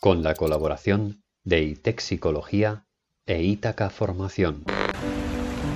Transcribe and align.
Con 0.00 0.22
la 0.22 0.34
colaboración 0.34 1.22
de 1.44 1.60
ITEC 1.60 2.00
Psicología 2.00 2.86
e 3.26 3.42
Ítaca 3.42 3.90
Formación. 3.90 4.64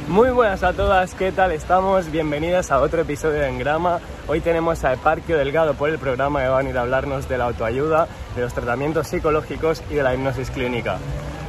Muy 0.09 0.30
buenas 0.30 0.62
a 0.62 0.72
todas, 0.72 1.14
¿qué 1.14 1.32
tal 1.32 1.53
estamos? 1.53 2.11
Bienvenidas 2.11 2.71
a 2.71 2.80
otro 2.80 3.03
episodio 3.03 3.40
de 3.40 3.48
Engrama. 3.48 4.00
Hoy 4.27 4.40
tenemos 4.40 4.84
a 4.84 4.95
Eparquio 4.95 5.36
Delgado 5.36 5.74
por 5.74 5.90
el 5.90 5.98
programa 5.98 6.43
que 6.43 6.48
van 6.48 6.66
a 6.66 6.70
ir 6.70 6.79
a 6.79 6.82
hablarnos 6.82 7.28
de 7.28 7.36
la 7.36 7.44
autoayuda, 7.44 8.08
de 8.34 8.40
los 8.40 8.54
tratamientos 8.54 9.08
psicológicos 9.08 9.82
y 9.90 9.96
de 9.96 10.02
la 10.02 10.14
hipnosis 10.14 10.50
clínica. 10.50 10.98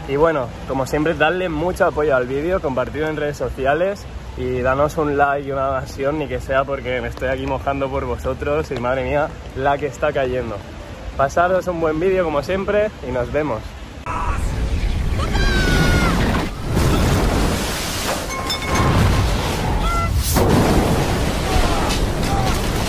Y 0.09 0.17
bueno, 0.17 0.49
como 0.67 0.85
siempre, 0.85 1.13
darle 1.13 1.47
mucho 1.47 1.85
apoyo 1.85 2.17
al 2.17 2.27
vídeo, 2.27 2.61
compartirlo 2.61 3.07
en 3.07 3.15
redes 3.15 3.37
sociales 3.37 4.05
y 4.37 4.61
danos 4.61 4.97
un 4.97 5.17
like 5.17 5.47
y 5.47 5.51
una 5.51 5.67
evasión, 5.67 6.19
ni 6.19 6.27
que 6.27 6.39
sea 6.39 6.63
porque 6.63 7.01
me 7.01 7.07
estoy 7.07 7.29
aquí 7.29 7.47
mojando 7.47 7.89
por 7.89 8.05
vosotros 8.05 8.69
y 8.69 8.75
madre 8.75 9.03
mía, 9.03 9.29
la 9.55 9.77
que 9.77 9.87
está 9.87 10.13
cayendo. 10.13 10.57
Pasaros 11.17 11.67
un 11.67 11.81
buen 11.81 11.99
vídeo 11.99 12.23
como 12.23 12.43
siempre 12.43 12.89
y 13.07 13.11
nos 13.11 13.31
vemos. 13.31 13.63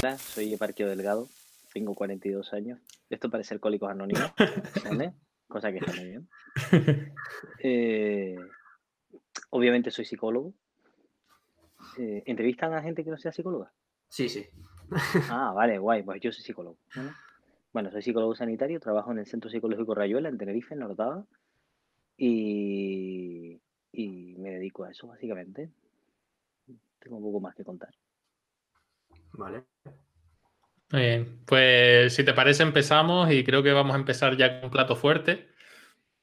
Hola, 0.03 0.19
soy 0.19 0.53
Eparquio 0.53 0.87
Delgado, 0.87 1.29
tengo 1.73 1.95
42 1.95 2.53
años. 2.53 2.79
Esto 3.09 3.31
parece 3.31 3.55
alcohólicos 3.55 3.91
anónimos, 3.91 4.31
¿vale? 4.85 5.15
Cosa 5.49 5.73
que 5.73 5.79
está 5.79 5.93
muy 5.93 6.05
bien. 6.05 6.29
Eh, 7.63 8.37
obviamente 9.49 9.91
soy 9.91 10.05
psicólogo. 10.05 10.53
Eh, 11.99 12.23
¿Entrevistan 12.27 12.73
a 12.75 12.83
gente 12.83 13.05
que 13.05 13.11
no 13.11 13.19
sea 13.19 13.33
psicóloga? 13.33 13.73
Sí, 14.09 14.29
sí. 14.29 14.47
Ah, 15.29 15.53
vale, 15.55 15.79
guay, 15.79 16.03
pues 16.03 16.21
yo 16.21 16.33
soy 16.33 16.43
psicólogo. 16.43 16.79
Bueno, 17.73 17.91
soy 17.91 18.03
psicólogo 18.03 18.35
sanitario, 18.35 18.81
trabajo 18.81 19.13
en 19.13 19.19
el 19.19 19.27
Centro 19.27 19.51
Psicológico 19.51 19.95
Rayuela, 19.95 20.29
en 20.29 20.39
Tenerife, 20.39 20.75
en 20.75 20.83
Orotava, 20.83 21.27
y, 22.17 23.61
y 23.93 24.35
me 24.39 24.51
dedico 24.53 24.85
a 24.85 24.91
eso, 24.91 25.09
básicamente. 25.09 25.71
Tengo 26.99 27.19
un 27.19 27.23
poco 27.23 27.41
más 27.41 27.55
que 27.55 27.65
contar. 27.65 27.91
Vale. 29.33 29.65
Muy 30.91 31.03
bien, 31.03 31.41
pues 31.45 32.15
si 32.15 32.25
te 32.25 32.33
parece 32.33 32.63
empezamos 32.63 33.31
y 33.31 33.45
creo 33.45 33.63
que 33.63 33.73
vamos 33.73 33.95
a 33.95 33.99
empezar 33.99 34.37
ya 34.37 34.57
con 34.57 34.67
un 34.67 34.71
plato 34.71 34.97
fuerte. 34.97 35.49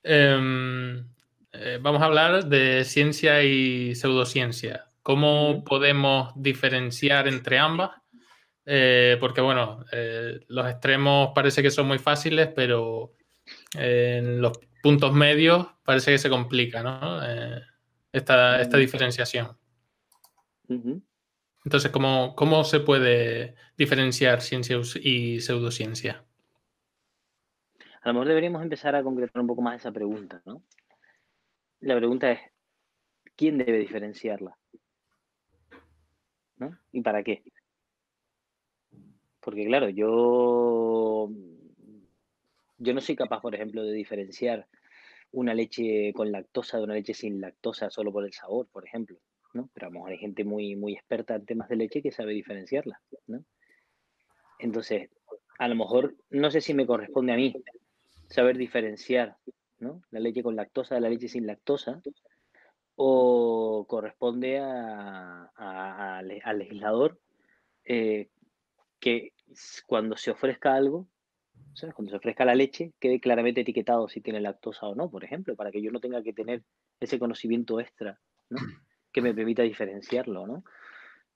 Em, 0.01 1.07
eh, 1.51 1.79
vamos 1.81 2.01
a 2.01 2.05
hablar 2.05 2.45
de 2.45 2.83
ciencia 2.83 3.43
y 3.43 3.93
pseudociencia. 3.93 4.84
¿Cómo 5.05 5.63
podemos 5.63 6.33
diferenciar 6.35 7.27
entre 7.27 7.59
ambas? 7.59 7.91
Eh, 8.65 9.17
porque 9.19 9.39
bueno, 9.39 9.85
eh, 9.91 10.39
los 10.47 10.67
extremos 10.67 11.29
parece 11.35 11.61
que 11.61 11.69
son 11.69 11.85
muy 11.85 11.99
fáciles, 11.99 12.47
pero 12.55 13.13
en 13.75 14.41
los 14.41 14.57
puntos 14.81 15.13
medios 15.13 15.67
parece 15.83 16.13
que 16.13 16.17
se 16.17 16.27
complica, 16.27 16.81
¿no? 16.81 17.23
Eh, 17.23 17.61
esta, 18.11 18.59
esta 18.59 18.77
diferenciación. 18.77 19.55
Entonces, 21.63 21.91
¿cómo, 21.91 22.33
¿cómo 22.35 22.63
se 22.63 22.79
puede 22.79 23.53
diferenciar 23.77 24.41
ciencia 24.41 24.79
y 25.03 25.39
pseudociencia? 25.39 26.25
A 28.01 28.07
lo 28.07 28.13
mejor 28.15 28.29
deberíamos 28.29 28.63
empezar 28.63 28.95
a 28.95 29.03
concretar 29.03 29.39
un 29.39 29.47
poco 29.47 29.61
más 29.61 29.75
esa 29.75 29.91
pregunta, 29.91 30.41
¿no? 30.45 30.63
La 31.81 31.95
pregunta 31.95 32.31
es, 32.31 32.39
¿quién 33.35 33.59
debe 33.59 33.77
diferenciarla? 33.77 34.57
¿No? 36.57 36.77
¿Y 36.91 37.01
para 37.01 37.23
qué? 37.23 37.43
Porque 39.41 39.65
claro, 39.65 39.89
yo, 39.89 41.29
yo 42.77 42.93
no 42.93 43.01
soy 43.01 43.15
capaz, 43.15 43.41
por 43.41 43.53
ejemplo, 43.53 43.83
de 43.83 43.93
diferenciar 43.93 44.67
una 45.31 45.53
leche 45.53 46.13
con 46.13 46.31
lactosa 46.31 46.77
de 46.77 46.83
una 46.83 46.93
leche 46.93 47.13
sin 47.13 47.41
lactosa 47.41 47.89
solo 47.89 48.11
por 48.11 48.25
el 48.25 48.33
sabor, 48.33 48.67
por 48.71 48.85
ejemplo, 48.85 49.19
¿no? 49.53 49.69
Pero 49.73 49.87
a 49.87 49.89
lo 49.89 49.95
mejor 49.95 50.11
hay 50.11 50.17
gente 50.17 50.43
muy, 50.43 50.75
muy 50.75 50.93
experta 50.93 51.35
en 51.35 51.45
temas 51.45 51.69
de 51.69 51.75
leche 51.75 52.01
que 52.01 52.11
sabe 52.11 52.33
diferenciarla, 52.33 53.01
¿no? 53.27 53.43
Entonces, 54.59 55.09
a 55.59 55.67
lo 55.67 55.75
mejor, 55.75 56.15
no 56.29 56.49
sé 56.49 56.61
si 56.61 56.73
me 56.73 56.85
corresponde 56.85 57.33
a 57.33 57.35
mí 57.35 57.53
saber 58.29 58.57
diferenciar, 58.57 59.35
¿no? 59.79 60.01
La 60.11 60.19
leche 60.19 60.41
con 60.41 60.55
lactosa 60.55 60.95
de 60.95 61.01
la 61.01 61.09
leche 61.09 61.27
sin 61.27 61.45
lactosa, 61.45 62.01
o 62.95 63.85
corresponde 63.87 64.59
al 64.59 66.27
legislador 66.57 67.19
eh, 67.83 68.29
que 68.99 69.33
cuando 69.85 70.17
se 70.17 70.31
ofrezca 70.31 70.73
algo, 70.73 71.07
¿sabes? 71.73 71.93
Cuando 71.93 72.11
se 72.11 72.17
ofrezca 72.17 72.45
la 72.45 72.55
leche, 72.55 72.93
quede 72.99 73.19
claramente 73.19 73.61
etiquetado 73.61 74.07
si 74.07 74.21
tiene 74.21 74.41
lactosa 74.41 74.87
o 74.87 74.95
no, 74.95 75.09
por 75.09 75.23
ejemplo, 75.23 75.55
para 75.55 75.71
que 75.71 75.81
yo 75.81 75.91
no 75.91 75.99
tenga 75.99 76.23
que 76.23 76.33
tener 76.33 76.63
ese 76.99 77.19
conocimiento 77.19 77.79
extra. 77.79 78.19
Que 79.11 79.21
me 79.21 79.33
permita 79.33 79.63
diferenciarlo, 79.63 80.45
¿no? 80.45 80.65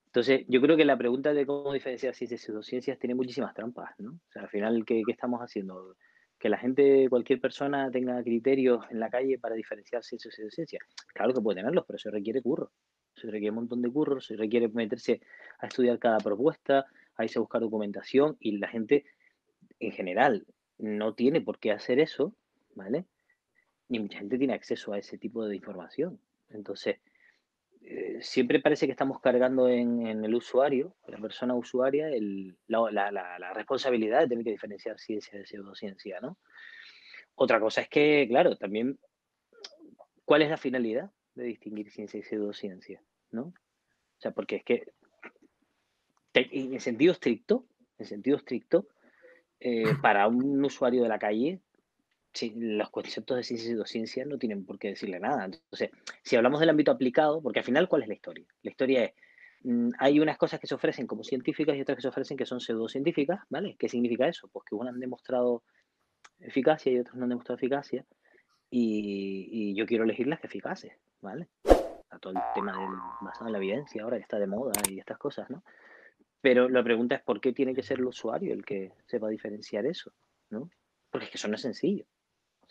Entonces, 0.08 0.44
yo 0.50 0.60
creo 0.60 0.76
que 0.76 0.84
la 0.84 0.98
pregunta 0.98 1.34
de 1.34 1.46
cómo 1.46 1.72
diferenciar 1.72 2.14
ciencias 2.14 2.42
y 2.42 2.46
pseudociencias 2.46 3.00
tiene 3.00 3.16
muchísimas 3.16 3.54
trampas, 3.54 3.92
¿no? 4.00 4.12
O 4.12 4.32
sea, 4.34 4.42
al 4.42 4.50
final, 4.50 4.84
¿qué, 4.86 5.02
qué 5.06 5.12
estamos 5.14 5.40
haciendo? 5.40 5.96
Que 6.40 6.50
la 6.50 6.58
gente, 6.58 7.08
cualquier 7.10 7.40
persona 7.40 7.92
tenga 7.92 8.24
criterios 8.24 8.86
en 8.90 9.00
la 9.00 9.10
calle 9.10 9.38
para 9.38 9.56
diferenciar 9.56 10.04
ciencia 10.04 10.30
y 10.30 10.32
pseudociencia. 10.32 10.80
Claro 11.14 11.34
que 11.34 11.42
puede 11.42 11.58
tenerlos, 11.58 11.84
pero 11.86 11.98
eso 11.98 12.10
requiere 12.10 12.42
curro. 12.42 12.72
Eso 13.16 13.28
requiere 13.28 13.50
un 13.50 13.56
montón 13.56 13.82
de 13.82 13.92
curro, 13.92 14.22
se 14.22 14.38
requiere 14.38 14.70
meterse 14.70 15.22
a 15.60 15.68
estudiar 15.68 16.00
cada 16.00 16.20
propuesta, 16.20 16.86
a 17.16 17.24
irse 17.26 17.38
a 17.38 17.42
buscar 17.42 17.62
documentación 17.62 18.38
y 18.40 18.58
la 18.58 18.70
gente 18.70 19.06
en 19.80 19.92
general 19.92 20.46
no 20.78 21.14
tiene 21.14 21.42
por 21.42 21.60
qué 21.60 21.72
hacer 21.72 22.00
eso, 22.00 22.34
¿vale? 22.76 23.06
Ni 23.90 24.00
mucha 24.00 24.20
gente 24.20 24.38
tiene 24.38 24.54
acceso 24.54 24.94
a 24.94 24.98
ese 24.98 25.18
tipo 25.18 25.46
de 25.46 25.56
información. 25.56 26.20
Entonces, 26.50 26.98
eh, 27.82 28.20
siempre 28.22 28.60
parece 28.60 28.86
que 28.86 28.92
estamos 28.92 29.20
cargando 29.22 29.68
en, 29.70 30.06
en 30.06 30.24
el 30.24 30.36
usuario, 30.36 30.96
en 31.08 31.14
la 31.14 31.20
persona 31.20 31.56
usuaria, 31.56 32.10
el- 32.10 32.58
la, 32.68 33.12
la- 33.12 33.54
responsabilidad 33.54 34.22
de 34.22 34.28
tener 34.28 34.44
que 34.44 34.52
diferenciar 34.52 35.00
ciencia 35.00 35.38
de 35.38 35.46
pseudociencia, 35.46 36.20
¿no? 36.20 36.38
Otra 37.36 37.60
cosa 37.60 37.82
es 37.82 37.90
que, 37.90 38.26
claro, 38.30 38.58
también, 38.58 39.00
¿cuál 40.26 40.42
es 40.42 40.50
la 40.50 40.58
finalidad 40.58 41.10
de 41.36 41.46
distinguir 41.46 41.90
ciencia 41.90 42.20
y 42.20 42.24
pseudociencia? 42.24 43.02
¿No? 43.32 43.44
O 43.44 44.22
sea, 44.22 44.32
porque 44.32 44.58
es 44.58 44.64
que, 44.64 44.92
en 46.34 46.80
sentido 46.80 47.14
estricto, 47.14 47.66
en 47.98 48.06
sentido 48.06 48.38
estricto, 48.38 48.88
eh, 49.60 49.84
para 50.02 50.28
un 50.28 50.64
usuario 50.64 51.02
de 51.04 51.10
la 51.10 51.20
calle, 51.20 51.60
sí, 52.34 52.54
los 52.56 52.90
conceptos 52.90 53.38
de 53.38 53.44
ciencia 53.44 53.68
y 53.68 53.72
pseudociencia 53.72 54.26
no 54.26 54.38
tienen 54.38 54.66
por 54.66 54.80
qué 54.80 54.90
decirle 54.90 55.20
nada. 55.20 55.46
Entonces, 55.46 55.92
si 56.24 56.36
hablamos 56.36 56.60
del 56.60 56.70
ámbito 56.70 56.92
aplicado, 56.92 57.42
porque 57.42 57.60
al 57.60 57.66
final, 57.66 57.88
¿cuál 57.88 58.04
es 58.04 58.08
la 58.08 58.14
historia? 58.14 58.46
La 58.64 58.72
historia 58.72 59.06
es, 59.06 59.14
mm, 59.64 59.90
hay 60.00 60.20
unas 60.20 60.38
cosas 60.38 60.60
que 60.60 60.68
se 60.68 60.76
ofrecen 60.76 61.08
como 61.08 61.24
científicas 61.24 61.76
y 61.76 61.82
otras 61.82 61.98
que 61.98 62.02
se 62.02 62.08
ofrecen 62.10 62.38
que 62.38 62.46
son 62.46 62.60
pseudocientíficas, 62.60 63.42
¿vale? 63.50 63.76
¿Qué 63.78 63.90
significa 63.90 64.28
eso? 64.28 64.48
Pues 64.48 64.66
que 64.66 64.76
unas 64.76 64.94
han 64.94 65.00
demostrado 65.00 65.64
eficacia 66.40 66.92
y 66.92 67.00
otras 67.00 67.16
no 67.16 67.24
han 67.24 67.30
demostrado 67.30 67.58
eficacia, 67.58 68.06
y, 68.72 69.74
yo 69.76 69.86
quiero 69.86 70.04
elegir 70.04 70.28
las 70.28 70.40
que 70.40 70.48
eficaces, 70.48 70.94
¿vale? 71.22 71.48
A 72.10 72.20
todo 72.20 72.34
el 72.34 72.40
tema 72.54 72.72
del, 72.78 72.90
basado 73.22 73.48
en 73.48 73.54
la 73.54 73.58
evidencia 73.58 74.04
ahora 74.04 74.18
que 74.18 74.24
está 74.24 74.40
de 74.40 74.48
moda 74.48 74.74
y 74.90 75.00
estas 75.00 75.18
cosas, 75.18 75.50
¿no? 75.50 75.64
Pero 76.42 76.70
la 76.70 76.84
pregunta 76.84 77.16
es 77.16 77.22
por 77.22 77.42
qué 77.42 77.52
tiene 77.52 77.74
que 77.74 77.84
ser 77.84 78.00
el 78.00 78.06
usuario 78.06 78.54
el 78.54 78.64
que 78.64 78.94
sepa 79.06 79.28
diferenciar 79.28 79.86
eso. 79.86 80.14
Porque 81.10 81.26
es 81.26 81.32
que 81.32 81.38
eso 81.38 81.48
no 81.48 81.56
es 81.56 81.62
sencillo, 81.62 82.06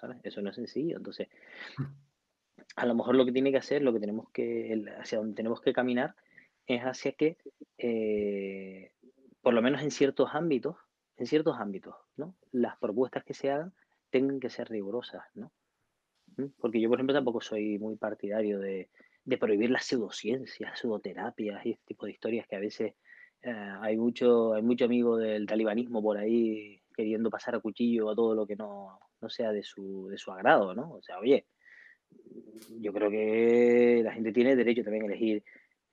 ¿sabes? 0.00 0.18
Eso 0.22 0.40
no 0.42 0.50
es 0.50 0.56
sencillo. 0.56 0.96
Entonces, 0.96 1.28
a 2.76 2.86
lo 2.86 2.94
mejor 2.94 3.14
lo 3.16 3.24
que 3.24 3.32
tiene 3.32 3.50
que 3.50 3.58
hacer, 3.58 3.82
lo 3.82 3.92
que 3.92 4.00
tenemos 4.00 4.30
que, 4.30 4.72
el- 4.72 4.88
hacia 4.88 5.18
donde 5.18 5.34
tenemos 5.34 5.60
que 5.60 5.72
caminar, 5.72 6.14
es 6.66 6.82
hacia 6.82 7.12
que, 7.12 7.38
eh, 7.78 8.92
por 9.40 9.54
lo 9.54 9.62
menos 9.62 9.82
en 9.82 9.90
ciertos 9.90 10.30
ámbitos, 10.32 10.76
en 11.16 11.26
ciertos 11.26 11.56
ámbitos, 11.58 11.94
¿no? 12.16 12.34
Las 12.52 12.76
propuestas 12.78 13.24
que 13.24 13.34
se 13.34 13.50
hagan 13.50 13.72
tengan 14.10 14.38
que 14.40 14.50
ser 14.50 14.68
rigurosas, 14.68 15.24
¿no? 15.34 15.50
¿Mm? 16.36 16.46
Porque 16.58 16.80
yo, 16.80 16.88
por 16.88 16.98
ejemplo, 16.98 17.14
tampoco 17.14 17.40
soy 17.40 17.78
muy 17.78 17.96
partidario 17.96 18.58
de, 18.60 18.90
de 19.24 19.38
prohibir 19.38 19.70
las 19.70 19.84
pseudociencias, 19.86 20.78
pseudoterapias 20.78 21.64
y 21.66 21.72
este 21.72 21.84
tipo 21.86 22.06
de 22.06 22.12
historias 22.12 22.46
que 22.46 22.56
a 22.56 22.60
veces 22.60 22.94
eh, 23.42 23.50
hay 23.80 23.96
mucho, 23.96 24.54
hay 24.54 24.62
mucho 24.62 24.84
amigo 24.84 25.16
del 25.16 25.46
talibanismo 25.46 26.02
por 26.02 26.18
ahí 26.18 26.80
queriendo 26.94 27.30
pasar 27.30 27.54
a 27.54 27.60
cuchillo 27.60 28.10
a 28.10 28.14
todo 28.14 28.34
lo 28.34 28.46
que 28.46 28.56
no, 28.56 28.98
no 29.20 29.28
sea 29.28 29.52
de 29.52 29.62
su, 29.62 30.08
de 30.08 30.18
su 30.18 30.30
agrado, 30.30 30.74
¿no? 30.74 30.92
O 30.92 31.02
sea, 31.02 31.18
oye, 31.18 31.46
yo 32.80 32.92
creo 32.92 33.10
que 33.10 34.00
la 34.04 34.12
gente 34.12 34.32
tiene 34.32 34.56
derecho 34.56 34.82
también 34.82 35.04
a 35.04 35.06
elegir 35.06 35.42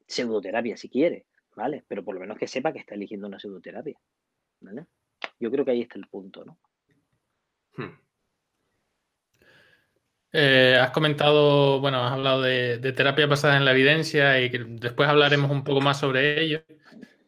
pseudoterapia 0.07 0.77
si 0.77 0.89
quiere, 0.89 1.25
¿vale? 1.56 1.83
Pero 1.88 2.04
por 2.04 2.16
lo 2.16 2.22
menos 2.22 2.38
que 2.38 2.48
sepa 2.48 2.72
que 2.72 2.80
está 2.80 2.95
eligiendo 2.95 3.27
una 3.27 3.39
pseudoterapia, 3.39 3.98
¿vale? 4.62 4.86
Yo 5.39 5.51
creo 5.51 5.66
que 5.66 5.72
ahí 5.72 5.81
está 5.81 5.98
el 5.98 6.07
punto, 6.07 6.45
¿no? 6.45 6.57
Hmm. 7.75 8.00
Eh, 10.31 10.78
has 10.80 10.92
comentado, 10.92 11.80
bueno, 11.80 12.04
has 12.04 12.12
hablado 12.12 12.42
de, 12.42 12.78
de 12.78 12.92
terapia 12.92 13.25
basada 13.25 13.56
en 13.56 13.63
la 13.63 13.71
evidencia 13.71 14.42
y 14.42 14.51
que 14.51 14.60
después 14.60 15.07
hablaremos 15.07 15.50
un 15.50 15.63
poco 15.63 15.80
más 15.81 16.00
sobre 16.00 16.42
ello. 16.42 16.62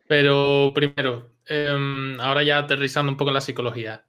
Pero 0.08 0.72
primero, 0.74 1.32
em, 1.46 2.20
ahora 2.20 2.44
ya 2.44 2.60
aterrizando 2.60 3.12
un 3.12 3.18
poco 3.18 3.30
en 3.30 3.36
la 3.36 3.42
psicología. 3.42 4.06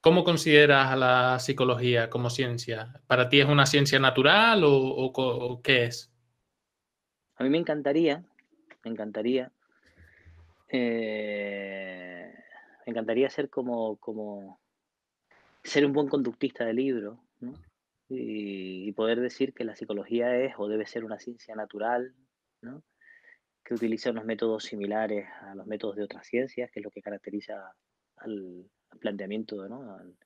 ¿Cómo 0.00 0.22
consideras 0.22 0.92
a 0.92 0.96
la 0.96 1.38
psicología 1.40 2.08
como 2.08 2.30
ciencia? 2.30 3.02
¿Para 3.08 3.28
ti 3.28 3.40
es 3.40 3.46
una 3.46 3.66
ciencia 3.66 3.98
natural 3.98 4.62
o, 4.64 5.60
qué 5.62 5.84
es? 5.84 6.12
A 7.34 7.42
mí 7.42 7.50
me 7.50 7.58
encantaría, 7.58 8.24
me 8.84 8.92
encantaría, 8.92 9.50
eh, 10.68 12.32
me 12.86 12.90
encantaría 12.90 13.28
ser 13.28 13.50
como, 13.50 13.96
como, 13.96 14.60
ser 15.64 15.84
un 15.84 15.92
buen 15.92 16.08
conductista 16.08 16.64
de 16.64 16.74
libro, 16.74 17.20
y, 18.08 18.92
poder 18.92 19.20
decir 19.20 19.52
que 19.52 19.64
la 19.64 19.76
psicología 19.76 20.36
es 20.36 20.54
o 20.58 20.68
debe 20.68 20.86
ser 20.86 21.04
una 21.04 21.18
ciencia 21.18 21.54
natural, 21.54 22.14
que 23.64 23.74
utiliza 23.74 24.10
unos 24.10 24.24
métodos 24.24 24.64
similares 24.64 25.28
a 25.42 25.54
los 25.54 25.66
métodos 25.66 25.96
de 25.96 26.04
otras 26.04 26.26
ciencias, 26.26 26.70
que 26.70 26.80
es 26.80 26.84
lo 26.84 26.90
que 26.90 27.02
caracteriza 27.02 27.72
al, 28.16 28.64
planteamiento, 29.00 29.68
¿no? 29.68 29.94
al, 29.94 30.16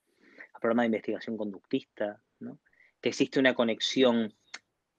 programa 0.59 0.83
de 0.83 0.87
investigación 0.87 1.35
conductista, 1.35 2.21
que 3.01 3.09
existe 3.09 3.37
una 3.37 3.53
conexión 3.53 4.33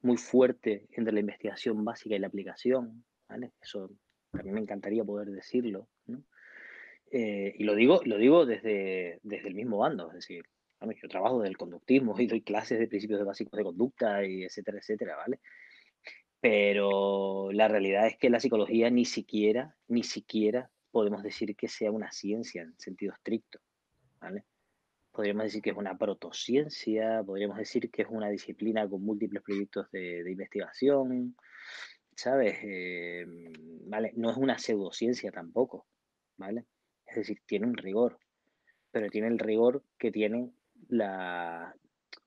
muy 0.02 0.19
fuerte 0.19 0.87
entre 0.93 1.14
la 1.14 1.20
investigación 1.20 1.82
básica 1.84 2.14
y 2.14 2.19
la 2.19 2.26
aplicación. 2.26 3.02
Eso 3.62 3.90
a 4.32 4.43
mí 4.43 4.50
me 4.50 4.61
encantaría 4.61 5.05
poder 5.05 5.31
decirlo. 5.31 5.88
Eh, 7.11 7.55
y 7.56 7.64
lo 7.64 7.75
digo, 7.75 8.02
lo 8.05 8.19
digo 8.19 8.44
desde, 8.44 9.20
desde 9.22 9.49
el 9.49 9.55
mismo 9.55 9.78
bando, 9.78 10.08
es 10.08 10.14
decir, 10.17 10.44
yo 11.00 11.08
trabajo 11.08 11.40
del 11.40 11.56
conductismo 11.56 12.19
y 12.19 12.26
doy 12.26 12.43
clases 12.43 12.78
de 12.78 12.88
principios 12.88 13.25
básicos 13.25 13.56
de 13.56 13.64
conducta 13.64 14.25
y 14.26 14.44
etcétera, 14.44 14.78
etcétera, 14.78 15.17
¿vale? 15.17 15.40
Pero 16.40 17.52
la 17.52 17.69
realidad 17.69 18.06
es 18.06 18.19
que 18.19 18.28
la 18.28 18.40
psicología 18.40 18.90
ni 18.90 19.06
siquiera, 19.06 19.76
ni 19.88 20.02
siquiera 20.02 20.70
podemos 20.94 21.25
decir 21.25 21.56
que 21.56 21.67
sea 21.67 21.91
una 21.91 22.12
ciencia 22.12 22.62
en 22.62 22.79
sentido 22.79 23.12
estricto, 23.14 23.58
¿vale? 24.20 24.44
Podríamos 25.11 25.43
decir 25.43 25.61
que 25.61 25.70
es 25.70 25.76
una 25.76 25.99
protociencia, 25.99 27.20
podríamos 27.26 27.58
decir 27.58 27.91
que 27.91 28.02
es 28.02 28.08
una 28.08 28.29
disciplina 28.29 28.88
con 28.88 29.02
múltiples 29.02 29.43
proyectos 29.43 29.91
de, 29.91 30.31
investigación, 30.31 31.37
¿sabes? 32.14 32.58
Eh, 32.62 33.26
¿vale? 33.87 34.12
No 34.14 34.31
es 34.31 34.37
una 34.37 34.56
pseudociencia 34.56 35.32
tampoco, 35.32 35.85
¿vale? 36.37 36.64
Es 37.05 37.17
decir, 37.17 37.43
tiene 37.44 37.67
un 37.67 37.76
rigor, 37.76 38.20
pero 38.93 39.11
tiene 39.11 39.26
el 39.26 39.41
rigor 39.41 39.82
que 39.99 40.12
tienen 40.12 40.55
la, 40.87 41.75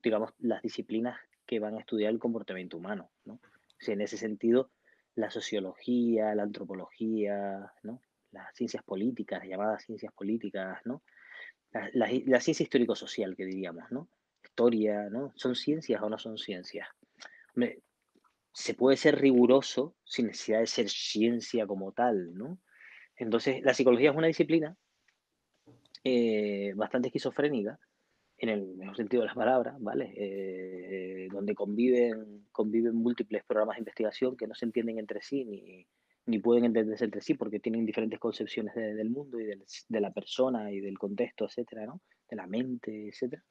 digamos, 0.04 0.34
las 0.40 0.62
disciplinas 0.62 1.18
que 1.46 1.60
van 1.60 1.76
a 1.76 1.80
estudiar 1.80 2.12
el 2.12 2.20
comportamiento 2.20 2.76
humano, 2.76 3.12
¿no? 3.24 3.40
en 3.80 4.02
ese 4.02 4.18
sentido, 4.18 4.72
la 5.16 5.32
sociología, 5.32 6.36
la 6.36 6.44
antropología, 6.44 7.72
¿no? 7.84 8.02
Las 8.32 8.56
ciencias 8.56 8.84
políticas, 8.84 9.44
llamadas 9.44 9.84
ciencias 9.84 10.14
políticas, 10.14 10.80
¿no? 10.86 11.04
La, 11.94 12.08
ciencia 12.40 12.64
histórico-social, 12.64 13.36
que 13.36 13.46
diríamos, 13.46 13.92
¿no? 13.92 14.10
Historia, 14.44 15.10
¿no? 15.10 15.34
¿Son 15.36 15.56
ciencias 15.56 16.02
o 16.02 16.10
no 16.10 16.18
son 16.18 16.38
ciencias? 16.38 16.88
se 18.54 18.74
puede 18.74 18.98
ser 18.98 19.20
riguroso 19.20 19.96
sin 20.04 20.28
necesidad 20.28 20.60
de 20.60 20.68
ser 20.68 20.90
ciencia 20.90 21.68
como 21.68 21.92
tal, 21.92 22.34
¿no? 22.34 22.60
Entonces, 23.16 23.62
la 23.64 23.74
psicología 23.74 24.12
es 24.12 24.16
una 24.16 24.28
disciplina 24.28 24.76
eh, 26.04 26.74
bastante 26.76 27.10
esquizofrénica, 27.10 27.80
en 28.38 28.50
el 28.50 28.76
mejor 28.76 28.96
sentido 28.96 29.22
de 29.22 29.28
las 29.28 29.36
palabras, 29.36 29.76
¿vale? 29.80 30.14
Eh, 30.16 31.28
donde 31.32 31.56
conviven, 31.56 32.46
conviven 32.52 32.96
múltiples 32.96 33.44
programas 33.44 33.76
de 33.76 33.82
investigación 33.82 34.38
que 34.38 34.48
no 34.48 34.56
se 34.56 34.66
entienden 34.66 35.00
entre 35.00 35.22
sí 35.22 35.44
ni, 35.46 35.88
ni 36.28 36.40
pueden 36.40 36.66
entenderse 36.66 37.06
entre 37.06 37.22
sí 37.22 37.34
porque 37.34 37.60
tienen 37.60 37.86
diferentes 37.86 38.20
concepciones 38.20 38.76
del 38.76 39.10
mundo 39.10 39.40
y 39.40 39.46
de 39.46 40.02
la 40.02 40.12
persona 40.12 40.72
y 40.72 40.80
del 40.80 40.98
contexto, 40.98 41.46
etcétera, 41.46 41.86
¿no? 41.86 42.02
De 42.30 42.36
la 42.36 42.48
mente, 42.48 43.08
etcétera. 43.08 43.44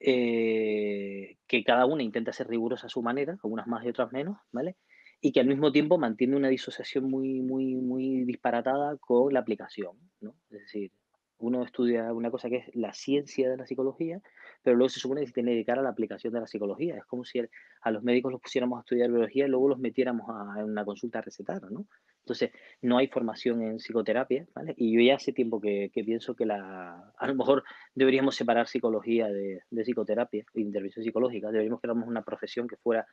Eh, 0.00 1.38
que 1.48 1.64
cada 1.64 1.86
una 1.86 2.04
intenta 2.04 2.32
ser 2.32 2.48
rigurosa 2.48 2.86
a 2.86 2.90
su 2.90 3.02
manera, 3.02 3.36
algunas 3.42 3.66
más 3.66 3.84
y 3.84 3.88
otras 3.88 4.12
menos, 4.12 4.38
¿vale? 4.52 4.76
Y 5.20 5.32
que 5.32 5.40
al 5.40 5.48
mismo 5.48 5.72
tiempo 5.72 5.98
mantiene 5.98 6.36
una 6.36 6.48
disociación 6.48 7.10
muy, 7.10 7.42
muy, 7.42 7.74
muy 7.74 8.24
disparatada 8.24 8.96
con 8.98 9.34
la 9.34 9.40
aplicación, 9.40 9.98
¿no? 10.20 10.36
Es 10.50 10.60
decir, 10.60 10.92
uno 11.38 11.64
estudia 11.64 12.12
una 12.12 12.30
cosa 12.30 12.48
que 12.48 12.58
es 12.58 12.76
la 12.76 12.92
ciencia 12.92 13.50
de 13.50 13.56
la 13.56 13.66
psicología, 13.66 14.20
pero 14.68 14.76
luego 14.76 14.90
se 14.90 15.00
supone 15.00 15.22
que 15.22 15.28
se 15.28 15.32
tiene 15.32 15.52
que 15.52 15.54
dedicar 15.54 15.78
a 15.78 15.82
la 15.82 15.88
aplicación 15.88 16.30
de 16.30 16.40
la 16.40 16.46
psicología. 16.46 16.98
Es 16.98 17.06
como 17.06 17.24
si 17.24 17.40
a 17.80 17.90
los 17.90 18.02
médicos 18.02 18.32
los 18.32 18.42
pusiéramos 18.42 18.76
a 18.76 18.80
estudiar 18.80 19.08
biología 19.08 19.46
y 19.46 19.48
luego 19.48 19.66
los 19.66 19.78
metiéramos 19.78 20.28
a, 20.28 20.62
una 20.62 20.84
consulta 20.84 21.20
a 21.20 21.22
recetar, 21.22 21.62
¿no? 21.72 21.86
Entonces, 22.18 22.50
no 22.82 22.98
hay 22.98 23.06
formación 23.06 23.62
en 23.62 23.78
psicoterapia, 23.78 24.46
¿vale? 24.54 24.74
Y 24.76 24.92
yo 24.92 25.00
ya 25.00 25.14
hace 25.14 25.32
tiempo 25.32 25.58
que, 25.58 25.90
pienso 25.94 26.36
que 26.36 26.44
la, 26.44 27.14
a 27.16 27.26
lo 27.26 27.34
mejor 27.34 27.64
deberíamos 27.94 28.36
separar 28.36 28.68
psicología 28.68 29.28
de, 29.28 29.62
de 29.70 29.82
psicoterapia, 29.82 30.44
intervención 30.52 31.02
psicológica. 31.02 31.50
Deberíamos 31.50 31.80
crear 31.80 31.96
una 31.96 32.22
profesión 32.22 32.68
que 32.68 32.76
fuera 32.76 33.06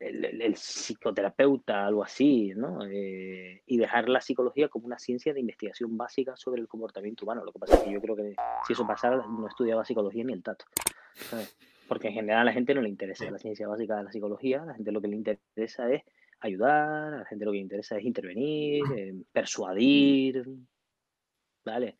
el, 0.00 0.54
psicoterapeuta, 0.56 1.86
algo 1.86 2.02
así, 2.02 2.52
¿no? 2.56 2.84
Eh, 2.86 3.62
y 3.66 3.76
dejar 3.76 4.08
la 4.08 4.20
psicología 4.20 4.68
como 4.68 4.86
una 4.86 4.98
ciencia 4.98 5.32
de 5.32 5.40
investigación 5.40 5.96
básica 5.96 6.36
sobre 6.36 6.60
el 6.60 6.68
comportamiento 6.68 7.24
humano. 7.24 7.44
Lo 7.44 7.52
que 7.52 7.58
pasa 7.58 7.76
es 7.76 7.82
que 7.82 7.92
yo 7.92 8.00
creo 8.00 8.16
que 8.16 8.34
si 8.66 8.72
eso 8.72 8.86
pasara, 8.86 9.16
no 9.16 9.46
estudiaba 9.46 9.84
psicología 9.84 10.24
ni 10.24 10.32
el 10.32 10.42
tato. 10.42 10.64
Porque 11.88 12.08
en 12.08 12.14
general 12.14 12.42
a 12.42 12.44
la 12.44 12.52
gente 12.52 12.74
no 12.74 12.82
le 12.82 12.88
interesa 12.88 13.30
la 13.30 13.38
ciencia 13.38 13.66
básica 13.66 13.96
de 13.96 14.04
la 14.04 14.12
psicología, 14.12 14.62
a 14.62 14.66
la 14.66 14.74
gente 14.74 14.92
lo 14.92 15.00
que 15.00 15.08
le 15.08 15.16
interesa 15.16 15.90
es 15.90 16.02
ayudar, 16.40 17.14
a 17.14 17.18
la 17.18 17.24
gente 17.24 17.44
lo 17.44 17.52
que 17.52 17.58
le 17.58 17.62
interesa 17.62 17.96
es 17.96 18.04
intervenir, 18.04 18.84
eh, 18.96 19.14
persuadir, 19.32 20.44
¿vale? 21.64 21.96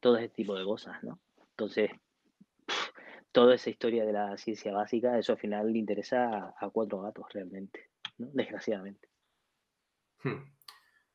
Todo 0.00 0.16
ese 0.16 0.28
tipo 0.28 0.54
de 0.56 0.64
cosas, 0.64 1.02
¿no? 1.02 1.18
Entonces, 1.50 1.90
toda 3.32 3.54
esa 3.54 3.70
historia 3.70 4.04
de 4.04 4.12
la 4.12 4.36
ciencia 4.36 4.72
básica, 4.72 5.18
eso 5.18 5.32
al 5.32 5.38
final 5.38 5.72
le 5.72 5.78
interesa 5.78 6.54
a, 6.58 6.70
cuatro 6.70 7.00
gatos 7.00 7.26
realmente, 7.32 7.90
desgraciadamente. 8.18 9.08
Hmm. 10.22 10.44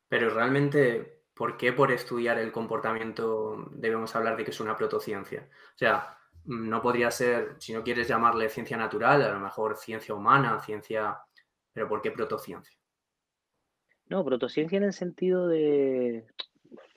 Pero 0.08 0.30
realmente, 0.30 1.24
¿por 1.34 1.56
qué 1.56 1.72
por 1.72 1.90
estudiar 1.90 2.38
el 2.38 2.52
comportamiento 2.52 3.68
debemos 3.72 4.14
hablar 4.14 4.36
de 4.36 4.44
que 4.44 4.50
es 4.50 4.60
una 4.60 4.76
protociencia? 4.76 5.48
O 5.74 5.78
sea, 5.78 6.16
no 6.44 6.82
podría 6.82 7.10
ser, 7.10 7.56
si 7.58 7.72
no 7.72 7.82
quieres 7.82 8.08
llamarle 8.08 8.48
ciencia 8.48 8.76
natural, 8.76 9.22
a 9.22 9.32
lo 9.32 9.40
mejor 9.40 9.76
ciencia 9.76 10.14
humana, 10.14 10.60
ciencia... 10.60 11.18
Pero 11.72 11.88
¿por 11.88 12.00
qué 12.02 12.12
protociencia? 12.12 12.78
No, 14.06 14.24
protociencia 14.24 14.76
en 14.76 14.84
el 14.84 14.92
sentido 14.92 15.48
de... 15.48 16.26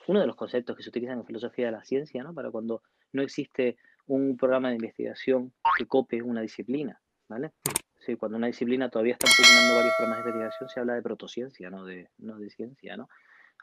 Uno 0.08 0.22
de 0.22 0.28
los 0.28 0.36
conceptos 0.36 0.76
que 0.76 0.84
se 0.84 0.90
utilizan 0.90 1.20
en 1.20 1.26
filosofía 1.26 1.68
de 1.68 1.72
la 1.72 1.84
ciencia, 1.84 2.24
¿no? 2.24 2.34
Para 2.34 2.52
cuando 2.52 2.84
no 3.12 3.22
existe 3.22 3.78
un 4.08 4.38
programa 4.38 4.70
de 4.70 4.76
investigación 4.76 5.54
que 5.78 5.86
copie 5.86 6.22
una 6.22 6.42
disciplina, 6.42 7.00
¿vale? 7.28 7.52
Sí, 8.00 8.16
cuando 8.16 8.38
una 8.38 8.48
disciplina 8.48 8.90
todavía 8.90 9.14
está 9.14 9.28
publicando 9.28 9.76
varios 9.76 9.94
programas 9.98 10.24
de 10.24 10.32
investigación, 10.32 10.70
se 10.70 10.80
habla 10.80 10.94
de 10.96 11.02
protociencia, 11.02 11.70
no 11.70 11.84
de, 11.86 12.10
no 12.18 12.38
de 12.38 12.50
ciencia, 12.50 12.96
¿no? 12.96 13.10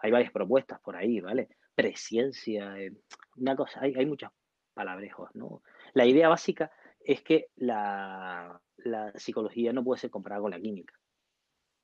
Hay 0.03 0.11
varias 0.11 0.33
propuestas 0.33 0.81
por 0.81 0.97
ahí, 0.97 1.21
¿vale? 1.21 1.49
Presciencia, 1.75 2.79
eh, 2.79 2.93
una 3.37 3.57
cosa, 3.57 3.81
hay, 3.81 3.95
hay 3.95 4.07
muchos 4.07 4.31
palabrejos, 4.75 5.31
¿no? 5.35 5.63
La 5.95 6.05
idea 6.05 6.29
básica 6.29 6.71
es 7.01 7.23
que 7.23 7.49
la, 7.57 8.61
psicología 9.15 9.73
no 9.73 9.85
puede 9.85 10.01
ser 10.01 10.11
comparada 10.11 10.43
con 10.43 10.51
la 10.51 10.61
química, 10.61 10.95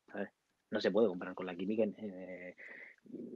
¿sabes? 0.06 0.30
No 0.70 0.80
se 0.80 0.90
puede 0.90 1.08
comparar 1.08 1.34
con 1.34 1.46
la 1.46 1.54
química. 1.54 1.84
Eh, 1.84 2.56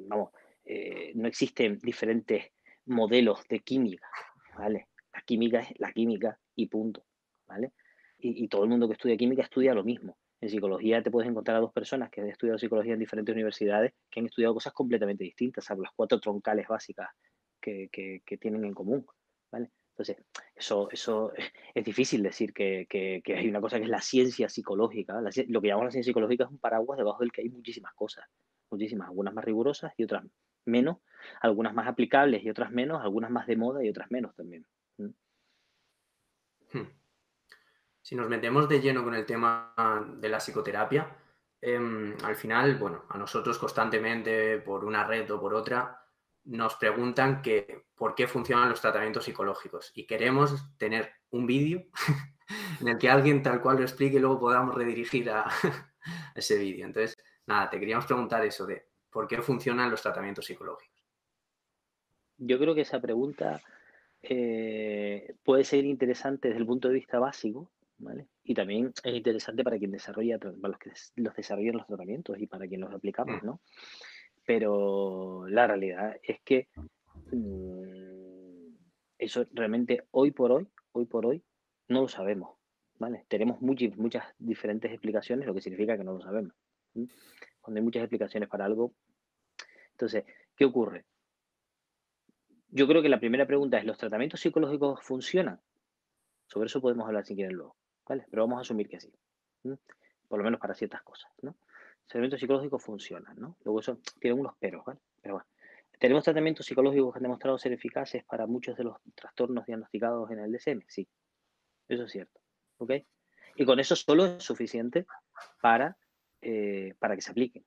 vamos, 0.08 0.32
eh, 0.64 1.12
no 1.14 1.28
existen 1.28 1.78
diferentes 1.78 2.52
modelos 2.86 3.46
de 3.48 3.60
química, 3.60 4.08
¿vale? 4.56 4.88
La 5.14 5.22
química 5.22 5.60
es 5.60 5.78
la 5.78 5.92
química 5.92 6.38
y 6.56 6.66
punto, 6.66 7.04
¿vale? 7.46 7.72
Y, 8.18 8.48
todo 8.48 8.64
el 8.64 8.70
mundo 8.70 8.86
que 8.88 8.94
estudia 8.94 9.16
química 9.16 9.42
estudia 9.42 9.74
lo 9.74 9.84
mismo. 9.84 10.16
En 10.40 10.48
psicología 10.48 11.02
te 11.02 11.10
puedes 11.10 11.30
encontrar 11.30 11.56
a 11.56 11.60
dos 11.60 11.72
personas 11.72 12.10
que 12.10 12.20
han 12.20 12.28
estudiado 12.28 12.58
psicología 12.58 12.94
en 12.94 12.98
diferentes 12.98 13.32
universidades 13.32 13.92
que 14.10 14.20
han 14.20 14.26
estudiado 14.26 14.54
cosas 14.54 14.72
completamente 14.72 15.24
distintas, 15.24 15.64
salvo 15.64 15.82
las 15.82 15.92
cuatro 15.94 16.18
troncales 16.20 16.66
básicas 16.66 17.08
que, 17.60 18.22
tienen 18.40 18.64
en 18.64 18.74
común, 18.74 19.06
¿vale? 19.50 19.70
Entonces, 19.90 20.16
eso, 20.54 20.88
eso 20.90 21.32
es 21.74 21.84
difícil 21.84 22.22
decir 22.22 22.52
que, 22.52 22.86
hay 23.26 23.48
una 23.48 23.60
cosa 23.60 23.78
que 23.78 23.84
es 23.84 23.90
la 23.90 24.00
ciencia 24.00 24.48
psicológica. 24.48 25.20
lo 25.20 25.60
que 25.60 25.68
llamamos 25.68 25.86
la 25.86 25.92
ciencia 25.92 26.10
psicológica 26.10 26.44
es 26.44 26.50
un 26.50 26.58
paraguas 26.58 26.98
debajo 26.98 27.20
del 27.20 27.32
que 27.32 27.42
hay 27.42 27.48
muchísimas 27.48 27.94
cosas, 27.94 28.24
muchísimas, 28.70 29.08
algunas 29.08 29.34
más 29.34 29.44
rigurosas 29.44 29.92
y 29.96 30.04
otras 30.04 30.24
menos, 30.66 30.98
algunas 31.40 31.74
más 31.74 31.86
aplicables 31.88 32.42
y 32.42 32.50
otras 32.50 32.70
menos, 32.70 33.02
algunas 33.02 33.30
más 33.30 33.46
de 33.46 33.56
moda 33.56 33.84
y 33.84 33.88
otras 33.88 34.10
menos 34.10 34.34
también. 34.34 34.66
Hmm. 36.74 36.88
Si 38.02 38.14
nos 38.14 38.28
metemos 38.28 38.68
de 38.68 38.80
lleno 38.80 39.02
con 39.02 39.14
el 39.14 39.24
tema 39.24 39.74
de 40.18 40.28
la 40.28 40.38
psicoterapia, 40.38 41.16
em, 41.60 42.14
al 42.22 42.36
final, 42.36 42.76
bueno, 42.76 43.06
a 43.08 43.16
nosotros 43.16 43.58
constantemente, 43.58 44.58
por 44.58 44.84
una 44.84 45.04
red 45.04 45.30
o 45.30 45.40
por 45.40 45.54
otra, 45.54 46.06
nos 46.44 46.74
preguntan 46.74 47.40
que 47.40 47.86
por 47.94 48.14
qué 48.14 48.28
funcionan 48.28 48.68
los 48.68 48.82
tratamientos 48.82 49.24
psicológicos 49.24 49.92
y 49.94 50.06
queremos 50.06 50.76
tener 50.76 51.10
un 51.30 51.46
vídeo 51.46 51.86
en 52.80 52.88
el 52.88 52.98
que 52.98 53.08
alguien 53.08 53.42
tal 53.42 53.62
cual 53.62 53.78
lo 53.78 53.82
explique 53.82 54.18
y 54.18 54.20
luego 54.20 54.38
podamos 54.40 54.74
redirigir 54.74 55.30
a 55.30 55.48
ese 56.34 56.58
vídeo. 56.58 56.84
Entonces, 56.84 57.16
nada, 57.46 57.70
te 57.70 57.80
queríamos 57.80 58.04
preguntar 58.04 58.44
eso 58.44 58.66
de 58.66 58.86
¿Por 59.14 59.28
qué 59.28 59.40
funcionan 59.40 59.92
los 59.92 60.02
tratamientos 60.02 60.44
psicológicos? 60.44 61.00
Yo 62.36 62.58
creo 62.58 62.74
que 62.74 62.80
esa 62.80 63.00
pregunta 63.00 63.62
eh, 64.28 65.34
puede 65.42 65.64
ser 65.64 65.84
interesante 65.84 66.48
desde 66.48 66.60
el 66.60 66.66
punto 66.66 66.88
de 66.88 66.94
vista 66.94 67.18
básico, 67.18 67.70
¿vale? 67.98 68.26
Y 68.42 68.54
también 68.54 68.92
es 69.02 69.14
interesante 69.14 69.62
para 69.64 69.78
quien 69.78 69.90
desarrolla, 69.90 70.38
para 70.38 70.54
los 70.68 70.78
que 70.78 70.92
los 71.16 71.34
desarrollan 71.34 71.76
los 71.76 71.86
tratamientos 71.86 72.38
y 72.38 72.46
para 72.46 72.66
quien 72.66 72.80
los 72.80 72.92
aplicamos, 72.92 73.42
¿no? 73.42 73.60
Pero 74.46 75.46
la 75.48 75.66
realidad 75.66 76.16
es 76.22 76.40
que 76.42 76.68
mm, 77.32 78.74
eso 79.18 79.46
realmente 79.52 80.04
hoy 80.10 80.30
por 80.30 80.52
hoy, 80.52 80.68
hoy 80.92 81.06
por 81.06 81.26
hoy, 81.26 81.42
no 81.88 82.02
lo 82.02 82.08
sabemos, 82.08 82.56
¿vale? 82.98 83.24
Tenemos 83.28 83.60
muchas, 83.60 83.96
muchas 83.96 84.24
diferentes 84.38 84.90
explicaciones, 84.90 85.46
lo 85.46 85.54
que 85.54 85.60
significa 85.60 85.96
que 85.96 86.04
no 86.04 86.14
lo 86.14 86.20
sabemos. 86.20 86.54
Cuando 87.60 87.78
hay 87.78 87.84
muchas 87.84 88.02
explicaciones 88.02 88.48
para 88.48 88.64
algo. 88.64 88.92
Entonces, 89.92 90.24
¿qué 90.56 90.64
ocurre? 90.64 91.04
Yo 92.76 92.88
creo 92.88 93.02
que 93.02 93.08
la 93.08 93.20
primera 93.20 93.46
pregunta 93.46 93.78
es, 93.78 93.84
¿los 93.84 93.98
tratamientos 93.98 94.40
psicológicos 94.40 95.00
funcionan? 95.00 95.60
Sobre 96.48 96.66
eso 96.66 96.80
podemos 96.80 97.06
hablar 97.06 97.24
si 97.24 97.36
quieren 97.36 97.54
luego, 97.54 97.76
¿vale? 98.04 98.26
Pero 98.28 98.42
vamos 98.42 98.58
a 98.58 98.60
asumir 98.62 98.88
que 98.88 98.98
sí. 98.98 99.12
Por 100.26 100.38
lo 100.40 100.44
menos 100.44 100.58
para 100.58 100.74
ciertas 100.74 101.00
cosas, 101.04 101.30
¿no? 101.40 101.50
Los 101.50 102.08
tratamientos 102.08 102.40
psicológicos 102.40 102.82
funcionan, 102.82 103.38
¿no? 103.38 103.56
Luego 103.62 103.78
eso 103.78 104.00
tiene 104.18 104.40
unos 104.40 104.56
peros, 104.56 104.84
¿vale? 104.84 104.98
Pero 105.22 105.34
bueno. 105.34 105.46
¿Tenemos 106.00 106.24
tratamientos 106.24 106.66
psicológicos 106.66 107.12
que 107.12 107.18
han 107.18 107.22
demostrado 107.22 107.56
ser 107.58 107.72
eficaces 107.72 108.24
para 108.24 108.44
muchos 108.48 108.76
de 108.76 108.82
los 108.82 108.96
trastornos 109.14 109.64
diagnosticados 109.66 110.28
en 110.32 110.40
el 110.40 110.50
DSM? 110.50 110.82
Sí, 110.88 111.06
eso 111.86 112.02
es 112.02 112.10
cierto. 112.10 112.40
¿Ok? 112.78 112.90
Y 113.54 113.64
con 113.64 113.78
eso 113.78 113.94
solo 113.94 114.26
es 114.26 114.42
suficiente 114.42 115.06
para, 115.62 115.96
eh, 116.42 116.94
para 116.98 117.14
que 117.14 117.22
se 117.22 117.30
apliquen, 117.30 117.64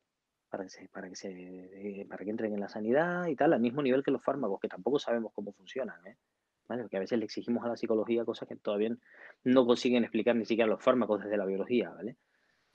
para 0.50 0.64
que, 0.64 0.70
se, 0.70 0.88
para, 0.90 1.10
que 1.10 1.16
se, 1.16 1.30
eh, 1.30 2.06
para 2.08 2.24
que 2.24 2.30
entren 2.30 2.54
en 2.54 2.60
la 2.60 2.70
sanidad 2.70 3.28
y 3.28 3.36
tal, 3.36 3.54
al 3.54 3.60
mismo 3.60 3.82
nivel 3.82 4.04
que 4.04 4.12
los 4.12 4.24
fármacos, 4.24 4.60
que 4.60 4.68
tampoco 4.68 5.00
sabemos 5.00 5.32
cómo 5.34 5.54
funcionan. 5.54 6.06
¿eh? 6.08 6.18
Porque 6.66 6.98
a 6.98 7.00
veces 7.00 7.18
le 7.20 7.26
exigimos 7.26 7.64
a 7.66 7.70
la 7.70 7.78
psicología 7.78 8.26
cosas 8.26 8.48
que 8.48 8.56
todavía 8.56 8.96
no 9.44 9.66
consiguen 9.66 10.04
explicar 10.04 10.36
ni 10.36 10.46
siquiera 10.46 10.70
los 10.70 10.82
fármacos 10.84 11.24
desde 11.24 11.38
la 11.38 11.46
biología. 11.46 11.90
¿vale? 11.90 12.18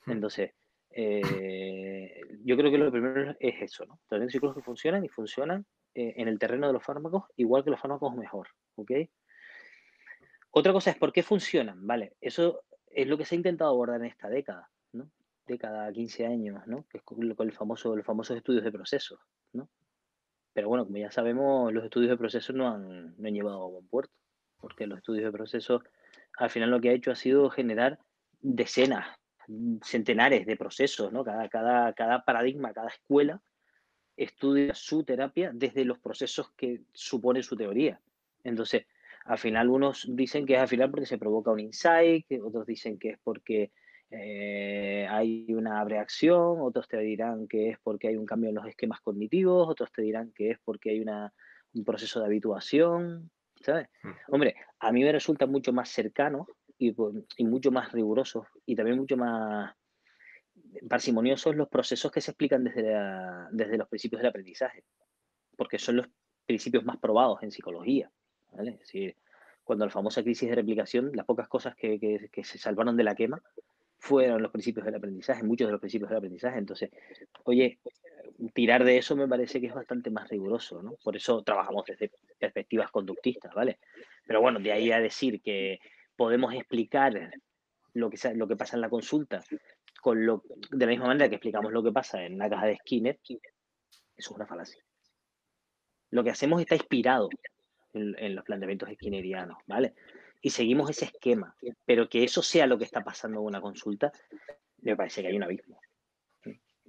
Hmm. 0.07 0.13
Entonces, 0.13 0.53
yo 0.91 2.57
creo 2.57 2.71
que 2.71 2.79
lo 2.79 2.91
primero 2.91 3.35
es 3.41 3.63
eso, 3.63 3.87
¿no? 3.87 3.99
Los 4.11 4.31
psicológicos 4.31 4.65
funcionan 4.65 5.05
y 5.05 5.09
funcionan 5.09 5.65
en 5.95 6.29
el 6.29 6.39
terreno 6.39 6.67
de 6.67 6.75
los 6.75 6.85
fármacos 6.85 7.25
igual 7.37 7.65
que 7.65 7.71
los 7.71 7.81
fármacos 7.81 8.15
mejor, 8.15 8.49
¿ok? 8.75 8.93
Otra 10.51 10.73
cosa 10.75 10.91
es 10.91 10.99
por 10.99 11.13
qué 11.13 11.23
funcionan, 11.23 11.87
¿vale? 11.87 12.15
Eso 12.21 12.65
es 12.89 13.07
lo 13.07 13.17
que 13.17 13.25
se 13.25 13.35
ha 13.35 13.37
intentado 13.37 13.71
abordar 13.71 14.01
en 14.01 14.07
esta 14.07 14.29
década, 14.29 14.69
¿no? 15.53 15.57
Década, 15.57 15.93
15 15.93 16.27
años, 16.27 16.67
¿no? 16.67 16.85
Que 16.89 16.99
es 16.99 17.05
con 17.05 17.49
el 17.49 17.53
famoso, 17.53 17.95
los 17.97 18.07
famosos 18.07 18.37
estudios 18.37 18.65
de 18.65 18.73
procesos, 18.73 19.21
¿no? 19.53 19.69
Pero 20.53 20.69
bueno, 20.69 20.85
como 20.85 20.99
ya 20.99 21.11
sabemos, 21.11 21.73
los 21.73 21.85
estudios 21.85 22.11
de 22.11 22.17
procesos 22.17 22.55
no 22.55 22.69
han, 22.69 23.15
no 23.17 23.29
han 23.29 23.35
llevado 23.35 23.65
a 23.65 23.69
buen 23.69 23.87
puerto, 23.89 24.13
porque 24.59 24.87
los 24.87 24.99
estudios 24.99 25.25
de 25.25 25.33
procesos 25.33 25.83
al 26.39 26.51
final 26.51 26.71
lo 26.71 26.81
que 26.81 26.91
ha 26.91 26.93
hecho 26.93 27.11
ha 27.11 27.15
sido 27.15 27.51
generar 27.51 27.99
decenas, 28.41 29.07
centenares 29.83 30.47
de 30.47 30.57
procesos, 30.57 31.13
¿no? 31.13 31.25
Cada, 31.25 31.49
cada, 31.49 31.93
cada 31.93 32.25
paradigma, 32.25 32.73
cada 32.73 32.89
escuela 32.89 33.41
estudia 34.17 34.75
su 34.75 35.05
terapia 35.05 35.51
desde 35.55 35.85
los 35.85 35.99
procesos 35.99 36.53
que 36.57 36.83
supone 36.93 37.43
su 37.43 37.57
teoría. 37.57 38.01
Entonces, 38.45 38.87
al 39.25 39.39
final 39.39 39.69
unos 39.69 40.07
dicen 40.09 40.47
que 40.47 40.55
es 40.55 40.61
al 40.61 40.69
final 40.69 40.91
porque 40.91 41.07
se 41.07 41.19
provoca 41.19 41.51
un 41.51 41.61
insight, 41.61 42.27
otros 42.43 42.67
dicen 42.67 42.99
que 42.99 43.11
es 43.11 43.19
porque 43.23 43.73
eh, 44.15 45.07
hay 45.09 45.53
una 45.55 45.83
reacción, 45.85 46.61
otros 46.61 46.87
te 46.87 46.99
dirán 46.99 47.49
que 47.49 47.71
es 47.71 47.79
porque 47.83 48.09
hay 48.09 48.17
un 48.17 48.27
cambio 48.27 48.51
en 48.51 48.57
los 48.57 48.67
esquemas 48.67 49.01
cognitivos, 49.01 49.67
otros 49.69 49.91
te 49.91 50.03
dirán 50.03 50.33
que 50.33 50.51
es 50.51 50.59
porque 50.63 50.91
hay 50.91 51.01
una, 51.01 51.33
un 51.73 51.85
proceso 51.85 52.21
de 52.21 52.27
habituación, 52.27 53.31
¿sabes? 53.63 53.89
Mm. 54.03 54.11
Hombre, 54.29 54.55
a 54.81 54.93
mí 54.93 55.03
me 55.03 55.13
resulta 55.13 55.47
mucho 55.47 55.73
más 55.73 55.89
cercano 55.89 56.47
y, 56.77 56.95
y 57.39 57.45
mucho 57.45 57.71
más 57.71 57.91
riguroso 57.93 58.47
y 58.67 58.77
también 58.77 58.99
mucho 58.99 59.17
más 59.17 59.75
parsimoniosos 60.89 61.57
los 61.57 61.69
procesos 61.69 62.13
que 62.13 62.21
se 62.21 62.33
explican 62.33 62.65
desde, 62.65 62.95
desde 63.51 63.79
los 63.79 63.89
principios 63.89 64.21
del 64.21 64.29
aprendizaje, 64.29 64.85
porque 65.57 65.79
son 65.79 65.97
los 65.97 66.07
principios 66.45 66.85
más 66.85 66.99
probados 66.99 67.43
en 67.43 67.51
psicología. 67.51 68.11
¿vale? 68.51 68.73
Es 68.73 68.81
decir, 68.81 69.17
cuando 69.65 69.87
la 69.87 69.91
famosa 69.91 70.23
crisis 70.23 70.49
de 70.49 70.55
replicación, 70.55 71.13
las 71.15 71.25
pocas 71.25 71.49
cosas 71.49 71.75
que, 71.77 71.99
que, 72.31 72.45
se 72.45 72.59
salvaron 72.59 72.97
de 72.97 73.05
la 73.05 73.15
quema 73.15 73.43
fueron 74.03 74.43
los 74.43 74.51
principios 74.51 74.85
del 74.85 74.97
aprendizaje, 74.97 75.45
muchos 75.45 75.69
de 75.69 75.73
los 75.73 75.81
principios 75.81 76.11
del 76.11 76.19
aprendizaje. 76.19 76.59
Entonces, 76.59 76.91
oye, 77.45 77.79
tirar 78.53 78.83
de 78.83 78.99
eso 78.99 79.15
me 79.15 79.29
parece 79.29 79.61
que 79.61 79.69
es 79.69 79.75
bastante 79.75 80.11
más 80.11 80.29
riguroso, 80.29 80.83
¿no? 80.83 80.97
Por 81.05 81.15
eso 81.15 81.45
trabajamos 81.45 81.85
desde 81.87 82.11
perspectivas 82.37 82.91
conductistas, 82.91 83.55
¿vale? 83.55 83.79
Pero 84.27 84.41
bueno, 84.41 84.59
de 84.59 84.73
ahí 84.73 84.91
a 84.91 84.99
decir 84.99 85.41
que 85.41 85.79
podemos 86.17 86.53
explicar 86.53 87.31
lo 87.95 88.11
que, 88.11 88.19
lo 88.35 88.49
que 88.49 88.57
pasa 88.57 88.77
en 88.77 88.81
la 88.81 88.91
consulta 88.91 89.45
con 90.01 90.27
lo, 90.27 90.43
de 90.73 90.85
la 90.85 90.91
misma 90.91 91.07
manera 91.07 91.29
que 91.29 91.37
explicamos 91.37 91.73
lo 91.73 91.85
que 91.85 91.93
pasa 91.93 92.25
en 92.25 92.39
la 92.39 92.51
caja 92.51 92.67
de 92.67 92.79
Skinner, 92.79 93.21
eso 93.23 93.39
es 94.17 94.31
una 94.33 94.47
falacia. 94.47 94.83
Lo 96.11 96.25
que 96.25 96.31
hacemos 96.31 96.61
está 96.61 96.75
inspirado 96.75 97.29
en, 97.93 98.35
los 98.35 98.45
planteamientos 98.45 98.89
skinnerianos, 98.95 99.59
¿vale? 99.69 99.95
Y 100.45 100.51
seguimos 100.51 100.91
ese 100.91 101.05
esquema, 101.05 101.57
pero 101.87 102.09
que 102.09 102.25
eso 102.25 102.43
sea 102.43 102.67
lo 102.67 102.77
que 102.77 102.85
está 102.85 103.05
pasando 103.05 103.39
en 103.39 103.47
una 103.47 103.61
consulta, 103.61 104.13
me 104.81 104.97
parece 104.97 105.23
que 105.23 105.29
hay 105.29 105.37
un 105.37 105.45
abismo. 105.45 105.81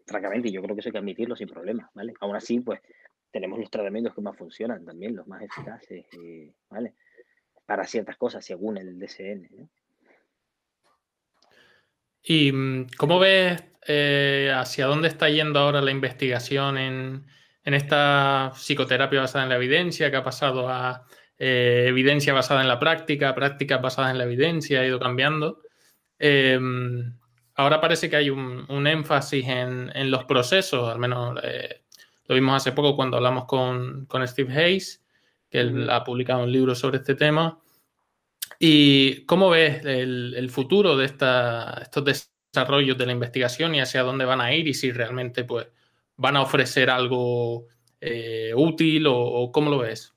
Francamente, 0.08 0.52
yo 0.52 0.62
creo 0.64 0.76
que 0.76 0.80
eso 0.80 0.90
hay 0.90 0.94
que 0.94 0.98
admitirlo 0.98 1.36
sin 1.36 1.48
problema, 1.48 1.90
¿vale? 1.94 2.14
Aún 2.20 2.36
así, 2.36 2.60
pues 2.60 2.82
tenemos 3.32 3.60
los 3.60 3.70
tratamientos 3.70 4.16
que 4.16 4.22
más 4.22 4.36
funcionan 4.36 4.84
también, 4.84 5.16
los 5.16 5.28
más 5.28 5.44
eficaces, 5.44 6.06
eh, 6.14 6.52
¿vale? 6.68 6.96
Para 7.66 7.86
ciertas 7.86 8.18
cosas, 8.18 8.44
según 8.44 8.78
el 8.78 8.98
DCN. 9.00 9.70
¿Y 12.24 12.52
mm, 12.52 12.88
cómo 12.98 13.20
ves 13.20 13.64
eh, 13.86 14.52
hacia 14.54 14.88
dónde 14.88 15.10
está 15.10 15.30
yendo 15.30 15.60
ahora 15.60 15.82
la 15.82 15.92
investigación 15.92 16.80
en, 16.80 17.28
en 17.64 17.74
esta 17.76 18.52
psicoterapia 18.56 19.22
basada 19.22 19.44
en 19.44 19.50
la 19.50 19.58
evidencia, 19.58 20.10
que 20.10 20.18
ha 20.18 20.24
pasado 20.24 20.68
a 20.70 21.06
eh, 21.46 21.88
evidencia 21.90 22.32
basada 22.32 22.62
en 22.62 22.70
la 22.70 22.80
práctica, 22.80 23.36
práctica 23.36 23.78
basada 23.78 24.12
en 24.12 24.18
la 24.18 24.24
evidencia, 24.24 24.80
ha 24.80 24.86
ido 24.86 24.98
cambiando. 24.98 25.60
Em, 26.18 27.18
ahora 27.56 27.82
parece 27.82 28.10
que 28.10 28.16
hay 28.16 28.30
un, 28.30 28.88
énfasis 28.88 29.46
en, 29.50 30.10
los 30.10 30.24
procesos, 30.24 30.90
al 30.90 31.00
menos 31.00 31.38
eh, 31.44 31.82
lo 32.28 32.36
vimos 32.36 32.56
hace 32.56 32.72
poco 32.72 32.96
cuando 32.96 33.18
hablamos 33.18 33.44
con, 33.44 34.08
Steve 34.26 34.54
Hayes, 34.54 35.04
que 35.50 35.60
él 35.60 35.90
ha 35.90 36.06
publicado 36.06 36.44
un 36.44 36.52
libro 36.54 36.76
sobre 36.76 37.00
este 37.00 37.16
tema. 37.16 37.60
¿Y 38.58 39.26
cómo 39.26 39.50
ves 39.50 39.84
el, 39.84 40.50
futuro 40.50 40.96
de 40.96 41.08
estos 41.08 42.06
desarrollos 42.06 42.98
de 42.98 43.06
la 43.06 43.12
investigación 43.12 43.76
y 43.76 43.82
hacia 43.82 44.04
dónde 44.04 44.24
van 44.24 44.40
a 44.40 44.54
ir 44.54 44.66
y 44.70 44.74
si 44.74 44.94
realmente 44.94 45.44
pues, 45.44 45.68
van 46.16 46.38
a 46.38 46.42
ofrecer 46.42 46.90
algo 46.90 47.68
eh, 48.00 48.54
útil 48.56 49.08
o, 49.08 49.52
cómo 49.52 49.70
lo 49.70 49.80
ves? 49.80 50.14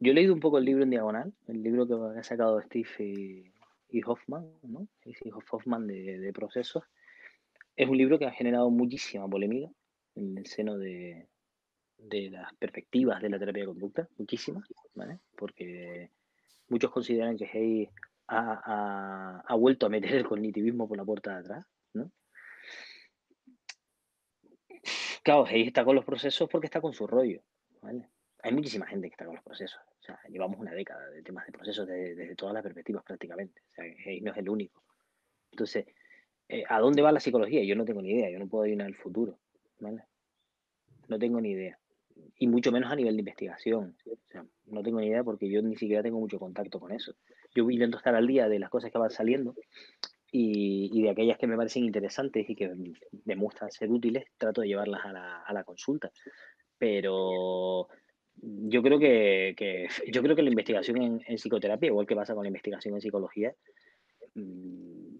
Yo 0.00 0.12
he 0.12 0.14
leído 0.14 0.32
un 0.32 0.40
poco 0.40 0.58
el 0.58 0.64
libro 0.64 0.84
en 0.84 0.90
diagonal, 0.90 1.32
el 1.48 1.62
libro 1.62 1.86
que 1.86 2.18
ha 2.18 2.22
sacado 2.22 2.60
Steve 2.62 3.50
y, 3.90 4.02
Hoffman, 4.04 4.48
¿no? 4.62 4.86
Hoffman 5.50 5.86
de, 5.88 6.30
procesos. 6.32 6.84
Es 7.74 7.88
un 7.88 7.96
libro 7.96 8.18
que 8.18 8.26
ha 8.26 8.30
generado 8.30 8.70
muchísima 8.70 9.28
polémica 9.28 9.68
en 10.14 10.38
el 10.38 10.46
seno 10.46 10.78
de, 10.78 11.28
las 11.98 12.54
perspectivas 12.54 13.20
de 13.20 13.28
la 13.28 13.40
terapia 13.40 13.62
de 13.62 13.68
conducta, 13.68 14.08
muchísimas, 14.18 14.68
¿vale? 14.94 15.18
Porque 15.36 16.10
muchos 16.68 16.92
consideran 16.92 17.36
que 17.36 17.46
Hay 17.46 17.88
ha, 18.28 19.42
ha, 19.46 19.54
vuelto 19.56 19.86
a 19.86 19.88
meter 19.88 20.14
el 20.14 20.26
cognitivismo 20.26 20.86
por 20.86 20.96
la 20.96 21.04
puerta 21.04 21.32
de 21.32 21.38
atrás, 21.40 21.66
¿no? 21.94 22.12
Claro, 25.24 25.44
Hayes 25.44 25.66
está 25.66 25.84
con 25.84 25.96
los 25.96 26.04
procesos 26.04 26.48
porque 26.48 26.66
está 26.66 26.80
con 26.80 26.92
su 26.92 27.06
rollo, 27.06 27.42
¿vale? 27.82 28.08
Hay 28.42 28.52
muchísima 28.52 28.86
gente 28.86 29.08
que 29.08 29.14
está 29.14 29.24
con 29.24 29.34
los 29.34 29.44
procesos. 29.44 29.80
Sea, 30.08 30.18
llevamos 30.30 30.58
una 30.58 30.72
década 30.72 31.06
de 31.10 31.22
temas 31.22 31.44
de 31.44 31.52
procesos 31.52 31.86
desde, 31.86 32.34
todas 32.34 32.54
las 32.54 32.62
perspectivas 32.62 33.04
prácticamente. 33.04 33.60
O 33.70 33.74
sea, 33.74 33.84
no 34.22 34.32
es 34.32 34.38
el 34.38 34.48
único. 34.48 34.82
Entonces, 35.50 35.84
eh, 36.48 36.64
¿a 36.66 36.80
dónde 36.80 37.02
va 37.02 37.12
la 37.12 37.20
psicología? 37.20 37.62
Yo 37.64 37.76
no 37.76 37.84
tengo 37.84 38.00
ni 38.00 38.12
idea. 38.12 38.30
Yo 38.30 38.38
no 38.38 38.48
puedo 38.48 38.64
ir 38.64 38.80
al 38.80 38.94
futuro, 38.94 39.38
¿vale? 39.80 40.04
No 41.08 41.18
tengo 41.18 41.42
ni 41.42 41.50
idea. 41.50 41.78
Y 42.38 42.46
mucho 42.48 42.72
menos 42.72 42.90
a 42.90 42.96
nivel 42.96 43.16
de 43.16 43.20
investigación. 43.20 43.96
O 44.06 44.16
sea, 44.24 44.46
no 44.66 44.82
tengo 44.82 44.98
ni 44.98 45.08
idea 45.08 45.22
porque 45.22 45.50
yo 45.50 45.60
ni 45.60 45.76
siquiera 45.76 46.02
tengo 46.02 46.18
mucho 46.18 46.38
contacto 46.38 46.80
con 46.80 46.90
eso. 46.90 47.14
Yo 47.54 47.68
intento 47.70 47.98
estar 47.98 48.14
al 48.14 48.26
día 48.26 48.48
de 48.48 48.58
las 48.58 48.70
cosas 48.70 48.90
que 48.90 48.98
van 48.98 49.10
saliendo 49.10 49.54
y, 50.32 51.02
de 51.02 51.10
aquellas 51.10 51.36
que 51.36 51.46
me 51.46 51.56
parecen 51.56 51.84
interesantes 51.84 52.48
y 52.48 52.54
que 52.54 52.74
demuestran 53.12 53.70
ser 53.70 53.90
útiles, 53.90 54.24
trato 54.38 54.62
de 54.62 54.68
llevarlas 54.68 55.04
a 55.04 55.12
la, 55.12 55.42
a 55.42 55.52
la 55.52 55.64
consulta. 55.64 56.10
Pero 56.78 57.88
yo 58.42 58.82
creo 58.82 58.98
que, 58.98 59.88
yo 60.12 60.22
creo 60.22 60.36
que 60.36 60.42
la 60.42 60.50
investigación 60.50 61.22
en, 61.26 61.36
psicoterapia, 61.36 61.88
igual 61.88 62.06
que 62.06 62.16
pasa 62.16 62.34
con 62.34 62.44
la 62.44 62.48
investigación 62.48 62.94
en 62.94 63.00
psicología, 63.00 63.54
mm, 64.34 65.18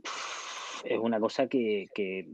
es 0.84 0.98
una 0.98 1.18
cosa 1.18 1.48
que, 1.48 1.86
que, 1.94 2.28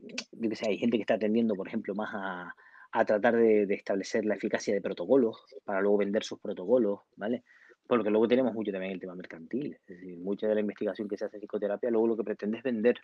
hay 0.67 0.79
gente 0.79 0.97
que 0.97 1.03
está 1.03 1.15
atendiendo, 1.15 1.55
por 1.55 1.67
ejemplo, 1.67 1.95
más 1.95 2.11
a, 2.13 2.55
a 2.93 3.05
tratar 3.05 3.37
de, 3.37 3.65
establecer 3.75 4.25
la 4.25 4.37
eficacia 4.37 4.73
de 4.73 4.81
protocolos 4.81 5.37
para 5.65 5.81
luego 5.81 5.99
vender 5.99 6.23
sus 6.23 6.39
protocolos, 6.39 7.01
¿vale? 7.17 7.43
Porque 7.87 8.09
luego 8.09 8.29
tenemos 8.29 8.55
mucho 8.55 8.71
también 8.71 8.93
el 8.93 9.01
tema 9.01 9.15
mercantil, 9.15 9.75
es 9.75 9.87
decir, 9.87 10.17
mucha 10.19 10.47
de 10.47 10.55
la 10.55 10.61
investigación 10.61 11.09
que 11.09 11.17
se 11.17 11.25
hace 11.25 11.37
en 11.37 11.41
psicoterapia 11.41 11.91
luego 11.91 12.07
lo 12.07 12.17
que 12.17 12.25
pretende 12.25 12.59
es 12.59 12.63
vender, 12.63 13.01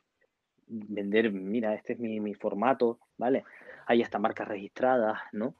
vender, 0.68 1.32
mira, 1.32 1.74
este 1.74 1.94
es 1.94 1.98
mi, 1.98 2.20
mi 2.20 2.34
formato, 2.34 3.00
¿vale? 3.18 3.44
Hay 3.86 4.00
hasta 4.02 4.20
marcas 4.20 4.46
registradas, 4.46 5.18
¿no? 5.32 5.56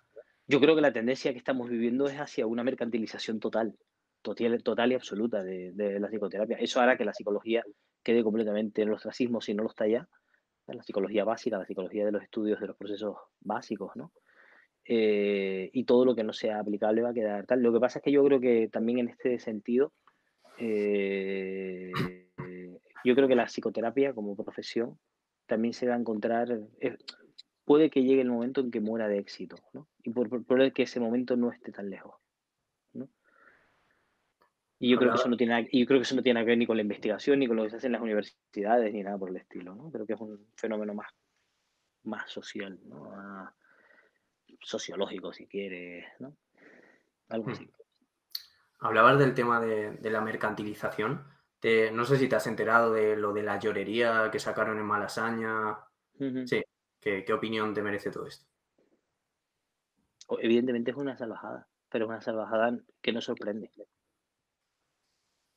Yo 0.51 0.59
creo 0.59 0.75
que 0.75 0.81
la 0.81 0.93
tendencia 0.93 1.31
que 1.31 1.39
estamos 1.39 1.69
viviendo 1.69 2.09
es 2.09 2.17
hacia 2.17 2.45
una 2.45 2.65
mercantilización 2.65 3.39
total, 3.39 3.77
total, 4.21 4.61
total 4.65 4.91
y 4.91 4.97
absoluta 4.97 5.45
de, 5.45 5.71
de 5.71 6.01
la 6.01 6.09
psicoterapia. 6.09 6.57
Eso 6.59 6.81
hará 6.81 6.97
que 6.97 7.05
la 7.05 7.15
psicología 7.15 7.63
quede 8.03 8.25
completamente 8.25 8.83
en 8.83 8.89
el 8.89 8.95
ostracismo 8.95 9.41
si 9.41 9.55
no 9.55 9.63
lo 9.63 9.69
está 9.69 9.87
ya, 9.87 10.09
la 10.67 10.83
psicología 10.83 11.25
básica, 11.25 11.57
la 11.57 11.67
psicología 11.67 12.05
de 12.05 12.11
los 12.11 12.25
estudios 12.25 12.59
de 12.59 12.67
los 12.67 12.77
procesos 12.77 13.17
básicos, 13.39 13.95
¿no? 13.95 14.11
Eh, 14.85 15.71
y 15.73 15.85
todo 15.85 16.05
lo 16.05 16.17
que 16.17 16.25
no 16.25 16.33
sea 16.33 16.59
aplicable 16.59 17.03
va 17.03 17.11
a 17.11 17.15
quedar 17.15 17.47
tal. 17.47 17.63
Lo 17.63 17.73
que 17.73 17.79
pasa 17.79 18.01
es 18.01 18.03
que 18.03 18.11
yo 18.11 18.25
creo 18.25 18.41
que 18.41 18.69
también 18.73 18.99
en 18.99 19.09
este 19.11 19.39
sentido, 19.39 19.93
eh, 20.59 21.93
yo 23.05 23.15
creo 23.15 23.29
que 23.29 23.37
la 23.37 23.47
psicoterapia 23.47 24.15
como 24.15 24.35
profesión 24.35 24.99
también 25.47 25.75
se 25.75 25.87
va 25.87 25.95
a 25.95 25.99
encontrar, 25.99 26.49
puede 27.71 27.89
que 27.89 28.03
llegue 28.03 28.21
el 28.21 28.29
momento 28.29 28.63
en 28.63 28.73
que 28.73 28.81
muera 28.81 29.07
de 29.07 29.19
éxito, 29.19 29.55
¿no? 29.73 29.87
Y 30.03 30.11
por, 30.11 30.29
por, 30.45 30.73
que 30.73 30.83
ese 30.83 30.99
momento 30.99 31.37
no 31.37 31.53
esté 31.53 31.71
tan 31.71 31.89
lejos. 31.89 32.17
Y 34.81 34.91
yo 34.91 34.99
creo, 34.99 35.13
que 35.13 35.19
eso 35.21 35.29
no 35.29 35.37
tiene, 35.37 35.69
yo 35.73 35.87
creo 35.87 36.01
que 36.01 36.03
eso 36.03 36.17
no 36.17 36.23
tiene 36.25 36.41
que 36.41 36.47
ver 36.47 36.59
ni 36.59 36.67
con 36.67 36.77
la 36.77 36.83
investigación, 36.83 37.39
ni 37.39 37.47
con 37.47 37.57
lo 37.57 37.63
que 37.63 37.71
se 37.71 37.77
hace 37.77 37.87
en 37.87 37.93
las 37.93 38.03
universidades, 38.03 38.93
ni 38.93 39.05
nada 39.05 39.17
por 39.17 39.31
el 39.31 39.37
estilo, 39.37 39.77
¿no? 39.77 39.89
Creo 39.93 40.05
que 40.05 40.15
es 40.15 40.21
un 40.21 40.49
fenómeno 40.57 40.95
más, 40.95 41.13
más 42.03 42.29
social, 42.29 42.77
¿no? 42.87 43.53
sociológico, 44.63 45.33
si 45.33 45.47
quieres, 45.47 46.07
¿no? 46.19 46.37
Algo 47.29 47.51
hmm. 47.51 47.53
así. 47.53 47.71
Hablabas 48.81 49.17
del 49.21 49.33
tema 49.33 49.61
de, 49.61 50.11
la 50.11 50.23
mercantilización. 50.23 51.25
no 51.93 52.05
sé 52.05 52.17
si 52.17 52.29
te 52.29 52.35
has 52.35 52.49
enterado 52.49 52.93
de 52.93 53.15
lo 53.15 53.33
de 53.33 53.45
la 53.45 53.61
llorería 53.61 54.29
que 54.33 54.41
sacaron 54.41 54.77
en 54.81 54.87
Malasaña. 54.87 55.79
Sí, 56.47 56.65
¿Qué, 57.01 57.25
¿qué 57.25 57.33
opinión 57.33 57.75
te 57.75 57.83
merece 57.83 58.11
todo 58.11 58.27
esto? 58.27 58.47
Evidentemente 60.41 60.91
es 60.91 60.97
una 60.97 61.17
salvajada, 61.17 61.67
pero 61.89 62.05
es 62.05 62.09
una 62.11 62.21
salvajada 62.21 62.79
que 63.03 63.13
no 63.13 63.21
sorprende 63.21 63.71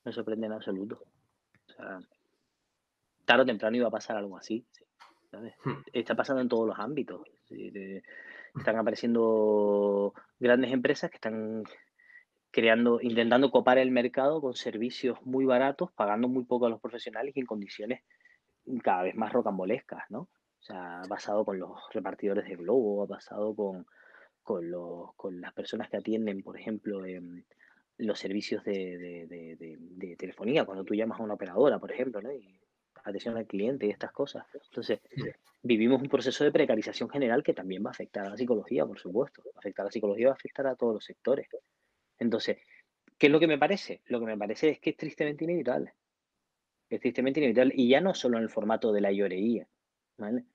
me 0.04 0.12
sorprende 0.12 0.46
en 0.46 0.52
absoluto. 0.52 1.02
O 1.68 1.72
sea, 1.72 1.98
tarde 3.24 3.42
o 3.42 3.46
temprano 3.46 3.76
iba 3.76 3.88
a 3.88 3.92
pasar 3.92 4.16
algo 4.16 4.36
así. 4.36 4.66
Hmm. 5.32 5.82
Está 5.92 6.14
pasando 6.14 6.42
en 6.42 6.48
todos 6.48 6.66
los 6.68 6.78
ámbitos. 6.78 7.22
están 7.48 8.76
apareciendo 8.76 10.14
grandes 10.38 10.72
empresas 10.72 11.10
que 11.10 11.16
están 11.16 11.64
creando, 12.50 13.00
intentando 13.00 13.50
copar 13.50 13.78
el 13.78 13.90
mercado 13.90 14.40
con 14.40 14.54
servicios 14.54 15.18
muy 15.22 15.44
baratos, 15.44 15.90
pagando 15.92 16.28
muy 16.28 16.44
poco 16.44 16.66
a 16.66 16.70
los 16.70 16.80
profesionales 16.80 17.36
y 17.36 17.40
en 17.40 17.46
condiciones 17.46 18.02
cada 18.82 19.02
vez 19.02 19.14
más 19.14 19.32
rocambolescas, 19.32 20.04
¿no? 20.10 20.28
O 20.64 20.66
sea, 20.66 21.02
basado 21.10 21.44
con 21.44 21.58
los 21.58 21.78
repartidores 21.92 22.46
de 22.48 22.56
globo, 22.56 23.06
basado 23.06 23.54
con, 23.54 23.86
con, 24.42 24.70
los, 24.70 25.14
con 25.14 25.38
las 25.38 25.52
personas 25.52 25.90
que 25.90 25.98
atienden, 25.98 26.42
por 26.42 26.58
ejemplo, 26.58 27.04
en, 27.04 27.44
los 27.98 28.18
servicios 28.18 28.64
de, 28.64 30.16
telefonía, 30.18 30.64
cuando 30.64 30.82
tú 30.82 30.94
llamas 30.94 31.20
a 31.20 31.22
una 31.22 31.34
operadora, 31.34 31.78
por 31.78 31.92
ejemplo, 31.92 32.22
¿no? 32.22 32.32
Y 32.32 32.58
atención 33.04 33.36
al 33.36 33.46
cliente 33.46 33.86
y 33.86 33.90
estas 33.90 34.10
cosas. 34.10 34.46
Entonces, 34.54 35.00
vivimos 35.62 36.00
un 36.00 36.08
proceso 36.08 36.44
de 36.44 36.50
precarización 36.50 37.10
general 37.10 37.42
que 37.42 37.52
también 37.52 37.84
va 37.84 37.90
a 37.90 37.92
afectar 37.92 38.24
a 38.26 38.30
la 38.30 38.36
psicología, 38.38 38.86
por 38.86 38.98
supuesto. 38.98 39.42
Va 39.44 39.50
a 39.56 39.58
afectar 39.58 39.84
a 39.84 39.88
la 39.88 39.92
psicología, 39.92 40.28
va 40.28 40.32
a 40.32 40.36
afectar 40.36 40.66
a 40.66 40.76
todos 40.76 40.94
los 40.94 41.04
sectores. 41.04 41.46
Entonces, 42.18 42.56
¿qué 43.18 43.26
es 43.26 43.32
lo 43.32 43.38
que 43.38 43.48
me 43.48 43.58
parece? 43.58 44.00
Lo 44.06 44.18
que 44.18 44.26
me 44.26 44.38
parece 44.38 44.70
es 44.70 44.80
que 44.80 44.90
es 44.90 44.96
tristemente 44.96 45.44
inevitable. 45.44 45.92
Es 46.88 47.00
tristemente 47.00 47.40
inevitable. 47.40 47.74
Y 47.76 47.90
ya 47.90 48.00
no 48.00 48.14
solo 48.14 48.38
en 48.38 48.44
el 48.44 48.50
formato 48.50 48.92
de 48.92 49.02
la 49.02 49.12
llorería, 49.12 49.68
¿vale? 50.16 50.46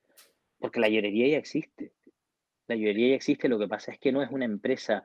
Porque 0.59 0.79
la 0.79 0.89
llorería 0.89 1.27
ya 1.29 1.37
existe. 1.37 1.93
La 2.67 2.75
llorería 2.75 3.09
ya 3.09 3.15
existe, 3.15 3.49
lo 3.49 3.57
que 3.57 3.67
pasa 3.67 3.91
es 3.91 3.99
que 3.99 4.11
no 4.11 4.21
es 4.21 4.29
una 4.29 4.45
empresa 4.45 5.03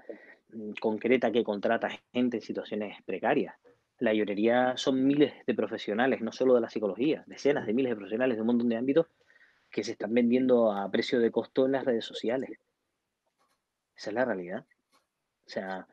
Mm, 0.55 0.73
concreta 0.81 1.33
que 1.33 1.43
contrata 1.45 1.88
gente 2.12 2.37
en 2.37 2.43
situaciones 2.43 3.03
precarias. 3.05 3.55
La 3.99 4.12
llorería 4.12 4.77
son 4.77 5.05
miles 5.05 5.33
de 5.47 5.55
profesionales, 5.55 6.21
no 6.21 6.33
solo 6.33 6.55
de 6.55 6.61
la 6.61 6.71
psicología, 6.71 7.25
decenas 7.27 7.67
de 7.67 7.75
miles 7.75 7.90
de 7.90 7.97
profesionales 7.97 8.37
de 8.37 8.43
un 8.43 8.47
montón 8.49 8.69
de 8.69 8.77
ámbitos 8.77 9.07
que 9.71 9.85
se 9.85 9.93
están 9.93 10.14
vendiendo 10.14 10.73
a 10.73 10.90
precio 10.90 11.19
de 11.21 11.31
costo 11.31 11.67
en 11.67 11.73
las 11.73 11.85
redes 11.85 12.05
sociales. 12.05 12.59
Esa 13.97 14.11
es 14.11 14.14
la 14.14 14.25
realidad. 14.25 14.67
O 15.47 15.49
sea, 15.49 15.87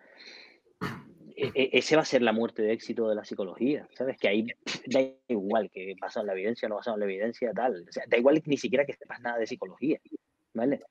ese 1.54 1.96
va 1.96 2.02
a 2.02 2.06
ser 2.06 2.22
la 2.22 2.34
muerte 2.34 2.62
de 2.62 2.74
éxito 2.74 3.08
de 3.08 3.16
la 3.16 3.24
psicología, 3.24 3.88
¿sabes? 3.96 4.18
Que 4.18 4.28
ahí 4.28 4.48
da 4.88 5.02
igual 5.28 5.70
que 5.72 5.96
basado 6.00 6.24
en 6.24 6.28
la 6.28 6.34
evidencia 6.34 6.68
no 6.68 6.76
basado 6.76 6.96
en 6.96 7.02
la 7.02 7.06
evidencia, 7.06 7.52
tal. 7.54 7.86
O 7.88 7.92
sea, 7.92 8.04
da 8.08 8.18
igual 8.18 8.42
ni 8.46 8.58
siquiera 8.58 8.86
que 8.86 8.94
sepas 8.94 9.20
nada 9.22 9.38
de 9.38 9.48
psicología, 9.48 10.00
¿vale? 10.54 10.82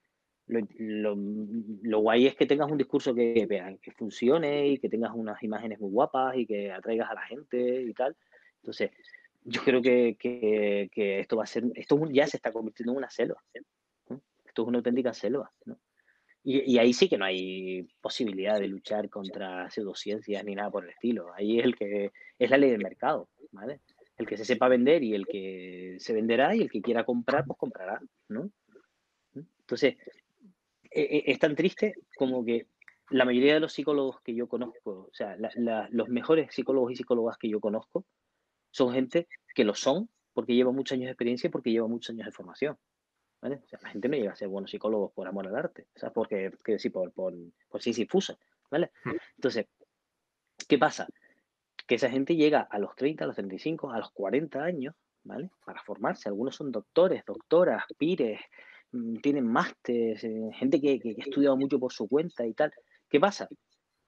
lo, 0.78 2.00
guay 2.00 2.26
es 2.26 2.34
que 2.34 2.46
tengas 2.46 2.70
un 2.70 2.78
discurso 2.78 3.14
que, 3.14 3.46
que 3.80 3.92
funcione 3.92 4.66
y 4.68 4.78
que 4.78 4.88
tengas 4.88 5.12
unas 5.14 5.40
imágenes 5.42 5.78
muy 5.78 5.90
guapas 5.90 6.36
y 6.36 6.46
que 6.46 6.72
atraigas 6.72 7.10
a 7.10 7.14
la 7.14 7.22
gente 7.22 7.82
y 7.82 7.92
tal. 7.94 8.16
Entonces, 8.56 8.90
yo 9.44 9.62
creo 9.62 9.80
que, 9.80 10.90
esto 11.20 11.36
va 11.36 11.44
a 11.44 11.46
ser, 11.46 11.64
esto 11.74 11.98
ya 12.10 12.26
se 12.26 12.36
está 12.36 12.52
convirtiendo 12.52 12.92
en 12.92 12.98
una 12.98 13.10
selva. 13.10 13.42
Esto 14.44 14.62
es 14.62 14.68
una 14.68 14.78
auténtica 14.78 15.14
selva. 15.14 15.50
Y, 16.42 16.78
ahí 16.78 16.94
sí 16.94 17.08
que 17.08 17.18
no 17.18 17.26
hay 17.26 17.86
posibilidad 18.00 18.58
de 18.58 18.66
luchar 18.66 19.10
contra 19.10 19.70
pseudociencias 19.70 20.42
ni 20.44 20.54
nada 20.54 20.70
por 20.70 20.84
el 20.84 20.90
estilo. 20.90 21.32
Ahí 21.34 21.58
es 21.58 21.64
el 21.66 21.76
que 21.76 22.12
es 22.38 22.50
la 22.50 22.56
ley 22.56 22.70
del 22.70 22.82
mercado, 22.82 23.28
¿vale? 23.52 23.80
El 24.16 24.26
que 24.26 24.38
se 24.38 24.46
sepa 24.46 24.68
vender 24.68 25.02
y 25.02 25.14
el 25.14 25.26
que 25.26 25.96
se 25.98 26.14
venderá 26.14 26.56
y 26.56 26.62
el 26.62 26.70
que 26.70 26.80
quiera 26.80 27.04
comprar, 27.04 27.44
pues 27.44 27.58
comprará, 27.58 28.00
¿no? 28.28 28.50
Entonces, 29.34 29.96
e, 30.90 31.02
e, 31.02 31.22
es 31.26 31.38
tan 31.38 31.54
triste 31.54 31.94
como 32.16 32.44
que 32.44 32.66
la 33.10 33.24
mayoría 33.24 33.54
de 33.54 33.60
los 33.60 33.72
psicólogos 33.72 34.20
que 34.22 34.34
yo 34.34 34.48
conozco, 34.48 35.08
o 35.10 35.14
sea, 35.14 35.36
los 35.90 36.08
mejores 36.08 36.54
psicólogos 36.54 36.92
y 36.92 36.96
psicólogas 36.96 37.36
que 37.36 37.48
yo 37.48 37.60
conozco, 37.60 38.06
son 38.70 38.92
gente 38.92 39.28
que 39.54 39.64
lo 39.64 39.74
son 39.74 40.08
porque 40.32 40.54
lleva 40.54 40.72
muchos 40.72 40.94
años 40.94 41.06
de 41.06 41.12
experiencia 41.12 41.48
y 41.48 41.50
porque 41.50 41.70
lleva 41.70 41.88
muchos 41.88 42.14
años 42.14 42.26
de 42.26 42.32
formación. 42.32 42.78
¿Vale? 43.40 43.62
O 43.64 43.68
sea, 43.68 43.78
la 43.82 43.90
gente 43.90 44.08
no 44.08 44.16
llega 44.16 44.32
a 44.32 44.36
ser 44.36 44.48
buenos 44.48 44.70
psicólogos 44.70 45.12
por 45.12 45.26
amor 45.26 45.46
al 45.46 45.56
arte, 45.56 45.86
o 45.94 45.98
sea, 45.98 46.10
porque, 46.10 46.52
que 46.64 46.72
decir, 46.72 46.92
por, 46.92 47.12
por, 47.12 47.34
por 47.68 47.82
sí 47.82 47.92
infusa, 47.96 48.36
¿vale? 48.70 48.90
Hmm. 49.04 49.16
Entonces, 49.36 49.66
¿qué 50.68 50.78
pasa? 50.78 51.06
Que 51.86 51.96
esa 51.96 52.10
gente 52.10 52.36
llega 52.36 52.60
a 52.60 52.78
los 52.78 52.94
30, 52.94 53.24
a 53.24 53.26
los 53.26 53.36
35, 53.36 53.90
a 53.90 53.98
los 53.98 54.10
40 54.10 54.62
años, 54.62 54.94
¿vale? 55.24 55.50
Para 55.64 55.82
formarse. 55.82 56.28
Algunos 56.28 56.54
son 56.54 56.70
doctores, 56.70 57.24
doctoras, 57.24 57.84
pires, 57.98 58.40
Mm, 58.92 59.16
tienen 59.16 59.46
máster, 59.46 60.18
eh, 60.24 60.50
gente 60.54 60.80
que, 60.80 60.98
que, 60.98 61.10
ha 61.10 61.24
estudiado 61.24 61.56
mucho 61.56 61.78
por 61.78 61.92
su 61.92 62.08
cuenta 62.08 62.44
y 62.46 62.54
tal. 62.54 62.72
¿Qué 63.08 63.20
pasa? 63.20 63.48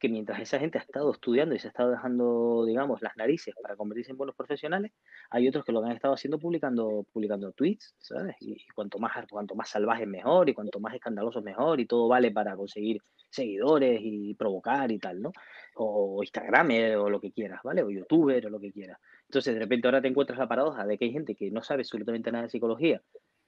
Que 0.03 0.09
mientras 0.09 0.41
esa 0.41 0.59
gente 0.59 0.79
ha 0.79 0.81
estado 0.81 1.13
estudiando 1.13 1.55
y 1.55 1.61
se 1.61 1.69
ha 1.69 1.71
estado 1.71 1.93
dejando, 1.93 2.65
digamos, 2.67 3.01
las 3.03 3.17
narices 3.17 3.55
para 3.63 3.77
convertirse 3.77 4.11
en 4.11 4.17
buenos 4.17 4.35
profesionales, 4.35 4.91
hay 5.31 5.47
otros 5.47 5.65
que 5.65 5.71
lo 5.71 5.79
han 5.85 5.93
estado 5.93 6.15
haciendo 6.15 6.41
publicando, 6.41 7.07
publicando 7.13 7.53
tweets, 7.53 7.95
¿sabes? 8.01 8.35
Y, 8.41 8.67
cuanto 8.75 8.99
más 8.99 9.13
cuanto 9.31 9.55
más 9.55 9.69
salvaje 9.69 10.05
mejor 10.05 10.49
y 10.49 10.55
cuanto 10.55 10.81
más 10.81 10.93
escandaloso 10.97 11.41
mejor 11.41 11.79
y 11.79 11.87
todo 11.87 12.09
vale 12.09 12.33
para 12.33 12.57
conseguir 12.57 13.01
seguidores 13.31 14.01
y 14.03 14.35
provocar 14.35 14.91
y 14.91 14.99
tal, 14.99 15.23
¿no? 15.23 15.31
O, 15.77 16.21
Instagram 16.21 16.71
o 16.99 17.09
lo 17.09 17.21
que 17.21 17.31
quieras, 17.31 17.61
¿vale? 17.63 17.85
O 17.85 17.91
youtuber 17.91 18.45
o 18.47 18.51
lo 18.51 18.59
que 18.59 18.73
quieras. 18.73 18.99
Entonces, 19.29 19.55
de 19.55 19.61
repente 19.61 19.87
ahora 19.87 20.03
te 20.03 20.09
encuentras 20.09 20.37
la 20.37 20.49
paradoja 20.49 20.85
de 20.85 20.99
que 20.99 21.05
hay 21.05 21.13
gente 21.13 21.37
que 21.37 21.53
no 21.53 21.63
sabe 21.63 21.83
absolutamente 21.83 22.33
nada 22.33 22.43
de 22.43 22.51
psicología 22.51 23.01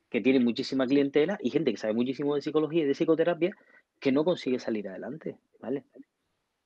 que 0.09 0.21
tiene 0.21 0.39
muchísima 0.39 0.87
clientela 0.87 1.37
y 1.43 1.51
gente 1.51 1.73
que 1.73 1.79
sabe 1.79 1.95
muchísimo 1.95 2.37
de 2.37 2.43
psicología 2.43 2.85
y 2.85 2.87
de 2.87 2.95
psicoterapia 2.95 3.57
que 3.99 4.13
no 4.13 4.25
consigue 4.25 4.61
salir 4.61 4.89
adelante, 4.89 5.37
¿vale? 5.59 5.83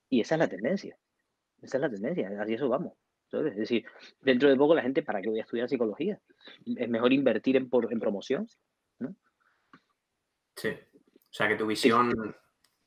Y 0.09 0.21
esa 0.21 0.35
es 0.35 0.39
la 0.39 0.47
tendencia. 0.47 0.97
Esa 1.61 1.77
es 1.77 1.81
la 1.81 1.89
tendencia, 1.89 2.31
así 2.41 2.53
eso 2.53 2.69
vamos. 2.69 2.93
Es 3.31 3.55
decir, 3.55 3.85
dentro 4.21 4.49
de 4.49 4.55
poco 4.55 4.73
la 4.73 4.81
gente, 4.81 5.03
¿para 5.03 5.21
qué 5.21 5.29
voy 5.29 5.39
a 5.39 5.43
estudiar 5.43 5.69
psicología? 5.69 6.19
Es 6.65 6.89
mejor 6.89 7.13
invertir 7.13 7.57
en, 7.57 7.69
en 7.71 7.99
promoción, 7.99 8.47
¿no? 8.97 9.15
Sí. 10.55 10.69
O 10.69 11.31
sea, 11.31 11.47
que 11.47 11.55
tu 11.55 11.67
visión 11.67 12.35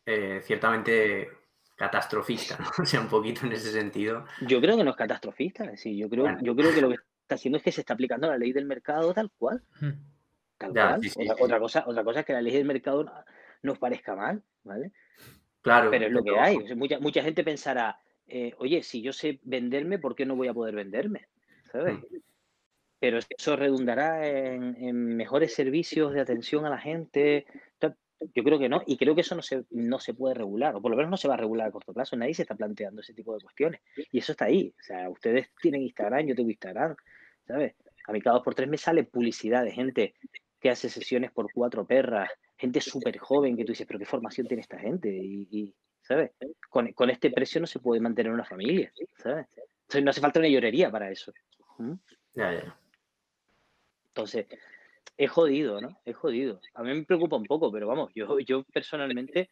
eh, 0.04 0.40
ciertamente 0.42 1.28
catastrofista, 1.76 2.58
¿no? 2.58 2.64
O 2.82 2.86
sea, 2.86 3.00
un 3.00 3.08
poquito 3.08 3.46
en 3.46 3.52
ese 3.52 3.70
sentido. 3.70 4.24
Yo 4.40 4.60
creo 4.60 4.76
que 4.76 4.82
no 4.82 4.90
es 4.90 4.96
catastrofista, 4.96 5.64
es 5.64 5.72
decir, 5.72 5.96
yo 5.96 6.08
creo, 6.08 6.36
yo 6.40 6.56
creo 6.56 6.74
que 6.74 6.80
lo 6.80 6.88
que 6.88 6.96
está 7.22 7.36
haciendo 7.36 7.58
es 7.58 7.62
que 7.62 7.72
se 7.72 7.82
está 7.82 7.94
aplicando 7.94 8.26
la 8.26 8.38
ley 8.38 8.52
del 8.52 8.64
mercado 8.64 9.14
tal 9.14 9.30
cual. 9.30 9.62
Hmm 9.80 10.12
otra, 11.40 11.58
cosa, 11.58 11.84
otra 11.86 12.04
cosa 12.04 12.20
es 12.20 12.26
que 12.26 12.32
la 12.32 12.42
ley 12.42 12.52
del 12.52 12.64
mercado 12.64 13.10
nos 13.62 13.78
parezca 13.78 14.14
mal, 14.14 14.42
¿vale? 14.64 14.92
Claro. 15.62 15.90
Pero 15.90 16.06
es 16.06 16.12
lo 16.12 16.22
que 16.22 16.38
hay. 16.38 16.58
mucha, 16.74 16.98
mucha 16.98 17.22
gente 17.22 17.44
pensará, 17.44 17.98
eh, 18.26 18.54
oye, 18.58 18.82
si 18.82 19.02
yo 19.02 19.12
sé 19.12 19.40
venderme, 19.44 19.98
¿por 19.98 20.14
qué 20.14 20.26
no 20.26 20.36
voy 20.36 20.48
a 20.48 20.54
poder 20.54 20.74
venderme? 20.74 21.28
¿Sabes? 21.70 21.94
Hmm. 21.94 22.18
pero 22.98 23.18
eso 23.18 23.56
redundará 23.56 24.28
en, 24.28 25.16
mejores 25.16 25.54
servicios 25.54 26.12
de 26.12 26.20
atención 26.20 26.64
a 26.66 26.70
la 26.70 26.78
gente. 26.78 27.46
Yo 28.34 28.44
creo 28.44 28.56
que 28.56 28.68
no, 28.68 28.84
y 28.86 28.96
creo 28.96 29.16
que 29.16 29.22
eso 29.22 29.34
no 29.34 29.42
se, 29.42 29.64
no 29.70 29.98
se 29.98 30.14
puede 30.14 30.34
regular, 30.34 30.76
o 30.76 30.80
por 30.80 30.92
lo 30.92 30.96
menos 30.96 31.10
no 31.10 31.16
se 31.16 31.26
va 31.26 31.34
a 31.34 31.38
regular 31.38 31.66
a 31.66 31.72
corto 31.72 31.92
plazo. 31.92 32.14
Nadie 32.16 32.34
se 32.34 32.42
está 32.42 32.54
planteando 32.54 33.00
ese 33.00 33.14
tipo 33.14 33.34
de 33.34 33.40
cuestiones. 33.40 33.80
Y 34.12 34.18
eso 34.18 34.30
está 34.30 34.44
ahí. 34.44 34.72
O 34.78 34.82
sea, 34.82 35.10
ustedes 35.10 35.48
tienen 35.60 35.82
Instagram, 35.82 36.26
yo 36.26 36.36
tengo 36.36 36.50
Instagram, 36.50 36.94
¿sabes? 37.48 37.74
A 38.06 38.12
mí 38.12 38.20
cada 38.20 38.36
dos 38.36 38.44
por 38.44 38.54
tres 38.54 38.68
me 38.68 38.78
sale 38.78 39.02
publicidad 39.02 39.64
de 39.64 39.72
gente 39.72 40.14
que 40.60 40.70
hace 40.70 40.88
sesiones 40.88 41.32
por 41.32 41.52
cuatro 41.52 41.84
perras, 41.84 42.30
gente 42.62 42.80
súper 42.80 43.18
joven 43.18 43.56
que 43.56 43.64
tú 43.64 43.72
dices, 43.72 43.86
pero 43.88 43.98
¿qué 43.98 44.06
formación 44.06 44.46
tiene 44.46 44.60
esta 44.60 44.78
gente? 44.78 45.08
Y, 45.10 45.74
¿sabes? 46.00 46.30
Con, 46.70 46.92
con, 46.92 47.10
este 47.10 47.32
precio 47.32 47.60
no 47.60 47.66
se 47.66 47.80
puede 47.80 48.00
mantener 48.00 48.32
una 48.32 48.44
familia, 48.44 48.92
¿sabes? 49.16 49.46
Entonces 49.82 50.04
no 50.04 50.10
hace 50.10 50.20
falta 50.20 50.38
una 50.38 50.48
llorería 50.48 50.88
para 50.88 51.10
eso. 51.10 51.32
¿Mm? 51.78 51.94
Ya, 52.34 52.52
ya. 52.54 52.78
Entonces, 54.06 54.46
es 55.16 55.30
jodido, 55.30 55.80
¿no? 55.80 55.98
Es 56.04 56.14
jodido. 56.14 56.60
A 56.74 56.84
mí 56.84 56.94
me 56.94 57.04
preocupa 57.04 57.34
un 57.34 57.46
poco, 57.46 57.72
pero 57.72 57.88
vamos, 57.88 58.12
yo, 58.14 58.38
yo 58.38 58.62
personalmente, 58.72 59.50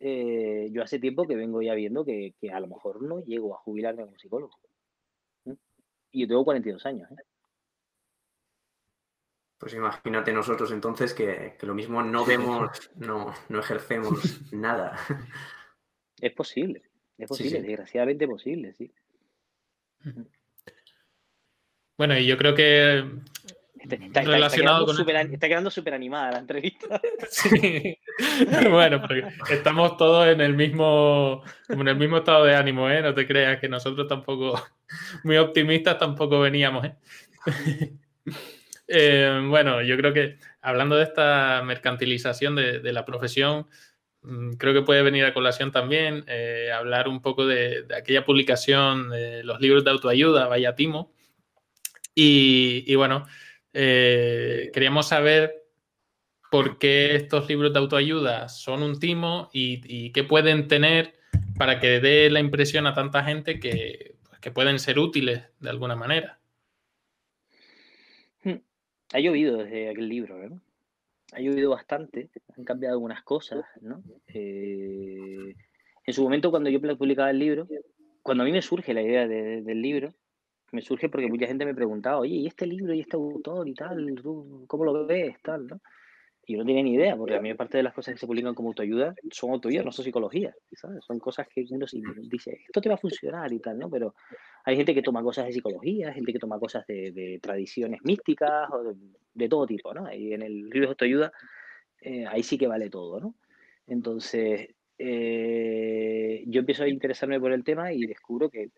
eh, 0.00 0.68
yo 0.72 0.82
hace 0.82 0.98
tiempo 0.98 1.28
que 1.28 1.36
vengo 1.36 1.62
ya 1.62 1.74
viendo 1.74 2.04
que, 2.04 2.34
a 2.52 2.58
lo 2.58 2.66
mejor 2.66 3.02
no 3.02 3.20
llego 3.20 3.54
a 3.54 3.58
jubilarme 3.58 4.04
como 4.04 4.18
psicólogo. 4.18 4.58
Y 6.10 6.22
yo 6.22 6.26
tengo 6.26 6.44
42 6.44 6.84
años. 6.86 7.08
¿eh? 7.12 7.22
Pues 9.58 9.74
imagínate 9.74 10.32
nosotros 10.32 10.70
entonces 10.70 11.12
que, 11.14 11.56
lo 11.62 11.74
mismo 11.74 12.02
no 12.02 12.24
vemos, 12.26 12.90
no, 12.96 13.34
no 13.48 13.58
ejercemos 13.60 14.52
nada. 14.52 14.96
Es 16.20 16.32
posible, 16.32 16.82
es 17.16 17.28
posible, 17.28 17.62
desgraciadamente 17.62 18.26
posible, 18.26 18.72
sí. 18.72 18.92
Bueno, 21.96 22.18
y 22.18 22.26
yo 22.26 22.36
creo 22.36 22.56
que 22.56 23.04
Está, 23.78 24.22
relacionado 24.22 24.84
con 24.84 24.96
está 25.08 25.48
quedando 25.48 25.70
súper 25.70 25.94
animada 25.94 26.32
la 26.32 26.38
entrevista. 26.38 27.00
Sí. 27.30 27.98
bueno, 28.68 29.00
estamos 29.48 29.96
todos 29.96 30.26
en 30.26 30.40
el 30.40 30.54
mismo 30.54 31.44
en 31.68 31.86
el 31.86 31.96
mismo 31.96 32.18
estado 32.18 32.44
de 32.44 32.56
ánimo, 32.56 32.90
¿eh? 32.90 33.00
No 33.00 33.14
te 33.14 33.26
creas 33.26 33.60
que 33.60 33.68
nosotros 33.68 34.08
tampoco, 34.08 34.60
muy 35.22 35.36
optimistas 35.36 35.98
tampoco 35.98 36.40
veníamos, 36.40 36.86
¿eh? 36.86 37.92
Eh 38.88 39.40
bueno, 39.48 39.82
yo 39.82 39.96
creo 39.96 40.12
que 40.12 40.38
hablando 40.60 40.96
de 40.96 41.04
esta 41.04 41.62
mercantilización 41.64 42.56
de, 42.56 42.92
la 42.92 43.04
profesión, 43.04 43.68
mm, 44.22 44.52
creo 44.54 44.74
que 44.74 44.82
puede 44.82 45.02
venir 45.02 45.24
a 45.24 45.34
colación 45.34 45.72
también 45.72 46.24
eh, 46.26 46.70
hablar 46.74 47.08
un 47.08 47.22
poco 47.22 47.46
de, 47.46 47.86
aquella 47.96 48.24
publicación 48.24 49.10
de 49.10 49.44
los 49.44 49.60
libros 49.60 49.84
de 49.84 49.90
autoayuda, 49.90 50.48
Vaya 50.48 50.74
Timo. 50.74 51.12
Y, 52.20 52.94
bueno, 52.96 53.26
eh, 53.72 54.70
queríamos 54.74 55.06
saber 55.06 55.68
por 56.50 56.78
qué 56.78 57.14
estos 57.14 57.48
libros 57.48 57.72
de 57.72 57.78
autoayuda 57.78 58.48
son 58.48 58.82
un 58.82 58.98
timo 58.98 59.50
y, 59.52 60.10
qué 60.10 60.24
pueden 60.24 60.66
tener 60.66 61.14
para 61.56 61.78
que 61.78 62.00
dé 62.00 62.28
la 62.30 62.40
impresión 62.40 62.88
a 62.88 62.94
tanta 62.94 63.22
gente 63.22 63.60
que, 63.60 64.16
pues, 64.28 64.40
que 64.40 64.50
pueden 64.50 64.80
ser 64.80 64.98
útiles 64.98 65.44
de 65.60 65.70
alguna 65.70 65.94
manera. 65.94 66.37
Ha 69.12 69.20
llovido 69.20 69.58
desde 69.58 69.90
aquel 69.90 70.08
libro, 70.08 70.48
¿no? 70.48 70.60
Ha 71.32 71.40
llovido 71.40 71.70
bastante, 71.70 72.30
han 72.56 72.64
cambiado 72.64 72.94
algunas 72.94 73.22
cosas, 73.22 73.64
¿no? 73.80 74.02
Eh, 74.28 75.54
en 76.06 76.14
su 76.14 76.22
momento, 76.22 76.50
cuando 76.50 76.70
yo 76.70 76.80
publicaba 76.80 77.30
el 77.30 77.38
libro, 77.38 77.68
cuando 78.22 78.42
a 78.42 78.46
mí 78.46 78.52
me 78.52 78.62
surge 78.62 78.94
la 78.94 79.02
idea 79.02 79.28
del 79.28 79.82
libro, 79.82 80.14
me 80.72 80.82
surge 80.82 81.08
porque 81.08 81.28
mucha 81.28 81.46
gente 81.46 81.64
me 81.64 81.74
preguntaba, 81.74 82.18
oye, 82.18 82.34
¿y 82.34 82.46
este 82.46 82.66
libro 82.66 82.94
y 82.94 83.00
este 83.00 83.16
autor 83.16 83.68
y 83.68 83.74
tal? 83.74 84.22
cómo 84.66 84.84
lo 84.84 85.06
ves? 85.06 85.36
Tal, 85.42 85.66
¿no? 85.66 85.80
Y 86.48 86.56
no 86.56 86.64
tenía 86.64 86.82
ni 86.82 86.94
idea, 86.94 87.14
porque 87.14 87.36
a 87.36 87.42
mí 87.42 87.52
parte 87.52 87.76
de 87.76 87.82
las 87.82 87.92
cosas 87.92 88.14
que 88.14 88.20
se 88.20 88.26
publican 88.26 88.54
como 88.54 88.70
autoayuda 88.70 89.14
son 89.30 89.50
autoayuda, 89.50 89.84
no 89.84 89.92
son 89.92 90.06
psicología, 90.06 90.54
¿sabes? 90.72 91.04
Son 91.04 91.18
cosas 91.18 91.46
que 91.46 91.66
uno 91.68 91.84
dice, 92.22 92.62
esto 92.66 92.80
te 92.80 92.88
va 92.88 92.94
a 92.94 92.98
funcionar 92.98 93.52
y 93.52 93.58
tal, 93.58 93.78
¿no? 93.78 93.90
Pero 93.90 94.14
hay 94.64 94.74
gente 94.74 94.94
que 94.94 95.02
toma 95.02 95.22
cosas 95.22 95.44
de 95.44 95.52
psicología, 95.52 96.10
gente 96.10 96.32
que 96.32 96.38
toma 96.38 96.58
cosas 96.58 96.86
de, 96.86 97.38
tradiciones 97.42 98.00
místicas, 98.02 98.66
o 98.70 98.94
de, 99.34 99.48
todo 99.50 99.66
tipo, 99.66 99.92
¿no? 99.92 100.10
Y 100.10 100.32
en 100.32 100.40
el 100.40 100.70
libro 100.70 100.80
de 100.80 100.86
autoayuda, 100.86 101.32
eh, 102.00 102.24
ahí 102.26 102.42
sí 102.42 102.56
que 102.56 102.66
vale 102.66 102.88
todo, 102.88 103.20
¿no? 103.20 103.34
Entonces, 103.86 104.70
eh, 104.96 106.44
yo 106.46 106.60
empiezo 106.60 106.84
a 106.84 106.88
interesarme 106.88 107.38
por 107.38 107.52
el 107.52 107.62
tema 107.62 107.92
y 107.92 108.06
descubro 108.06 108.48
que 108.48 108.70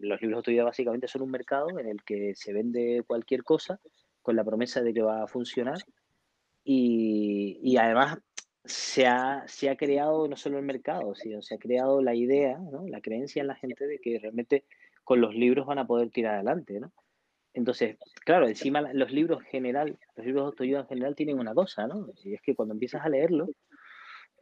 los 0.00 0.20
libros 0.20 0.20
de 0.20 0.36
autoayuda 0.36 0.64
básicamente 0.64 1.08
son 1.08 1.22
un 1.22 1.30
mercado 1.30 1.70
en 1.78 1.88
el 1.88 2.02
que 2.04 2.34
se 2.34 2.52
vende 2.52 3.02
cualquier 3.06 3.44
cosa 3.44 3.80
con 4.20 4.36
la 4.36 4.44
promesa 4.44 4.82
de 4.82 4.92
que 4.92 5.00
va 5.00 5.22
a 5.22 5.26
funcionar 5.26 5.78
y, 6.64 7.76
además 7.76 8.18
se 8.64 9.06
ha, 9.06 9.44
se 9.46 9.68
ha, 9.68 9.76
creado 9.76 10.26
no 10.26 10.36
solo 10.36 10.58
el 10.58 10.64
mercado, 10.64 11.14
sino 11.14 11.42
se 11.42 11.54
ha 11.54 11.58
creado 11.58 12.00
la 12.00 12.14
idea, 12.14 12.58
¿no? 12.58 12.86
la 12.88 13.02
creencia 13.02 13.42
en 13.42 13.48
la 13.48 13.56
gente 13.56 13.86
de 13.86 13.98
que 13.98 14.18
realmente 14.18 14.64
con 15.04 15.20
los 15.20 15.34
libros 15.34 15.66
van 15.66 15.78
a 15.78 15.86
poder 15.86 16.10
tirar 16.10 16.36
adelante. 16.36 16.80
¿no? 16.80 16.92
Entonces, 17.52 17.98
claro, 18.24 18.48
encima 18.48 18.80
los 18.92 19.12
libros 19.12 19.42
general, 19.44 19.98
los 20.16 20.26
libros 20.26 20.44
de 20.44 20.46
autoayuda 20.46 20.80
en 20.80 20.86
general 20.88 21.14
tienen 21.14 21.38
una 21.38 21.54
cosa, 21.54 21.86
¿no? 21.86 22.08
Y 22.24 22.34
es 22.34 22.42
que 22.42 22.54
cuando 22.54 22.74
empiezas 22.74 23.04
a 23.04 23.08
leerlo, 23.08 23.48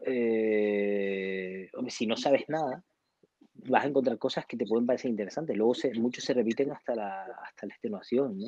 eh, 0.06 1.68
si 1.88 2.06
no 2.06 2.16
sabes 2.16 2.48
nada, 2.48 2.82
vas 3.54 3.84
a 3.84 3.88
encontrar 3.88 4.18
cosas 4.18 4.46
que 4.46 4.56
te 4.56 4.64
pueden 4.66 4.86
parecer 4.86 5.10
interesantes. 5.10 5.56
Luego 5.56 5.74
muchos 5.96 6.24
se 6.24 6.32
repiten 6.32 6.72
hasta 6.72 6.94
la, 6.94 7.24
hasta 7.24 7.66
la 7.66 7.74
extenuación, 7.74 8.38
¿no? 8.38 8.46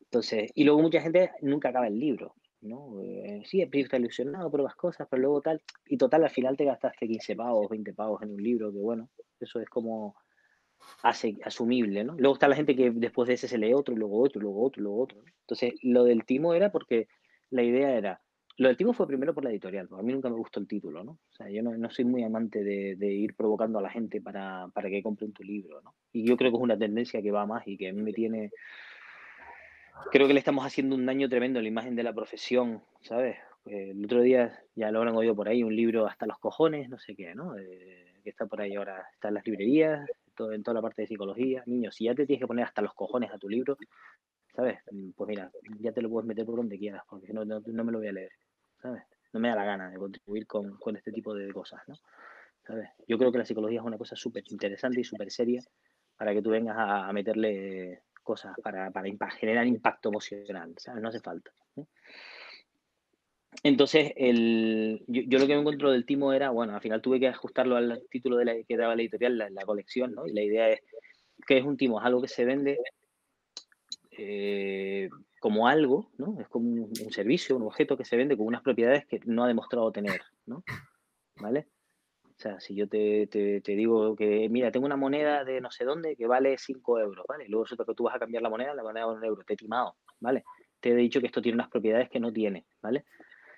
Entonces, 0.00 0.50
y 0.54 0.64
luego 0.64 0.80
mucha 0.80 1.00
gente 1.00 1.30
nunca 1.42 1.68
acaba 1.68 1.86
el 1.86 1.98
libro, 1.98 2.34
¿no? 2.62 3.00
Eh, 3.02 3.42
sí, 3.44 3.60
el 3.60 3.70
está 3.72 3.98
ilusionado, 3.98 4.50
pruebas 4.50 4.74
cosas, 4.74 5.06
pero 5.10 5.22
luego 5.22 5.40
tal, 5.40 5.62
y 5.86 5.96
total, 5.96 6.24
al 6.24 6.30
final 6.30 6.56
te 6.56 6.64
gastaste 6.64 7.06
15 7.06 7.36
pavos, 7.36 7.68
20 7.68 7.92
pavos 7.92 8.22
en 8.22 8.30
un 8.30 8.42
libro, 8.42 8.72
que 8.72 8.78
bueno, 8.78 9.10
eso 9.40 9.60
es 9.60 9.68
como 9.68 10.16
hace, 11.02 11.36
asumible, 11.44 12.04
¿no? 12.04 12.14
Luego 12.16 12.34
está 12.34 12.48
la 12.48 12.56
gente 12.56 12.74
que 12.76 12.90
después 12.90 13.28
de 13.28 13.34
ese 13.34 13.48
se 13.48 13.58
lee 13.58 13.74
otro, 13.74 13.94
luego 13.96 14.22
otro, 14.22 14.40
luego 14.40 14.64
otro, 14.64 14.82
luego 14.82 15.02
otro. 15.02 15.22
Entonces, 15.40 15.74
lo 15.82 16.04
del 16.04 16.24
timo 16.24 16.54
era 16.54 16.72
porque 16.72 17.08
la 17.50 17.62
idea 17.62 17.96
era, 17.96 18.22
lo 18.58 18.68
del 18.68 18.76
timo 18.76 18.92
fue 18.92 19.06
primero 19.06 19.34
por 19.34 19.44
la 19.44 19.50
editorial, 19.50 19.88
porque 19.88 20.02
a 20.02 20.04
mí 20.04 20.12
nunca 20.12 20.28
me 20.28 20.36
gustó 20.36 20.60
el 20.60 20.68
título, 20.68 21.02
¿no? 21.02 21.12
O 21.12 21.34
sea, 21.36 21.48
yo 21.48 21.62
no, 21.62 21.90
soy 21.90 22.04
muy 22.04 22.22
amante 22.22 22.62
de, 22.62 23.12
ir 23.12 23.34
provocando 23.34 23.78
a 23.78 23.82
la 23.82 23.90
gente 23.90 24.20
para, 24.20 24.70
que 24.82 25.02
compren 25.02 25.32
tu 25.32 25.42
libro, 25.42 25.80
¿no? 25.82 25.94
Y 26.12 26.26
yo 26.26 26.36
creo 26.36 26.50
que 26.50 26.58
es 26.58 26.62
una 26.62 26.78
tendencia 26.78 27.22
que 27.22 27.30
va 27.30 27.46
más 27.46 27.66
y 27.66 27.76
que 27.76 27.88
a 27.88 27.92
mí 27.92 28.02
me 28.02 28.12
tiene... 28.12 28.50
Creo 30.10 30.26
que 30.26 30.34
le 30.34 30.38
estamos 30.38 30.64
haciendo 30.64 30.94
un 30.94 31.06
daño 31.06 31.28
tremendo 31.28 31.58
a 31.58 31.62
la 31.62 31.68
imagen 31.68 31.96
de 31.96 32.02
la 32.02 32.12
profesión, 32.12 32.82
¿sabes? 33.02 33.36
El 33.64 34.04
otro 34.04 34.20
día, 34.20 34.58
ya 34.74 34.90
lo 34.90 34.98
habrán 34.98 35.16
oído 35.16 35.34
por 35.36 35.48
ahí, 35.48 35.62
un 35.62 35.74
libro 35.74 36.06
hasta 36.06 36.26
los 36.26 36.38
cojones, 36.38 36.88
no 36.88 36.98
sé 36.98 37.14
qué, 37.14 37.34
¿no? 37.34 37.54
que 38.22 38.30
está 38.30 38.46
por 38.46 38.60
ahí 38.60 38.74
ahora, 38.74 39.04
está 39.12 39.28
en 39.28 39.34
las 39.34 39.46
librerías, 39.46 40.08
todo, 40.34 40.52
en 40.52 40.62
toda 40.62 40.74
la 40.74 40.82
parte 40.82 41.02
de 41.02 41.08
psicología. 41.08 41.62
Niños, 41.66 41.94
si 41.96 42.04
ya 42.04 42.14
te 42.14 42.26
tienes 42.26 42.40
que 42.40 42.46
poner 42.46 42.64
hasta 42.64 42.82
los 42.82 42.94
cojones 42.94 43.30
a 43.32 43.38
tu 43.38 43.48
libro, 43.48 43.76
¿sabes? 44.54 44.78
Pues 45.16 45.28
mira, 45.28 45.50
ya 45.80 45.92
te 45.92 46.02
lo 46.02 46.08
puedes 46.08 46.26
meter 46.26 46.46
por 46.46 46.56
donde 46.56 46.78
quieras, 46.78 47.02
porque 47.08 47.32
no, 47.32 47.44
no, 47.44 47.60
no 47.64 47.84
me 47.84 47.92
lo 47.92 47.98
voy 47.98 48.08
a 48.08 48.12
leer, 48.12 48.32
¿sabes? 48.80 49.02
No 49.32 49.40
me 49.40 49.48
da 49.48 49.56
la 49.56 49.64
gana 49.64 49.90
de 49.90 49.96
contribuir 49.96 50.46
con, 50.46 50.96
este 50.96 51.12
tipo 51.12 51.34
de 51.34 51.52
cosas, 51.52 51.80
¿no? 51.86 51.94
¿Sabes? 52.66 52.90
Yo 53.08 53.18
creo 53.18 53.32
que 53.32 53.38
la 53.38 53.44
psicología 53.44 53.80
es 53.80 53.86
una 53.86 53.98
cosa 53.98 54.14
súper 54.14 54.44
interesante 54.50 55.00
y 55.00 55.04
súper 55.04 55.30
seria 55.30 55.62
para 56.16 56.32
que 56.32 56.42
tú 56.42 56.50
vengas 56.50 56.76
a, 56.78 57.12
meterle 57.12 58.02
cosas 58.22 58.54
para, 58.62 58.90
generar 59.38 59.66
impacto 59.66 60.08
emocional, 60.08 60.74
¿sabes? 60.78 61.02
No 61.02 61.08
hace 61.08 61.20
falta. 61.20 61.50
Entonces, 63.62 64.12
el, 64.16 65.04
yo, 65.06 65.38
lo 65.38 65.46
que 65.46 65.54
me 65.54 65.60
encuentro 65.60 65.90
del 65.90 66.06
timo 66.06 66.32
era, 66.32 66.50
bueno, 66.50 66.74
al 66.74 66.80
final 66.80 67.02
tuve 67.02 67.20
que 67.20 67.28
ajustarlo 67.28 67.76
al 67.76 68.02
título 68.10 68.36
de 68.36 68.44
la, 68.44 68.62
que 68.62 68.76
daba 68.76 68.96
la 68.96 69.02
editorial, 69.02 69.36
la, 69.38 69.64
colección, 69.64 70.14
¿no? 70.14 70.26
Y 70.26 70.32
la 70.32 70.42
idea 70.42 70.70
es, 70.70 70.80
que 71.46 71.58
es 71.58 71.64
un 71.64 71.76
timo? 71.76 72.00
Es 72.00 72.06
algo 72.06 72.22
que 72.22 72.28
se 72.28 72.44
vende 72.44 72.78
eh, 74.10 75.10
como 75.40 75.68
algo, 75.68 76.10
¿no? 76.18 76.40
Es 76.40 76.48
como 76.48 76.84
un, 76.84 77.12
servicio, 77.12 77.56
un 77.56 77.62
objeto 77.62 77.96
que 77.96 78.04
se 78.04 78.16
vende 78.16 78.36
con 78.36 78.46
unas 78.46 78.62
propiedades 78.62 79.06
que 79.06 79.20
no 79.26 79.44
ha 79.44 79.48
demostrado 79.48 79.92
tener, 79.92 80.22
¿no? 80.46 80.64
¿Vale? 81.36 81.66
O 82.42 82.48
sea, 82.48 82.58
si 82.58 82.74
yo 82.74 82.88
te, 82.88 83.28
digo 83.64 84.16
que, 84.16 84.48
mira, 84.48 84.72
tengo 84.72 84.84
una 84.84 84.96
moneda 84.96 85.44
de 85.44 85.60
no 85.60 85.70
sé 85.70 85.84
dónde 85.84 86.16
que 86.16 86.26
vale 86.26 86.58
5 86.58 86.98
euros, 86.98 87.24
¿vale? 87.28 87.46
Luego 87.46 87.62
resulta 87.62 87.84
que 87.84 87.94
tú 87.94 88.02
vas 88.02 88.16
a 88.16 88.18
cambiar 88.18 88.42
la 88.42 88.50
moneda, 88.50 88.74
la 88.74 88.82
moneda 88.82 89.06
de 89.06 89.12
un 89.12 89.24
euro, 89.24 89.44
te 89.44 89.54
he 89.54 89.56
timado, 89.56 89.94
¿vale? 90.18 90.42
Te 90.80 90.90
he 90.90 90.96
dicho 90.96 91.20
que 91.20 91.28
esto 91.28 91.40
tiene 91.40 91.54
unas 91.54 91.70
propiedades 91.70 92.10
que 92.10 92.18
no 92.18 92.32
tiene, 92.32 92.66
¿vale? 92.82 93.04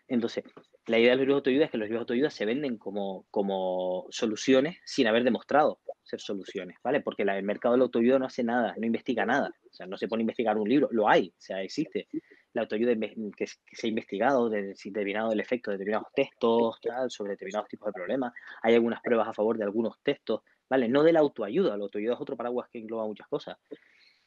Entonces, 0.07 0.45
la 0.85 0.99
idea 0.99 1.13
de 1.13 1.17
los 1.17 1.21
libros 1.21 1.37
de 1.37 1.39
autoayuda 1.39 1.65
es 1.65 1.71
que 1.71 1.79
los 1.79 1.89
libros 1.89 2.01
de 2.01 2.03
autoayuda 2.03 2.29
se 2.29 2.45
venden 2.45 2.77
como, 2.77 3.25
como 3.31 4.07
soluciones 4.11 4.77
sin 4.85 5.07
haber 5.07 5.25
demostrado 5.25 5.81
ser 6.03 6.21
soluciones, 6.21 6.77
¿vale? 6.85 7.01
Porque 7.01 7.23
el 7.23 7.43
mercado 7.43 7.73
de 7.73 7.79
la 7.79 7.85
autoayuda 7.85 8.19
no 8.19 8.27
hace 8.27 8.45
nada, 8.45 8.75
no 8.77 8.85
investiga 8.85 9.25
nada. 9.25 9.51
O 9.71 9.73
sea, 9.73 9.87
no 9.87 9.97
se 9.97 10.09
pone 10.09 10.21
a 10.21 10.25
investigar 10.25 10.59
un 10.59 10.69
libro, 10.69 10.91
lo 10.91 11.09
hay, 11.09 11.29
o 11.29 11.41
sea, 11.41 11.63
existe. 11.63 12.07
La 12.55 12.63
autoayuda 12.63 12.95
que, 13.37 13.47
se 13.47 13.87
ha 13.87 13.89
investigado 13.89 14.49
de 14.49 14.75
determinado 14.75 15.33
el 15.33 15.41
efecto 15.41 15.71
de 15.71 15.77
determinados 15.77 16.13
textos, 16.15 16.81
sobre 17.09 17.33
determinados 17.33 17.69
tipos 17.69 17.87
de 17.87 17.93
problemas. 17.93 18.33
Hay 18.63 18.75
algunas 18.75 19.01
pruebas 19.03 19.29
a 19.29 19.35
favor 19.35 19.59
de 19.59 19.65
algunos 19.65 20.01
textos, 20.03 20.41
¿vale? 20.69 20.89
No 20.89 21.03
de 21.03 21.13
la 21.13 21.21
autoayuda, 21.21 21.77
la 21.77 21.85
autoayuda 21.85 22.15
es 22.15 22.21
otro 22.21 22.37
paraguas 22.37 22.69
que 22.73 22.79
engloba 22.79 23.07
muchas 23.07 23.29
cosas. 23.29 23.59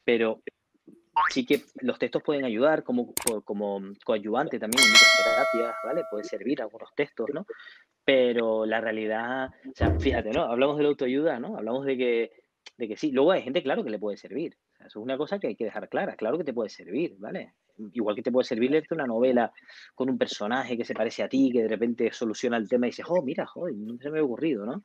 Pero 0.03 0.41
sí 1.29 1.45
que 1.45 1.61
los 1.81 1.99
textos 1.99 2.23
pueden 2.23 2.45
ayudar 2.45 2.83
como, 2.83 3.13
como 3.43 3.81
coadyuvante 4.05 4.59
también 4.59 4.83
en 4.83 4.89
muchas 4.89 5.17
terapias, 5.17 5.75
¿vale? 5.83 6.03
Puede 6.09 6.23
servir 6.23 6.61
algunos 6.61 6.93
textos, 6.95 7.27
¿no? 7.33 7.45
Pero 8.05 8.65
la 8.65 8.81
realidad, 8.81 9.49
o 9.69 9.75
sea, 9.75 9.97
fíjate, 9.99 10.31
¿no? 10.31 10.43
Hablamos 10.43 10.77
de 10.77 10.83
la 10.83 10.89
autoayuda, 10.89 11.39
¿no? 11.39 11.57
Hablamos 11.57 11.85
de 11.85 11.97
que, 11.97 12.31
de 12.77 12.87
que 12.87 12.97
sí. 12.97 13.11
Luego 13.11 13.31
hay 13.31 13.41
gente, 13.41 13.63
claro, 13.63 13.83
que 13.83 13.89
le 13.89 13.99
puede 13.99 14.17
servir. 14.17 14.57
eso 14.79 14.87
es 14.87 14.95
una 14.95 15.17
cosa 15.17 15.39
que 15.39 15.47
hay 15.47 15.55
que 15.55 15.65
dejar 15.65 15.89
clara. 15.89 16.15
Claro 16.15 16.37
que 16.37 16.43
te 16.43 16.53
puede 16.53 16.69
servir, 16.69 17.15
¿vale? 17.17 17.53
Igual 17.93 18.15
que 18.15 18.23
te 18.23 18.31
puede 18.31 18.45
servir 18.45 18.71
leerte 18.71 18.93
una 18.93 19.05
novela 19.05 19.51
con 19.93 20.09
un 20.09 20.17
personaje 20.17 20.77
que 20.77 20.85
se 20.85 20.93
parece 20.93 21.23
a 21.23 21.29
ti, 21.29 21.51
que 21.51 21.63
de 21.63 21.67
repente 21.67 22.11
soluciona 22.11 22.57
el 22.57 22.67
tema 22.67 22.87
y 22.87 22.89
dices, 22.89 23.05
oh, 23.07 23.21
mira, 23.21 23.45
joder, 23.45 23.75
no 23.75 23.97
se 23.99 24.09
me 24.09 24.19
ha 24.19 24.23
ocurrido, 24.23 24.65
¿no? 24.65 24.83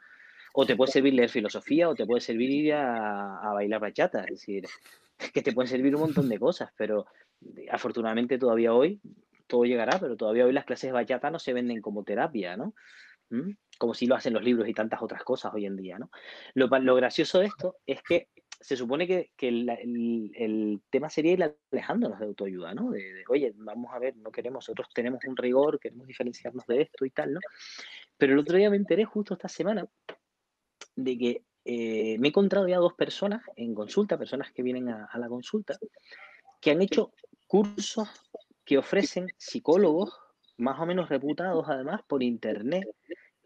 O 0.54 0.66
te 0.66 0.76
puede 0.76 0.92
servir 0.92 1.14
leer 1.14 1.30
filosofía, 1.30 1.88
o 1.88 1.94
te 1.94 2.04
puede 2.04 2.20
servir 2.20 2.50
ir 2.50 2.74
a, 2.74 3.52
bailar 3.54 3.80
bachata. 3.80 4.24
Es 4.24 4.40
decir, 4.40 4.64
que 5.34 5.42
te 5.42 5.52
pueden 5.52 5.68
servir 5.68 5.94
un 5.94 6.02
montón 6.02 6.28
de 6.28 6.38
cosas, 6.38 6.70
pero 6.76 7.06
afortunadamente 7.70 8.38
todavía 8.38 8.72
hoy 8.74 9.00
todo 9.46 9.64
llegará, 9.64 9.98
pero 9.98 10.16
todavía 10.16 10.46
hoy 10.46 10.52
las 10.52 10.64
clases 10.64 10.92
bachata 10.92 11.30
no 11.30 11.38
se 11.38 11.52
venden 11.52 11.80
como 11.80 12.04
terapia, 12.04 12.56
¿no? 12.56 12.74
¿Mm? 13.30 13.52
Como 13.78 13.94
si 13.94 14.06
lo 14.06 14.14
hacen 14.14 14.34
los 14.34 14.44
libros 14.44 14.68
y 14.68 14.74
tantas 14.74 15.02
otras 15.02 15.24
cosas 15.24 15.52
hoy 15.54 15.66
en 15.66 15.76
día, 15.76 15.98
¿no? 15.98 16.10
Lo, 16.54 16.68
lo 16.68 16.94
gracioso 16.94 17.40
de 17.40 17.46
esto 17.46 17.76
es 17.86 18.02
que 18.02 18.28
se 18.62 18.76
supone 18.76 19.06
que, 19.06 19.32
que 19.36 19.48
el, 19.48 19.68
el, 20.34 20.80
tema 20.88 21.10
sería 21.10 21.32
ir 21.32 21.54
alejándonos 21.70 22.18
de 22.18 22.26
autoayuda, 22.26 22.74
¿no? 22.74 22.90
De, 22.90 23.24
oye, 23.28 23.52
vamos 23.56 23.92
a 23.92 23.98
ver, 23.98 24.16
no 24.16 24.30
queremos, 24.30 24.64
nosotros 24.64 24.88
tenemos 24.94 25.24
un 25.26 25.36
rigor, 25.36 25.80
queremos 25.80 26.06
diferenciarnos 26.06 26.64
de 26.66 26.82
esto 26.82 27.04
y 27.04 27.10
tal, 27.10 27.34
¿no? 27.34 27.40
Pero 28.16 28.34
el 28.34 28.38
otro 28.38 28.56
día 28.56 28.70
me 28.70 28.76
enteré 28.76 29.04
justo 29.04 29.34
esta 29.34 29.48
semana 29.48 29.86
de 30.94 31.18
que 31.18 31.42
eh, 31.64 32.18
me 32.18 32.28
he 32.28 32.30
encontrado 32.30 32.68
ya 32.68 32.78
dos 32.78 32.94
personas 32.94 33.42
en 33.56 33.74
consulta, 33.74 34.18
personas 34.18 34.52
que 34.52 34.62
vienen 34.62 34.88
a, 34.88 35.10
la 35.18 35.28
consulta, 35.28 35.76
que 36.60 36.70
han 36.70 36.82
hecho 36.82 37.12
cursos 37.46 38.08
que 38.64 38.78
ofrecen 38.78 39.28
psicólogos 39.36 40.18
más 40.56 40.78
o 40.78 40.86
menos 40.86 41.08
reputados 41.08 41.66
además 41.68 42.02
por 42.06 42.22
internet, 42.22 42.84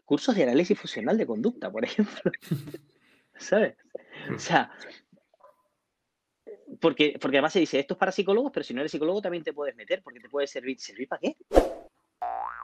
cursos 0.05 0.35
de 0.35 0.43
análisis 0.43 0.79
funcional 0.79 1.17
de 1.17 1.25
conducta, 1.25 1.71
por 1.71 1.83
ejemplo. 1.83 2.31
¿Sabes? 3.39 3.75
O 4.33 4.39
sea, 4.39 4.71
porque, 6.79 7.17
porque 7.19 7.37
además 7.37 7.53
se 7.53 7.59
dice, 7.59 7.79
esto 7.79 7.93
es 7.93 7.97
para 7.97 8.11
psicólogos, 8.11 8.51
pero 8.51 8.63
si 8.63 8.73
no 8.73 8.81
eres 8.81 8.91
psicólogo 8.91 9.21
también 9.21 9.43
te 9.43 9.53
puedes 9.53 9.75
meter, 9.75 10.01
porque 10.03 10.19
te 10.19 10.29
puede 10.29 10.47
servir. 10.47 10.79
¿Servir 10.79 11.07
para 11.07 11.19
qué? 11.19 11.35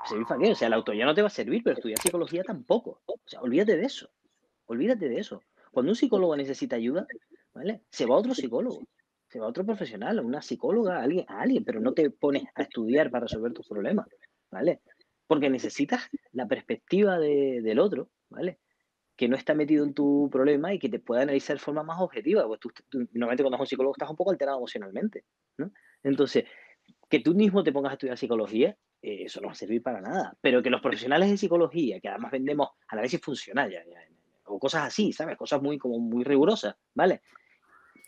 ¿Servir 0.08 0.28
para 0.28 0.41
qué? 0.41 0.52
O 0.52 0.56
sea, 0.56 0.69
la 0.69 0.76
autoría 0.76 1.06
no 1.06 1.13
te 1.13 1.21
va 1.21 1.28
a 1.28 1.32
servir, 1.32 1.62
pero 1.63 1.76
estudiar 1.76 1.99
psicología 1.99 2.43
tampoco. 2.43 3.02
O 3.06 3.19
sea, 3.26 3.41
olvídate 3.41 3.78
de 3.78 3.86
eso. 3.86 4.10
Olvídate 4.65 5.10
de 5.10 5.19
eso. 5.19 5.41
Cuando 5.71 5.91
un 5.91 5.95
psicólogo 5.95 6.36
necesita 6.36 6.76
ayuda, 6.76 7.08
¿vale? 7.54 7.82
Se 7.89 8.06
va 8.06 8.15
a 8.15 8.19
otro 8.19 8.34
psicólogo, 8.34 8.84
se 9.28 9.39
va 9.39 9.45
a 9.45 9.49
otro 9.49 9.65
profesional, 9.65 10.19
a 10.19 10.21
una 10.21 10.41
psicóloga, 10.41 10.99
a 10.99 11.04
alguien, 11.04 11.26
a 11.28 11.41
alguien, 11.41 11.63
pero 11.63 11.80
no 11.80 11.93
te 11.93 12.10
pones 12.10 12.43
a 12.56 12.63
estudiar 12.63 13.10
para 13.10 13.26
resolver 13.26 13.54
tus 13.54 13.67
problemas, 13.67 14.08
¿vale? 14.52 14.82
Porque 15.26 15.49
necesitas 15.49 16.10
la 16.32 16.47
perspectiva 16.47 17.17
del 17.17 17.80
otro, 17.80 18.10
¿vale? 18.30 18.60
Que 19.15 19.28
no 19.28 19.36
está 19.36 19.54
metido 19.54 19.86
en 19.86 19.93
tu 19.93 20.30
problema 20.32 20.73
y 20.73 20.80
que 20.80 20.89
te 20.89 20.99
pueda 20.99 21.21
analizar 21.21 21.58
de 21.58 21.63
forma 21.63 21.84
más 21.84 21.99
objetiva. 21.99 22.47
Pues 22.47 22.60
tú, 22.60 22.71
normalmente 23.12 23.43
cuando 23.43 23.58
eres 23.58 23.62
un 23.62 23.67
psicólogo 23.67 23.95
estás 23.95 24.10
un 24.10 24.15
poco 24.15 24.32
alterado 24.32 24.58
emocionalmente, 24.58 25.26
¿no? 25.58 25.71
Entonces, 26.02 26.45
que 27.10 27.19
tú 27.19 27.34
mismo 27.34 27.63
te 27.63 27.71
pongas 27.71 27.91
a 27.91 27.93
estudiar 27.93 28.17
psicología, 28.17 28.76
eh, 29.02 29.23
eso 29.26 29.39
no 29.39 29.47
va 29.47 29.54
a 29.54 29.56
servir 29.56 29.84
para 29.84 30.02
nada. 30.02 30.36
Pero 30.41 30.63
que 30.63 30.69
los 30.69 30.82
profesionales 30.82 31.30
de 31.30 31.38
psicología, 31.38 31.99
que 31.99 32.10
además 32.10 32.32
vendemos 32.32 32.69
análisis 32.88 33.21
funcional, 33.21 33.71
ya, 33.71 33.84
ya 33.86 33.99
o 34.45 34.60
cosas 34.60 34.84
así, 34.84 35.13
¿sabes? 35.13 35.38
Cosas 35.38 35.62
muy, 35.62 35.78
como 35.78 35.99
muy 35.99 36.23
rigurosas, 36.23 36.76
¿vale? 36.93 37.21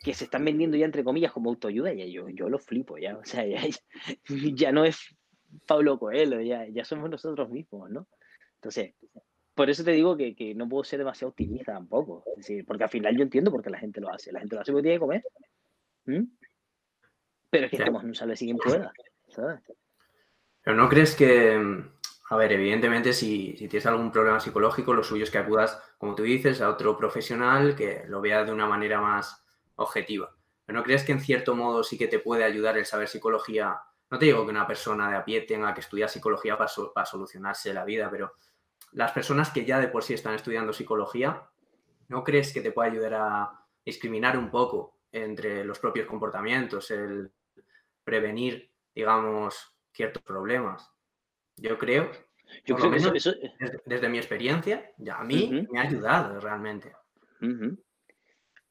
Que 0.02 0.14
se 0.14 0.24
están 0.24 0.44
vendiendo 0.44 0.76
ya 0.76 0.84
entre 0.84 1.04
comillas 1.04 1.32
como 1.32 1.50
autoayuda, 1.50 1.92
y 1.92 2.12
yo, 2.12 2.28
yo 2.28 2.48
lo 2.48 2.58
flipo 2.58 2.98
ya, 2.98 3.16
o 3.16 3.24
sea, 3.24 3.44
ya, 4.54 4.72
no 4.72 4.84
es 4.84 5.16
Pablo 5.66 5.98
Coelho, 5.98 6.40
ya, 6.40 6.66
ya 6.68 6.84
somos 6.84 7.10
nosotros 7.10 7.50
mismos, 7.50 7.90
¿no? 7.90 8.08
Entonces, 8.56 8.94
por 9.56 9.70
eso 9.70 9.82
te 9.82 9.92
digo 9.92 10.16
que, 10.16 10.36
que, 10.36 10.54
no 10.54 10.68
puedo 10.68 10.84
ser 10.84 10.98
demasiado 10.98 11.30
optimista 11.30 11.72
tampoco, 11.72 12.22
es 12.26 12.36
decir, 12.36 12.64
porque 12.66 12.84
al 12.84 12.90
final 12.90 13.16
yo 13.16 13.22
entiendo 13.22 13.50
por 13.50 13.62
qué 13.62 13.70
la 13.70 13.78
gente 13.78 14.00
lo 14.00 14.12
hace, 14.12 14.30
la 14.30 14.40
gente 14.40 14.54
lo 14.54 14.60
hace 14.60 14.70
porque 14.70 14.82
tiene 14.82 14.96
que 14.96 15.00
comer, 15.00 15.24
pero 17.50 17.64
es 17.64 17.70
que 17.70 17.76
estamos 17.76 18.02
en 18.02 18.08
un 18.10 18.14
sale 18.14 18.36
si 18.36 18.44
quien 18.44 18.58
pueda, 18.58 18.92
¿sabes? 19.28 19.60
Pero 20.62 20.76
no 20.76 20.88
crees 20.88 21.16
que, 21.16 21.58
a 22.28 22.36
ver, 22.36 22.52
evidentemente, 22.52 23.12
si, 23.12 23.54
tienes 23.54 23.86
algún 23.86 24.12
problema 24.12 24.40
psicológico, 24.40 24.92
lo 24.92 25.02
suyo 25.02 25.24
es 25.24 25.30
que 25.30 25.38
acudas, 25.38 25.80
como 25.96 26.14
tú 26.14 26.24
dices, 26.24 26.60
a 26.60 26.68
otro 26.68 26.96
profesional 26.98 27.74
que 27.74 28.04
lo 28.08 28.20
vea 28.20 28.44
de 28.44 28.52
una 28.52 28.66
manera 28.66 29.00
más 29.00 29.42
objetiva. 29.76 30.36
¿Pero 30.66 30.78
no 30.78 30.84
crees 30.84 31.04
que 31.04 31.12
en 31.12 31.20
cierto 31.20 31.54
modo 31.54 31.82
sí 31.82 31.96
que 31.96 32.08
te 32.08 32.18
puede 32.18 32.44
ayudar 32.44 32.76
el 32.76 32.84
saber 32.84 33.08
psicología? 33.08 33.78
No 34.10 34.18
te 34.18 34.26
digo 34.26 34.44
que 34.44 34.50
una 34.50 34.66
persona 34.66 35.08
de 35.08 35.16
a 35.16 35.24
pie 35.24 35.42
tenga 35.42 35.72
que 35.72 35.80
estudiar 35.80 36.08
psicología 36.08 36.58
para, 36.58 36.70
para 36.92 37.06
solucionarse 37.06 37.72
la 37.72 37.84
vida, 37.84 38.10
pero 38.10 38.34
las 38.92 39.12
personas 39.12 39.50
que 39.50 39.64
ya 39.64 39.78
de 39.78 39.88
por 39.88 40.02
sí 40.02 40.14
están 40.14 40.34
estudiando 40.34 40.72
psicología, 40.72 41.42
¿no 42.08 42.24
crees 42.24 42.52
que 42.52 42.60
te 42.60 42.72
puede 42.72 42.90
ayudar 42.90 43.14
a 43.14 43.66
discriminar 43.84 44.38
un 44.38 44.50
poco 44.50 44.98
entre 45.12 45.64
los 45.64 45.78
propios 45.78 46.06
comportamientos, 46.06 46.90
el 46.90 47.30
prevenir, 48.04 48.70
digamos, 48.94 49.74
ciertos 49.92 50.22
problemas? 50.22 50.90
Yo 51.56 51.78
creo, 51.78 52.10
yo 52.64 52.76
creo 52.76 52.90
que 52.90 53.18
eso, 53.18 53.34
Desde, 53.84 54.08
mi 54.08 54.18
experiencia, 54.18 54.92
ya 54.98 55.18
a 55.18 55.24
mí 55.24 55.66
me 55.70 55.78
ha 55.78 55.82
ayudado 55.82 56.40
realmente. 56.40 56.92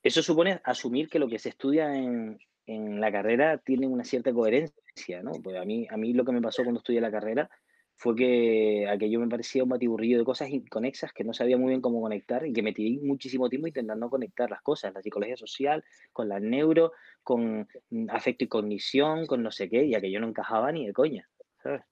Eso 0.04 0.22
supone 0.22 0.62
asumir 0.64 1.10
que 1.10 1.20
lo 1.20 1.28
que 1.28 1.40
se 1.40 1.50
estudia 1.50 1.96
en, 1.96 2.40
la 2.68 3.12
carrera 3.12 3.58
tiene 3.58 3.88
una 3.88 4.04
cierta 4.04 4.34
coherencia, 4.34 5.22
¿no? 5.22 5.34
Pues 5.44 5.56
a 5.56 5.66
mí, 5.66 5.88
a 5.90 5.98
mí 5.98 6.14
lo 6.14 6.26
que 6.26 6.32
me 6.32 6.42
pasó 6.42 6.64
cuando 6.64 6.80
estudié 6.80 7.00
la 7.00 7.12
carrera 7.12 7.50
fue 7.98 8.16
que 8.16 8.88
aquello 8.90 9.20
me 9.20 9.28
parecía 9.28 9.64
un 9.64 9.70
batiburrillo 9.70 10.18
de 10.18 10.26
cosas 10.26 10.50
inconexas 10.50 11.14
que 11.14 11.24
no 11.24 11.34
sabía 11.34 11.58
muy 11.58 11.70
bien 11.70 11.82
cómo 11.82 12.02
conectar 12.02 12.46
y 12.46 12.54
que 12.54 12.62
me 12.62 12.74
tiré 12.74 13.00
muchísimo 13.02 13.50
tiempo 13.50 13.68
intentando 13.68 14.10
conectar 14.10 14.50
las 14.50 14.62
cosas, 14.62 14.94
la 14.94 15.02
psicología 15.02 15.38
social, 15.38 15.84
con 16.12 16.28
la 16.28 16.40
neuro, 16.40 16.92
con 17.24 17.68
afecto 18.10 18.44
y 18.44 18.48
cognición, 18.48 19.26
con 19.26 19.44
no 19.44 19.52
sé 19.52 19.70
qué, 19.70 19.86
y 19.86 19.96
aquello 19.96 20.20
no 20.20 20.28
encajaba 20.28 20.72
ni 20.72 20.86
de 20.86 20.94
coña. 20.94 21.30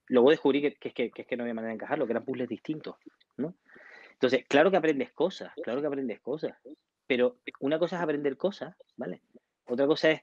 Luego 0.06 0.30
descubrí 0.30 0.60
que, 0.60 0.76
es 0.80 1.26
que 1.26 1.36
no 1.36 1.42
había 1.42 1.54
manera 1.54 1.70
de 1.70 1.74
encajarlo, 1.74 2.06
que 2.06 2.12
eran 2.12 2.24
puzzles 2.24 2.48
distintos, 2.48 2.96
¿no? 3.36 3.54
Entonces, 4.12 4.44
claro 4.46 4.70
que 4.70 4.76
aprendes 4.76 5.12
cosas, 5.12 5.52
claro 5.62 5.80
que 5.80 5.86
aprendes 5.88 6.20
cosas, 6.20 6.56
pero 7.06 7.38
una 7.60 7.78
cosa 7.78 7.96
es 7.96 8.02
aprender 8.02 8.36
cosas, 8.36 8.76
¿vale? 8.96 9.22
Otra 9.66 9.86
cosa 9.86 10.12
es 10.12 10.22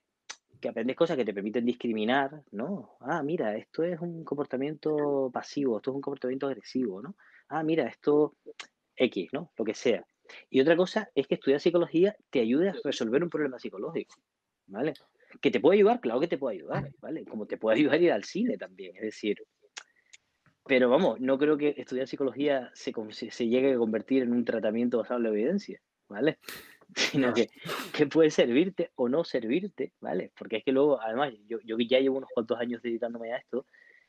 que 0.62 0.70
aprendes 0.70 0.96
cosas 0.96 1.18
que 1.18 1.26
te 1.26 1.34
permiten 1.34 1.66
discriminar, 1.66 2.44
¿no? 2.52 2.96
Ah, 3.02 3.24
mira, 3.24 3.58
esto 3.58 3.84
es 3.84 4.00
un 4.00 4.24
comportamiento 4.24 5.30
pasivo, 5.34 5.78
esto 5.78 5.92
es 5.92 5.96
un 5.96 6.02
comportamiento 6.02 6.48
agresivo, 6.48 7.02
¿no? 7.02 7.16
Ah, 7.50 7.64
mira, 7.64 7.88
esto 7.88 8.36
X, 8.96 9.30
¿no? 9.34 9.52
Lo 9.58 9.66
que 9.66 9.74
sea. 9.74 10.06
Y 10.50 10.62
otra 10.62 10.78
cosa 10.78 11.10
es 11.16 11.28
que 11.28 11.36
estudiar 11.36 11.60
psicología 11.60 12.16
te 12.30 12.40
ayude 12.40 12.70
a 12.70 12.76
resolver 12.84 13.24
un 13.24 13.30
problema 13.30 13.60
psicológico, 13.60 14.16
¿vale? 14.68 14.94
Que 15.42 15.52
te 15.52 15.60
puede 15.60 15.80
ayudar, 15.80 16.00
claro 16.00 16.20
que 16.20 16.28
te 16.28 16.38
puede 16.38 16.58
ayudar, 16.58 16.92
¿vale? 17.02 17.26
Como 17.26 17.48
te 17.48 17.58
puede 17.58 17.80
ayudar 17.80 18.02
ir 18.02 18.12
al 18.12 18.24
cine 18.24 18.58
también, 18.58 18.96
es 18.96 19.02
decir. 19.02 19.38
Pero 20.66 20.90
vamos, 20.90 21.20
no 21.20 21.40
creo 21.40 21.58
que 21.58 21.74
estudiar 21.76 22.08
psicología 22.08 22.72
se, 22.76 22.94
se 23.12 23.48
llegue 23.48 23.74
a 23.74 23.78
convertir 23.78 24.24
en 24.24 24.32
un 24.32 24.46
tratamiento 24.46 25.00
basado 25.00 25.18
en 25.18 25.24
la 25.24 25.30
evidencia, 25.30 25.82
¿vale? 26.08 26.38
Sino 26.96 27.34
que, 27.34 27.50
que, 27.94 28.06
puede 28.08 28.32
servirte 28.32 28.92
o 28.96 29.08
no 29.08 29.24
servirte, 29.24 29.94
¿vale? 30.02 30.32
Porque 30.38 30.58
es 30.58 30.64
que 30.64 30.72
luego, 30.72 31.02
además, 31.02 31.34
yo, 31.48 31.60
yo 31.64 31.78
ya 31.80 32.00
llevo 32.00 32.18
unos 32.18 32.30
cuantos 32.34 32.60
años 32.60 32.82
dedicándome 32.82 33.34
a 33.34 33.38
esto, 33.38 33.66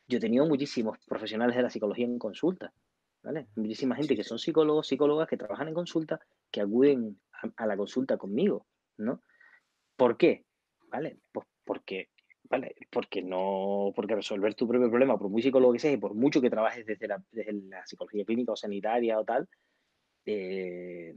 yo 0.09 0.19
he 0.19 0.21
tenido 0.21 0.47
muchísimos 0.47 0.99
profesionales 1.07 1.57
de 1.57 1.63
la 1.63 1.71
psicología 1.71 2.07
en 2.07 2.19
consulta, 2.19 2.73
¿vale? 3.23 3.47
Muchísima 3.55 3.95
gente 3.95 4.17
que 4.17 4.25
son 4.25 4.39
psicólogos, 4.39 4.89
psicólogas 4.89 5.29
que 5.29 5.37
trabajan 5.37 5.69
en 5.69 5.75
consulta, 5.75 6.21
que 6.51 6.61
acuden 6.61 7.21
a 7.57 7.67
la 7.67 7.77
consulta 7.77 8.17
conmigo, 8.17 8.67
¿no? 8.97 9.23
¿Por 9.97 10.17
qué? 10.17 10.45
¿vale? 10.93 11.19
Pues 11.33 11.47
porque, 11.65 12.11
¿vale? 12.49 12.77
Porque 12.91 13.23
no, 13.23 13.93
porque 13.97 14.15
resolver 14.15 14.55
tu 14.55 14.69
propio 14.69 14.91
problema, 14.91 15.19
por 15.19 15.31
muy 15.31 15.43
psicólogo 15.43 15.73
que 15.73 15.79
seas 15.79 15.95
y 15.95 15.97
por 15.97 16.15
mucho 16.15 16.41
que 16.41 16.51
trabajes 16.51 16.87
desde 16.87 17.09
la, 17.09 17.25
psicología 17.87 18.25
clínica 18.25 18.53
o 18.53 18.57
sanitaria 18.57 19.19
o 19.19 19.25
tal, 19.25 19.49
eh, 20.25 21.15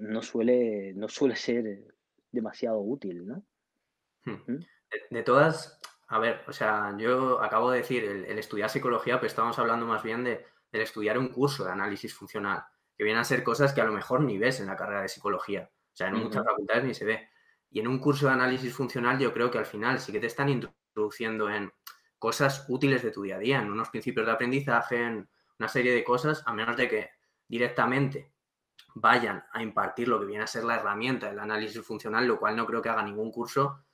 no, 0.00 0.22
suele, 0.22 0.92
no 0.94 1.08
suele 1.08 1.36
ser 1.36 1.94
demasiado 2.30 2.80
útil, 2.80 3.26
¿no? 3.26 3.44
Hmm. 4.24 4.42
¿Mm? 4.46 4.64
De, 5.10 5.22
todas, 5.22 5.78
a 6.08 6.18
ver, 6.18 6.42
o 6.46 6.52
sea, 6.52 6.94
yo 6.98 7.42
acabo 7.42 7.70
de 7.70 7.78
decir 7.78 8.04
el, 8.04 8.38
estudiar 8.38 8.70
psicología, 8.70 9.16
pero 9.16 9.26
estamos 9.26 9.58
hablando 9.58 9.86
más 9.86 10.02
bien 10.02 10.24
de, 10.24 10.44
del 10.72 10.82
estudiar 10.82 11.18
un 11.18 11.28
curso 11.28 11.64
de 11.64 11.72
análisis 11.72 12.14
funcional, 12.14 12.64
que 12.96 13.04
vienen 13.04 13.20
a 13.20 13.24
ser 13.24 13.42
cosas 13.42 13.72
que 13.72 13.80
a 13.80 13.84
lo 13.84 13.92
mejor 13.92 14.22
ni 14.22 14.38
ves 14.38 14.60
en 14.60 14.66
la 14.66 14.76
carrera 14.76 15.02
de 15.02 15.08
psicología. 15.08 15.70
O 15.92 15.96
sea, 15.96 16.08
en 16.08 16.16
muchas 16.16 16.44
facultades 16.44 16.84
ni 16.84 16.94
se 16.94 17.04
ve. 17.04 17.28
Y 17.70 17.80
en 17.80 17.88
un 17.88 17.98
curso 17.98 18.26
de 18.26 18.32
análisis 18.32 18.74
funcional 18.74 19.18
yo 19.18 19.32
creo 19.32 19.50
que 19.50 19.58
al 19.58 19.66
final 19.66 19.98
sí 19.98 20.12
que 20.12 20.20
te 20.20 20.26
están 20.26 20.48
introduciendo 20.48 21.50
en 21.50 21.72
cosas 22.18 22.66
útiles 22.68 23.02
de 23.02 23.10
tu 23.10 23.22
día 23.22 23.36
a 23.36 23.38
día, 23.38 23.60
en 23.60 23.70
unos 23.70 23.90
principios 23.90 24.26
de 24.26 24.32
aprendizaje, 24.32 25.02
en 25.02 25.28
una 25.58 25.68
serie 25.68 25.92
de 25.92 26.04
cosas, 26.04 26.42
a 26.46 26.52
menos 26.52 26.76
de 26.76 26.88
que 26.88 27.10
directamente 27.48 28.32
vayan 28.94 29.44
a 29.52 29.62
impartir 29.62 30.08
lo 30.08 30.18
que 30.18 30.26
viene 30.26 30.44
a 30.44 30.46
ser 30.46 30.64
la 30.64 30.76
herramienta 30.76 31.28
del 31.28 31.38
análisis 31.38 31.84
funcional, 31.84 32.26
lo 32.26 32.38
cual 32.38 32.56
no 32.56 32.66
creo 32.66 32.80
que 32.80 32.88
haga 32.88 33.02
ningún 33.02 33.30
curso. 33.30 33.84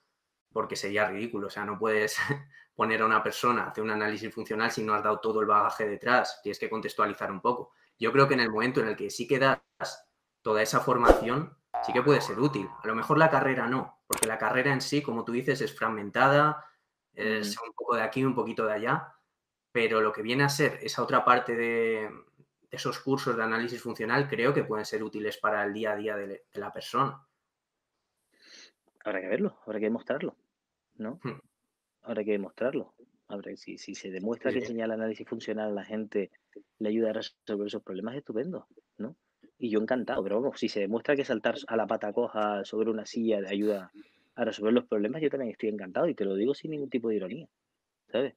porque 0.53 0.77
sería 0.77 1.09
ridículo. 1.09 1.47
O 1.47 1.51
sea, 1.51 1.64
no 1.64 1.79
puedes 1.79 2.18
poner 2.75 3.03
a 3.03 3.07
una 3.07 3.23
persona 3.23 3.64
a 3.64 3.68
hacer 3.71 3.83
un 3.83 3.90
análisis 3.90 4.33
funcional 4.33 4.71
si 4.71 4.83
no 4.83 4.95
has 4.95 5.03
dado 5.03 5.18
todo 5.18 5.40
el 5.40 5.47
bagaje 5.47 5.87
detrás. 5.88 6.40
Tienes 6.42 6.59
que 6.59 6.68
contextualizar 6.68 7.33
un 7.33 7.40
poco. 7.40 7.73
Yo 7.99 8.12
creo 8.12 8.29
que 8.29 8.35
en 8.35 8.40
el 8.40 8.51
momento 8.51 8.81
en 8.81 8.88
el 8.88 8.97
que 8.97 9.11
sí 9.11 9.27
que 9.27 9.38
das 9.38 9.61
toda 10.42 10.61
esa 10.62 10.81
formación, 10.81 11.57
sí 11.85 11.92
que 11.92 12.03
puede 12.03 12.21
ser 12.21 12.38
útil. 12.38 12.68
A 12.83 12.87
lo 12.87 12.95
mejor 12.95 13.18
la 13.18 13.31
carrera 13.31 13.66
no, 13.66 14.03
porque 14.07 14.27
la 14.27 14.38
carrera 14.38 14.73
en 14.73 14.81
sí, 14.81 15.03
como 15.03 15.25
tú 15.25 15.33
dices, 15.33 15.61
es 15.61 15.75
fragmentada, 15.75 16.64
es 17.14 17.57
un 17.59 17.73
poco 17.73 17.97
de 17.97 18.03
aquí, 18.03 18.25
un 18.25 18.35
poquito 18.35 18.66
de 18.66 18.73
allá, 18.73 19.14
pero 19.71 20.01
lo 20.01 20.12
que 20.12 20.23
viene 20.23 20.45
a 20.45 20.49
ser 20.49 20.79
esa 20.83 21.03
otra 21.03 21.25
parte 21.25 21.55
de, 21.55 22.11
esos 22.73 22.99
cursos 23.01 23.37
de 23.37 23.43
análisis 23.43 23.81
funcional 23.81 24.27
creo 24.29 24.55
que 24.55 24.65
pueden 24.65 24.87
ser 24.87 25.05
útiles 25.05 25.37
para 25.37 25.63
el 25.63 25.75
día 25.75 25.93
a 25.93 25.97
día 25.97 26.17
de, 26.17 26.45
la 26.55 26.73
persona. 26.73 27.23
Habrá 29.05 29.21
que 29.21 29.29
verlo, 29.29 29.59
habrá 29.67 29.79
que 29.79 29.85
demostrarlo, 29.85 30.37
¿no? 30.97 31.21
Hmm. 31.23 31.39
Habrá 32.01 32.25
que 32.25 32.33
demostrarlo. 32.33 32.95
Habrá, 33.29 33.55
si, 33.57 33.77
si 33.77 33.95
se 33.95 34.11
demuestra 34.11 34.53
que 34.53 34.61
enseñar 34.61 34.87
el 34.87 34.93
análisis 34.93 35.29
funcional 35.29 35.69
a 35.69 35.75
la 35.75 35.85
gente 35.85 36.31
le 36.79 36.89
ayuda 36.89 37.11
a 37.11 37.13
resolver 37.13 37.67
esos 37.67 37.83
problemas, 37.83 38.17
estupendo, 38.17 38.67
¿no? 38.97 39.17
Y 39.59 39.71
yo 39.71 39.79
encantado, 39.79 40.23
pero 40.23 40.41
vamos, 40.41 40.59
si 40.59 40.69
se 40.69 40.81
demuestra 40.81 41.15
que 41.15 41.25
saltar 41.25 41.57
a 41.67 41.77
la 41.77 41.87
pata 41.87 42.13
coja 42.13 42.65
sobre 42.65 42.91
una 42.91 43.05
silla 43.05 43.41
le 43.41 43.49
ayuda 43.49 43.93
a 44.35 44.45
resolver 44.45 44.73
los 44.73 44.87
problemas, 44.87 45.21
yo 45.21 45.29
también 45.29 45.53
estoy 45.53 45.69
encantado 45.69 46.09
y 46.09 46.15
te 46.15 46.25
lo 46.25 46.35
digo 46.35 46.55
sin 46.55 46.71
ningún 46.71 46.89
tipo 46.89 47.11
de 47.11 47.17
ironía, 47.17 47.49
¿sabes? 48.11 48.35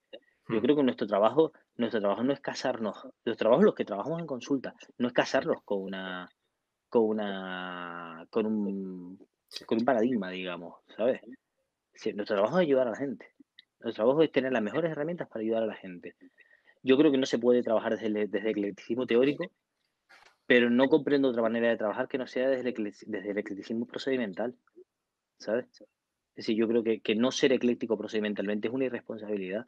Yo 0.49 0.57
hmm. 0.57 0.61
creo 0.61 0.75
que 0.75 0.83
nuestro 0.83 1.07
trabajo, 1.07 1.53
nuestro 1.77 1.99
trabajo 1.99 2.23
no 2.23 2.33
es 2.33 2.39
casarnos, 2.39 3.07
los 3.23 3.37
trabajos 3.37 3.65
los 3.65 3.75
que 3.75 3.85
trabajamos 3.85 4.19
en 4.19 4.27
consulta, 4.27 4.73
no 4.97 5.07
es 5.07 5.13
casarnos 5.13 5.61
con 5.63 5.81
una, 5.81 6.29
con 6.89 7.03
una, 7.03 8.25
con 8.29 8.45
un, 8.45 9.27
con 9.65 9.77
un 9.79 9.85
paradigma, 9.85 10.29
digamos, 10.29 10.75
¿sabes? 10.95 11.21
nuestro 12.13 12.35
trabajo 12.35 12.59
es 12.59 12.65
ayudar 12.65 12.87
a 12.87 12.91
la 12.91 12.97
gente. 12.97 13.31
Nuestro 13.79 14.03
trabajo 14.03 14.23
es 14.23 14.31
tener 14.31 14.51
las 14.51 14.61
mejores 14.61 14.91
herramientas 14.91 15.27
para 15.29 15.41
ayudar 15.41 15.63
a 15.63 15.67
la 15.67 15.75
gente. 15.75 16.15
Yo 16.83 16.97
creo 16.97 17.11
que 17.11 17.17
no 17.17 17.25
se 17.25 17.39
puede 17.39 17.63
trabajar 17.63 17.93
desde 17.93 18.07
el, 18.07 18.13
desde 18.29 18.51
el 18.51 18.57
eclecticismo 18.57 19.05
teórico, 19.05 19.45
pero 20.45 20.69
no 20.69 20.87
comprendo 20.87 21.29
otra 21.29 21.41
manera 21.41 21.69
de 21.69 21.77
trabajar 21.77 22.07
que 22.07 22.17
no 22.17 22.27
sea 22.27 22.49
desde 22.49 22.69
el, 22.69 22.93
desde 23.07 23.31
el 23.31 23.37
eclecticismo 23.37 23.85
procedimental, 23.85 24.55
¿sabes? 25.39 25.65
Es 25.71 26.47
decir, 26.47 26.57
yo 26.57 26.67
creo 26.67 26.83
que, 26.83 26.99
que 26.99 27.15
no 27.15 27.31
ser 27.31 27.53
ecléctico 27.53 27.97
procedimentalmente 27.97 28.67
es 28.67 28.73
una 28.73 28.85
irresponsabilidad 28.85 29.67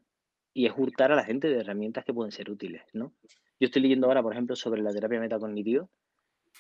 y 0.58 0.65
es 0.65 0.74
hurtar 0.76 1.12
a 1.12 1.15
la 1.15 1.24
gente 1.24 1.50
de 1.50 1.60
herramientas 1.60 2.04
que 2.04 2.15
pueden 2.15 2.32
ser 2.32 2.50
útiles, 2.50 2.82
¿no? 2.93 3.13
Yo 3.60 3.67
estoy 3.67 3.80
leyendo 3.84 4.08
ahora, 4.08 4.24
por 4.24 4.34
ejemplo, 4.34 4.56
sobre 4.56 4.82
la 4.82 4.91
terapia 4.91 5.20
metacognitiva. 5.20 5.88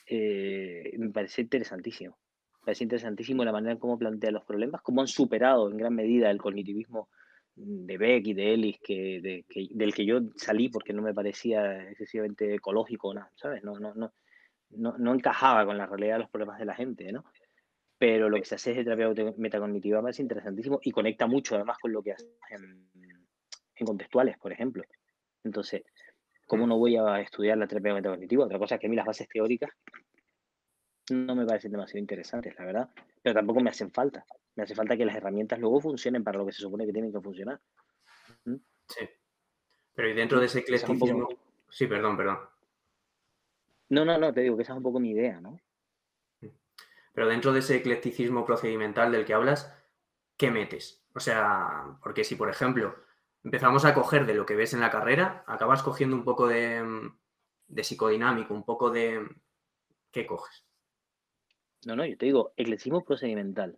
Eh, 0.05 0.93
me 0.99 1.09
parece 1.09 1.41
interesantísimo. 1.41 2.15
Me 2.59 2.65
parece 2.65 2.83
interesantísimo 2.83 3.43
la 3.43 3.51
manera 3.51 3.71
en 3.71 3.79
cómo 3.79 3.97
plantea 3.97 4.29
los 4.29 4.45
problemas, 4.45 4.83
cómo 4.83 5.01
han 5.01 5.07
superado 5.07 5.71
en 5.71 5.77
gran 5.77 5.95
medida 5.95 6.29
el 6.29 6.37
cognitivismo 6.37 7.09
de 7.55 7.97
Beck 7.97 8.27
y 8.27 8.33
de 8.35 8.53
Ellis, 8.53 8.79
que, 8.83 9.43
del 9.71 9.93
que 9.95 10.05
yo 10.05 10.19
salí 10.35 10.69
porque 10.69 10.93
no 10.93 11.01
me 11.01 11.15
parecía 11.15 11.89
excesivamente 11.89 12.53
ecológico, 12.53 13.15
nada, 13.15 13.31
¿sabes? 13.33 13.63
No, 13.63 13.79
no, 13.79 13.95
no, 13.95 14.13
no, 14.69 14.95
no 14.99 15.13
encajaba 15.15 15.65
con 15.65 15.75
la 15.75 15.87
realidad 15.87 16.17
de 16.17 16.19
los 16.19 16.29
problemas 16.29 16.59
de 16.59 16.65
la 16.65 16.75
gente, 16.75 17.11
¿no? 17.11 17.25
Pero 17.97 18.29
lo 18.29 18.37
que 18.37 18.45
se 18.45 18.53
hace 18.53 18.75
de 18.75 18.83
terapia 18.83 19.33
metacognitiva 19.37 19.97
me 19.97 20.03
parece 20.03 20.21
interesantísimo 20.21 20.79
y 20.83 20.91
conecta 20.91 21.25
mucho 21.25 21.55
además 21.55 21.79
con 21.79 21.91
lo 21.91 22.03
que 22.03 22.11
hace 22.11 22.27
en, 22.51 22.87
en 23.79 23.85
contextuales, 23.85 24.37
por 24.37 24.51
ejemplo. 24.51 24.83
Entonces, 25.43 25.83
¿cómo 26.45 26.67
no 26.67 26.77
voy 26.77 26.97
a 26.97 27.19
estudiar 27.21 27.57
la 27.57 27.67
terapia 27.67 27.93
metacognitiva? 27.93 28.45
Otra 28.45 28.59
cosa 28.59 28.75
es 28.75 28.81
que 28.81 28.87
a 28.87 28.89
mí 28.89 28.95
las 28.95 29.05
bases 29.05 29.27
teóricas 29.27 29.71
no 31.09 31.35
me 31.35 31.45
parecen 31.45 31.71
demasiado 31.71 31.99
interesantes, 31.99 32.53
la 32.57 32.65
verdad, 32.65 32.89
pero 33.21 33.33
tampoco 33.35 33.61
me 33.61 33.69
hacen 33.69 33.91
falta. 33.91 34.25
Me 34.55 34.63
hace 34.63 34.75
falta 34.75 34.97
que 34.97 35.05
las 35.05 35.15
herramientas 35.15 35.59
luego 35.59 35.79
funcionen 35.79 36.23
para 36.23 36.37
lo 36.37 36.45
que 36.45 36.51
se 36.51 36.61
supone 36.61 36.85
que 36.85 36.91
tienen 36.91 37.11
que 37.11 37.21
funcionar. 37.21 37.59
¿Mm? 38.45 38.55
Sí. 38.87 39.09
Pero 39.93 40.09
y 40.09 40.13
dentro 40.13 40.39
de 40.39 40.47
ese 40.47 40.59
eclecticismo... 40.59 41.27
Sí, 41.69 41.87
perdón, 41.87 42.17
perdón. 42.17 42.39
No, 43.89 44.03
no, 44.03 44.17
no, 44.17 44.33
te 44.33 44.41
digo 44.41 44.57
que 44.57 44.63
esa 44.63 44.73
es 44.73 44.77
un 44.77 44.83
poco 44.83 44.99
mi 44.99 45.11
idea, 45.11 45.39
¿no? 45.39 45.59
Pero 47.13 47.29
dentro 47.29 47.51
de 47.51 47.59
ese 47.59 47.77
eclecticismo 47.77 48.45
procedimental 48.45 49.11
del 49.11 49.25
que 49.25 49.33
hablas, 49.33 49.73
¿qué 50.37 50.51
metes? 50.51 51.03
O 51.15 51.19
sea, 51.19 51.97
porque 52.03 52.23
si, 52.23 52.35
por 52.35 52.47
ejemplo, 52.47 52.95
empezamos 53.43 53.85
a 53.85 53.93
coger 53.93 54.25
de 54.25 54.33
lo 54.33 54.45
que 54.45 54.55
ves 54.55 54.73
en 54.73 54.81
la 54.81 54.91
carrera, 54.91 55.43
acabas 55.47 55.83
cogiendo 55.83 56.15
un 56.15 56.23
poco 56.23 56.47
de, 56.47 57.11
psicodinámico, 57.75 58.53
un 58.53 58.63
poco 58.63 58.89
de... 58.89 59.27
¿Qué 60.11 60.25
coges? 60.25 60.65
No, 61.85 61.95
no, 61.95 62.05
yo 62.05 62.17
te 62.17 62.25
digo, 62.25 62.53
eclecticismo 62.57 63.03
procedimental. 63.03 63.77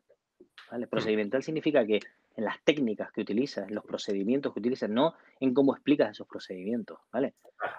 ¿vale? 0.71 0.85
Mm. 0.85 0.89
Procedimental 0.89 1.43
significa 1.43 1.85
que 1.85 1.99
en 2.39 2.45
las 2.45 2.61
técnicas 2.63 3.11
que 3.11 3.21
utilizas, 3.21 3.67
en 3.67 3.75
los 3.75 3.83
procedimientos 3.83 4.53
que 4.53 4.59
utilizas, 4.59 4.89
no 4.89 5.13
en 5.39 5.53
cómo 5.53 5.73
explicas 5.73 6.11
esos 6.11 6.27
procedimientos, 6.27 6.99
¿vale? 7.11 7.33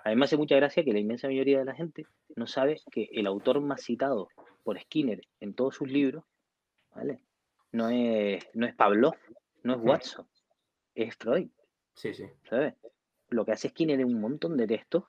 A 0.05 0.11
mí 0.11 0.17
me 0.17 0.27
hace 0.27 0.37
mucha 0.37 0.57
gracia 0.57 0.85
que 0.85 0.93
la 0.93 0.99
inmensa 0.99 1.29
mayoría 1.29 1.59
de 1.59 1.65
la 1.65 1.75
gente 1.75 2.07
no 2.37 2.47
sabe 2.47 2.81
que 2.91 3.09
el 3.13 3.27
autor 3.27 3.61
más 3.63 3.83
citado 3.83 4.29
por 4.63 4.79
Skinner 4.79 5.23
en 5.41 5.55
todos 5.55 5.77
sus 5.77 5.91
libros, 5.91 6.25
¿vale? 6.95 7.21
No 7.73 7.89
es, 7.89 8.47
no 8.53 8.67
es 8.67 8.75
Pavlov, 8.75 9.15
no 9.63 9.75
es 9.75 9.79
mm. 9.79 9.89
Watson, 9.89 10.27
es 10.95 11.17
Freud. 11.17 11.49
Sí, 12.01 12.15
sí. 12.15 12.25
¿Sabes? 12.49 12.75
Lo 13.29 13.45
que 13.45 13.53
hace 13.53 13.69
Skinner 13.69 14.01
en 14.01 14.07
un 14.07 14.23
montón 14.23 14.57
de 14.57 14.67
textos 14.67 15.05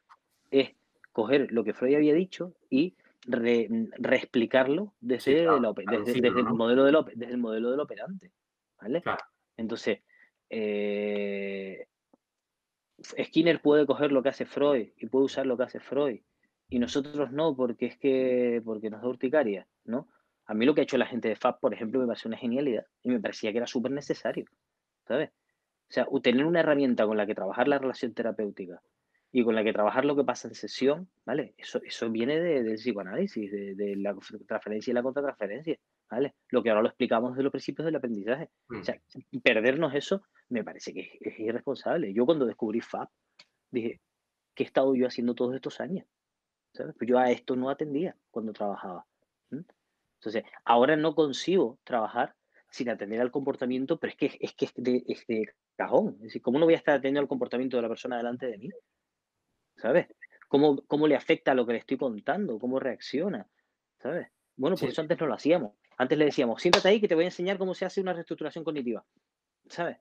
es 0.51 0.71
coger 1.13 1.49
lo 1.53 1.63
que 1.63 1.73
Freud 1.73 1.95
había 1.95 2.13
dicho 2.13 2.53
y 2.69 2.95
reexplicarlo 3.27 4.93
desde, 4.99 5.43
el, 5.43 5.47
modelo 5.51 6.83
del, 6.83 6.97
desde 7.15 7.33
el 7.33 7.37
modelo 7.37 7.71
del 7.71 7.79
operante. 7.79 8.33
¿Vale? 8.81 9.03
Entonces, 9.55 9.99
eh, 10.49 11.87
Skinner 13.23 13.61
puede 13.61 13.85
coger 13.85 14.11
lo 14.11 14.21
que 14.21 14.29
hace 14.29 14.45
Freud 14.45 14.89
y 14.97 15.07
puede 15.07 15.25
usar 15.25 15.45
lo 15.45 15.55
que 15.55 15.63
hace 15.63 15.79
Freud 15.79 16.19
y 16.67 16.79
nosotros 16.79 17.31
no 17.31 17.55
porque 17.55 17.85
es 17.85 17.97
que 17.97 18.61
porque 18.65 18.89
nos 18.89 19.01
da 19.01 19.07
urticaria, 19.07 19.65
¿no? 19.85 20.09
A 20.45 20.53
mí 20.53 20.65
lo 20.65 20.75
que 20.75 20.81
ha 20.81 20.83
hecho 20.83 20.97
la 20.97 21.05
gente 21.05 21.29
de 21.29 21.37
FAB, 21.37 21.61
por 21.61 21.73
ejemplo, 21.73 22.01
me 22.01 22.07
parece 22.07 22.27
una 22.27 22.37
genialidad 22.37 22.85
y 23.01 23.09
me 23.09 23.21
parecía 23.21 23.53
que 23.53 23.59
era 23.59 23.67
súper 23.67 23.93
necesario, 23.93 24.45
¿sabes? 25.07 25.31
O 25.91 25.93
sea, 25.93 26.07
tener 26.23 26.45
una 26.45 26.61
herramienta 26.61 27.05
con 27.05 27.17
la 27.17 27.27
que 27.27 27.35
trabajar 27.35 27.67
la 27.67 27.77
relación 27.77 28.13
terapéutica 28.13 28.81
y 29.29 29.43
con 29.43 29.55
la 29.55 29.61
que 29.61 29.73
trabajar 29.73 30.05
lo 30.05 30.15
que 30.15 30.23
pasa 30.23 30.47
en 30.47 30.55
sesión, 30.55 31.09
¿vale? 31.25 31.53
Eso, 31.57 31.81
eso 31.83 32.09
viene 32.09 32.39
del 32.39 32.75
psicoanálisis, 32.75 33.51
de, 33.51 33.95
la 33.97 34.15
transferencia 34.47 34.91
y 34.91 34.93
la 34.93 35.03
contratransferencia, 35.03 35.77
¿vale? 36.09 36.35
Lo 36.47 36.63
que 36.63 36.69
ahora 36.69 36.81
lo 36.81 36.87
explicamos 36.87 37.35
de 37.35 37.43
los 37.43 37.51
principios 37.51 37.85
del 37.85 37.97
aprendizaje. 37.97 38.49
O 38.69 38.81
sea, 38.81 39.01
mm. 39.31 39.39
perdernos 39.39 39.93
eso 39.93 40.23
me 40.47 40.63
parece 40.63 40.93
que 40.93 41.17
es, 41.19 41.37
irresponsable. 41.37 42.13
Yo 42.13 42.25
cuando 42.25 42.45
descubrí 42.45 42.79
FAB, 42.79 43.09
dije, 43.69 43.99
¿qué 44.55 44.63
he 44.63 44.67
estado 44.67 44.95
yo 44.95 45.07
haciendo 45.07 45.35
todos 45.35 45.55
estos 45.55 45.81
años? 45.81 46.07
¿Sabes? 46.73 46.95
Pues 46.97 47.09
yo 47.09 47.19
a 47.19 47.31
esto 47.31 47.57
no 47.57 47.69
atendía 47.69 48.15
cuando 48.29 48.53
trabajaba. 48.53 49.05
Entonces, 49.49 50.45
ahora 50.63 50.95
no 50.95 51.15
consigo 51.15 51.79
trabajar 51.83 52.33
sin 52.71 52.89
atender 52.89 53.19
al 53.19 53.31
comportamiento, 53.31 53.99
pero 53.99 54.11
es 54.11 54.17
que 54.17 54.37
es, 54.39 54.53
que 54.53 54.65
es 54.65 54.73
de, 54.75 55.03
es 55.07 55.27
de 55.27 55.53
cajón. 55.75 56.15
Es 56.15 56.23
decir, 56.23 56.41
¿cómo 56.41 56.57
no 56.57 56.65
voy 56.65 56.73
a 56.73 56.77
estar 56.77 56.95
atendiendo 56.95 57.19
al 57.19 57.27
comportamiento 57.27 57.77
de 57.77 57.83
la 57.83 57.89
persona 57.89 58.17
delante 58.17 58.47
de 58.47 58.57
mí? 58.57 58.69
¿Sabes? 59.75 60.07
¿Cómo, 60.47 60.81
cómo 60.87 61.07
le 61.07 61.15
afecta 61.15 61.53
lo 61.53 61.65
que 61.65 61.73
le 61.73 61.79
estoy 61.79 61.97
contando? 61.97 62.57
¿Cómo 62.57 62.79
reacciona? 62.79 63.47
¿Sabes? 63.99 64.27
Bueno, 64.55 64.77
por 64.77 64.89
eso 64.89 65.01
antes 65.01 65.19
no 65.19 65.27
lo 65.27 65.33
hacíamos. 65.33 65.73
Antes 65.97 66.17
le 66.17 66.25
decíamos, 66.25 66.61
siéntate 66.61 66.87
ahí 66.87 67.01
que 67.01 67.07
te 67.07 67.15
voy 67.15 67.25
a 67.25 67.27
enseñar 67.27 67.57
cómo 67.57 67.75
se 67.75 67.85
hace 67.85 68.01
una 68.01 68.13
reestructuración 68.13 68.63
cognitiva. 68.63 69.05
¿Sabes? 69.67 69.97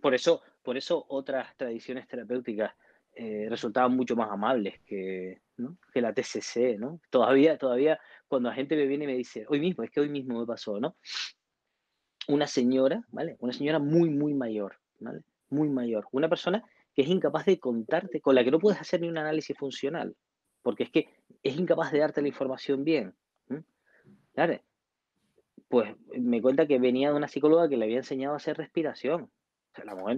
Por 0.00 0.14
eso, 0.14 0.42
por 0.62 0.76
eso 0.76 1.04
otras 1.08 1.56
tradiciones 1.56 2.08
terapéuticas 2.08 2.72
eh, 3.12 3.46
resultaban 3.50 3.94
mucho 3.94 4.16
más 4.16 4.30
amables 4.30 4.80
que, 4.86 5.42
que 5.92 6.00
la 6.00 6.12
TCC, 6.12 6.78
¿no? 6.78 7.00
Todavía, 7.10 7.58
todavía, 7.58 7.98
cuando 8.28 8.48
la 8.48 8.54
gente 8.54 8.76
me 8.76 8.86
viene 8.86 9.04
y 9.04 9.08
me 9.08 9.16
dice, 9.16 9.44
hoy 9.48 9.60
mismo, 9.60 9.84
es 9.84 9.90
que 9.90 10.00
hoy 10.00 10.08
mismo 10.08 10.38
me 10.40 10.46
pasó, 10.46 10.78
¿no? 10.78 10.96
una 12.28 12.46
señora, 12.46 13.04
¿vale? 13.10 13.36
Una 13.40 13.52
señora 13.52 13.78
muy, 13.78 14.10
muy 14.10 14.34
mayor, 14.34 14.76
¿vale? 15.00 15.22
Muy 15.48 15.68
mayor. 15.68 16.06
Una 16.12 16.28
persona 16.28 16.62
que 16.94 17.02
es 17.02 17.08
incapaz 17.08 17.46
de 17.46 17.58
contarte, 17.58 18.20
con 18.20 18.34
la 18.34 18.44
que 18.44 18.50
no 18.50 18.58
puedes 18.58 18.80
hacer 18.80 19.00
ni 19.00 19.08
un 19.08 19.18
análisis 19.18 19.56
funcional, 19.56 20.14
porque 20.62 20.84
es 20.84 20.90
que 20.90 21.08
es 21.42 21.56
incapaz 21.56 21.90
de 21.90 21.98
darte 21.98 22.22
la 22.22 22.28
información 22.28 22.84
bien. 22.84 23.14
Pues 25.68 25.94
me 26.18 26.40
cuenta 26.40 26.66
que 26.66 26.78
venía 26.78 27.10
de 27.10 27.16
una 27.16 27.28
psicóloga 27.28 27.68
que 27.68 27.76
le 27.76 27.86
había 27.86 27.98
enseñado 27.98 28.34
a 28.34 28.36
hacer 28.36 28.56
respiración. 28.56 29.30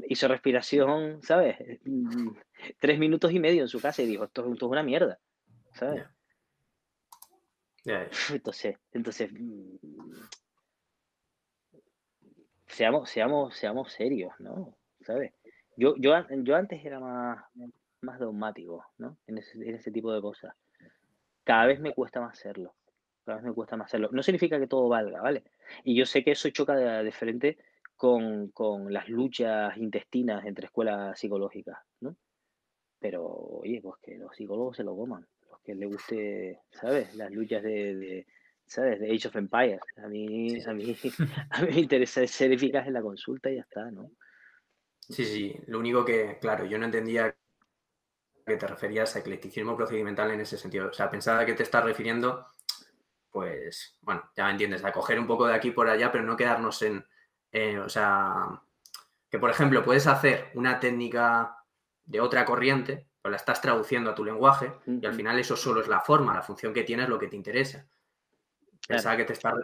Hizo 0.08 0.28
respiración, 0.28 1.22
¿sabes? 1.22 1.56
Tres 2.80 2.98
minutos 2.98 3.32
y 3.32 3.38
medio 3.38 3.62
en 3.62 3.68
su 3.68 3.80
casa 3.80 4.02
y 4.02 4.06
dijo, 4.06 4.24
esto, 4.24 4.52
es 4.52 4.62
una 4.62 4.82
mierda, 4.82 5.18
¿sabes? 5.72 6.06
Entonces, 8.30 8.76
entonces 8.92 9.30
seamos, 12.66 13.10
seamos, 13.10 13.56
seamos 13.56 13.92
serios, 13.92 14.32
¿no? 14.38 14.76
¿Sabes? 15.02 15.32
Yo, 15.76 15.94
yo, 15.96 16.12
yo 16.42 16.56
antes 16.56 16.84
era 16.84 17.00
más, 17.00 17.44
más 18.02 18.18
dogmático, 18.18 18.84
¿no? 18.98 19.16
En 19.26 19.38
ese, 19.38 19.58
en 19.58 19.74
ese 19.74 19.90
tipo 19.90 20.12
de 20.12 20.20
cosas. 20.20 20.54
Cada 21.44 21.66
vez 21.66 21.80
me 21.80 21.94
cuesta 21.94 22.20
más 22.20 22.38
hacerlo. 22.38 22.74
cada 23.24 23.38
vez 23.38 23.46
me 23.46 23.54
cuesta 23.54 23.76
más 23.76 23.86
hacerlo. 23.86 24.10
No 24.12 24.22
significa 24.22 24.58
que 24.58 24.66
todo 24.66 24.88
valga, 24.88 25.20
¿vale? 25.22 25.44
Y 25.84 25.96
yo 25.96 26.04
sé 26.04 26.22
que 26.22 26.32
eso 26.32 26.50
choca 26.50 26.74
de, 26.76 27.12
frente 27.12 27.58
con, 27.96 28.48
con, 28.50 28.92
las 28.92 29.08
luchas 29.08 29.76
intestinas 29.76 30.44
entre 30.44 30.66
escuelas 30.66 31.18
psicológicas, 31.18 31.78
¿no? 32.00 32.16
Pero, 32.98 33.24
oye, 33.24 33.80
pues 33.82 33.96
que 34.02 34.18
los 34.18 34.36
psicólogos 34.36 34.76
se 34.76 34.84
lo 34.84 34.94
coman, 34.94 35.26
que 35.64 35.74
les 35.74 35.88
guste, 35.88 36.60
¿sabes? 36.70 37.14
Las 37.14 37.30
luchas 37.30 37.62
de, 37.62 38.26
¿sabes? 38.66 39.00
De 39.00 39.14
Age 39.14 39.28
of 39.28 39.36
Empires. 39.36 39.80
A 40.02 40.08
mí, 40.08 40.62
a 40.64 40.72
mí, 40.72 40.96
a 41.50 41.62
mí 41.62 41.68
me 41.70 41.80
interesa 41.80 42.26
ser 42.26 42.52
eficaz 42.52 42.86
en 42.86 42.94
la 42.94 43.02
consulta 43.02 43.50
y 43.50 43.56
ya 43.56 43.62
está, 43.62 43.90
¿no? 43.90 44.10
Sí, 45.00 45.24
sí, 45.24 45.56
lo 45.66 45.80
único 45.80 46.04
que, 46.04 46.38
claro, 46.40 46.64
yo 46.64 46.78
no 46.78 46.84
entendía 46.84 47.34
que 48.46 48.56
te 48.56 48.66
referías 48.66 49.14
a 49.14 49.18
eclecticismo 49.18 49.76
procedimental 49.76 50.30
en 50.30 50.40
ese 50.40 50.56
sentido. 50.56 50.88
O 50.88 50.92
sea, 50.92 51.10
pensaba 51.10 51.44
que 51.44 51.54
te 51.54 51.64
estás 51.64 51.84
refiriendo, 51.84 52.46
pues, 53.30 53.98
bueno, 54.02 54.30
ya 54.36 54.44
me 54.46 54.52
entiendes, 54.52 54.84
a 54.84 54.92
coger 54.92 55.18
un 55.18 55.26
poco 55.26 55.46
de 55.46 55.54
aquí 55.54 55.72
por 55.72 55.88
allá, 55.88 56.12
pero 56.12 56.24
no 56.24 56.36
quedarnos 56.36 56.82
en, 56.82 57.04
o 57.78 57.88
sea, 57.88 58.62
que 59.28 59.38
por 59.38 59.50
ejemplo 59.50 59.84
puedes 59.84 60.06
hacer 60.06 60.50
una 60.54 60.78
técnica 60.80 61.56
de 62.04 62.20
otra 62.20 62.44
corriente, 62.44 63.09
pues 63.22 63.30
la 63.30 63.36
estás 63.36 63.60
traduciendo 63.60 64.10
a 64.10 64.14
tu 64.14 64.24
lenguaje 64.24 64.72
y 64.86 65.04
al 65.04 65.14
final 65.14 65.38
eso 65.38 65.56
solo 65.56 65.82
es 65.82 65.88
la 65.88 66.00
forma, 66.00 66.34
la 66.34 66.42
función 66.42 66.72
que 66.72 66.84
tienes, 66.84 67.08
lo 67.08 67.18
que 67.18 67.28
te 67.28 67.36
interesa. 67.36 67.86
Pensaba 68.88 69.16
que 69.16 69.24
te 69.24 69.34
está... 69.34 69.54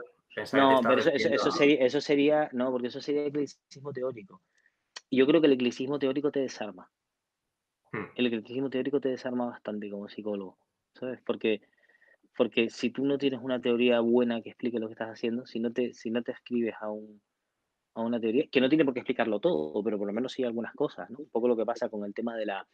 No, 0.52 0.80
pero 0.82 1.00
eso, 1.00 1.50
sería, 1.50 1.78
eso 1.78 2.00
sería, 2.02 2.50
no, 2.52 2.70
porque 2.70 2.88
eso 2.88 3.00
sería 3.00 3.24
eclecticismo 3.24 3.90
teórico. 3.92 4.42
Y 5.08 5.16
yo 5.16 5.26
creo 5.26 5.40
que 5.40 5.46
el 5.46 5.54
eclecticismo 5.54 5.98
teórico 5.98 6.30
te 6.30 6.40
desarma. 6.40 6.90
Hmm. 7.92 8.04
El 8.14 8.26
eclecticismo 8.26 8.68
teórico 8.68 9.00
te 9.00 9.08
desarma 9.08 9.46
bastante 9.46 9.88
como 9.90 10.10
psicólogo, 10.10 10.58
¿sabes? 10.92 11.22
Porque, 11.24 11.62
porque 12.36 12.68
si 12.68 12.90
tú 12.90 13.06
no 13.06 13.16
tienes 13.16 13.40
una 13.42 13.58
teoría 13.58 14.00
buena 14.00 14.42
que 14.42 14.50
explique 14.50 14.78
lo 14.78 14.88
que 14.88 14.92
estás 14.92 15.08
haciendo, 15.08 15.46
si 15.46 15.58
no 15.58 15.72
te, 15.72 15.94
si 15.94 16.10
no 16.10 16.22
te 16.22 16.32
escribes 16.32 16.74
a, 16.82 16.90
un, 16.90 17.22
a 17.94 18.02
una 18.02 18.20
teoría, 18.20 18.46
que 18.52 18.60
no 18.60 18.68
tiene 18.68 18.84
por 18.84 18.92
qué 18.92 19.00
explicarlo 19.00 19.40
todo, 19.40 19.82
pero 19.82 19.96
por 19.96 20.06
lo 20.06 20.12
menos 20.12 20.32
sí 20.32 20.44
algunas 20.44 20.74
cosas, 20.74 21.08
¿no? 21.08 21.20
Un 21.20 21.30
poco 21.30 21.48
lo 21.48 21.56
que 21.56 21.64
pasa 21.64 21.88
con 21.88 22.04
el 22.04 22.12
tema 22.12 22.36
de 22.36 22.44
la, 22.44 22.68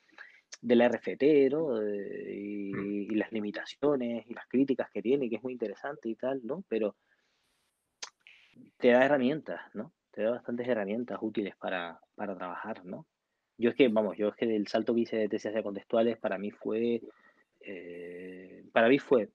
de 0.61 0.77
la 0.77 0.89
RFT, 0.89 1.51
¿no? 1.51 1.83
y, 1.83 2.73
hmm. 2.73 3.13
y, 3.13 3.15
las 3.15 3.33
limitaciones 3.33 4.25
y 4.29 4.35
las 4.35 4.47
críticas 4.47 4.91
que 4.91 5.03
tiene, 5.03 5.29
que 5.29 5.37
es 5.37 5.43
muy 5.43 5.53
interesante 5.53 6.09
y 6.09 6.15
tal, 6.15 6.41
¿no? 6.45 6.65
Pero 6.69 6.97
te 8.77 8.89
da 8.91 9.05
herramientas, 9.05 9.61
¿no? 9.75 9.93
te 10.13 10.23
da 10.23 10.31
bastantes 10.31 10.69
herramientas 10.69 11.19
útiles 11.21 11.57
para, 11.57 11.99
trabajar, 12.17 12.85
¿no? 12.85 13.07
Yo 13.59 13.71
es 13.71 13.77
que, 13.77 13.89
vamos, 13.89 14.17
yo 14.17 14.29
es 14.29 14.37
que 14.37 14.55
el 14.55 14.69
salto 14.69 14.95
que 14.95 15.01
hice 15.01 15.17
de 15.17 15.29
tesis 15.29 15.53
de 15.53 15.63
contextuales 15.63 16.19
para 16.19 16.39
mí 16.39 16.51
fue, 16.51 17.03
eh, 17.61 18.65
para 18.73 18.89
mí 18.89 18.99
fue 18.99 19.31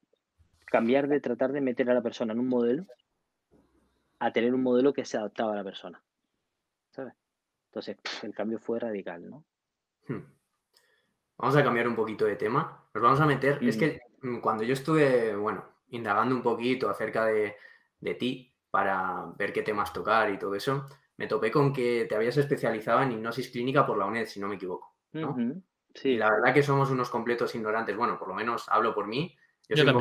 cambiar 0.66 1.08
de 1.08 1.20
tratar 1.20 1.52
de 1.52 1.62
meter 1.62 1.90
a 1.90 1.94
la 1.94 2.02
persona 2.02 2.34
en 2.34 2.40
un 2.40 2.48
modelo 2.48 2.86
a 4.20 4.32
tener 4.32 4.54
un 4.54 4.64
modelo 4.64 4.94
que 4.94 5.06
se 5.06 5.18
adaptaba 5.18 5.54
a 5.54 5.58
la 5.58 5.64
persona, 5.64 6.02
¿sabes? 6.92 7.14
Entonces, 7.70 7.98
el 8.24 8.34
cambio 8.34 8.60
fue 8.60 8.80
radical, 8.80 9.30
¿no? 9.30 9.46
Hmm. 10.08 10.24
Vamos 11.38 11.56
a 11.56 11.64
cambiar 11.64 11.88
un 11.88 11.96
poquito 11.96 12.26
de 12.26 12.36
tema. 12.36 12.84
Nos 12.94 13.04
vamos 13.04 13.20
a 13.20 13.26
meter, 13.26 13.60
es 13.62 13.78
que 13.78 14.00
mm, 14.22 14.40
cuando 14.40 14.64
yo 14.64 14.74
estuve, 14.74 15.36
bueno, 15.36 15.66
indagando 15.90 16.36
un 16.36 16.42
poquito 16.42 16.90
acerca 16.90 17.26
de, 17.26 17.56
de 18.00 18.16
ti, 18.16 18.54
para 18.72 19.26
ver 19.38 19.54
qué 19.54 19.62
temas 19.62 19.94
tocar 19.94 20.30
y 20.32 20.38
todo 20.38 20.56
eso, 20.56 20.86
me 21.18 21.28
topé 21.28 21.52
con 21.52 21.74
que 21.74 22.06
te 22.08 22.16
habías 22.16 22.38
especializado 22.38 23.02
en 23.02 23.12
hipnosis 23.12 23.50
clínica 23.50 23.86
por 23.86 23.98
la 23.98 24.06
UNED, 24.06 24.26
si 24.26 24.40
no 24.40 24.48
me 24.48 24.56
equivoco. 24.56 24.96
Sí. 25.94 26.10
Y 26.10 26.18
la 26.18 26.30
verdad 26.30 26.54
que 26.54 26.62
somos 26.62 26.92
unos 26.92 27.10
completos 27.10 27.56
ignorantes. 27.56 27.96
Bueno, 27.98 28.20
por 28.20 28.28
lo 28.28 28.36
menos 28.36 28.66
hablo 28.70 28.94
por 28.94 29.08
mí. 29.08 29.36
Yo, 29.68 29.78
soy 29.78 29.88
un 29.88 29.92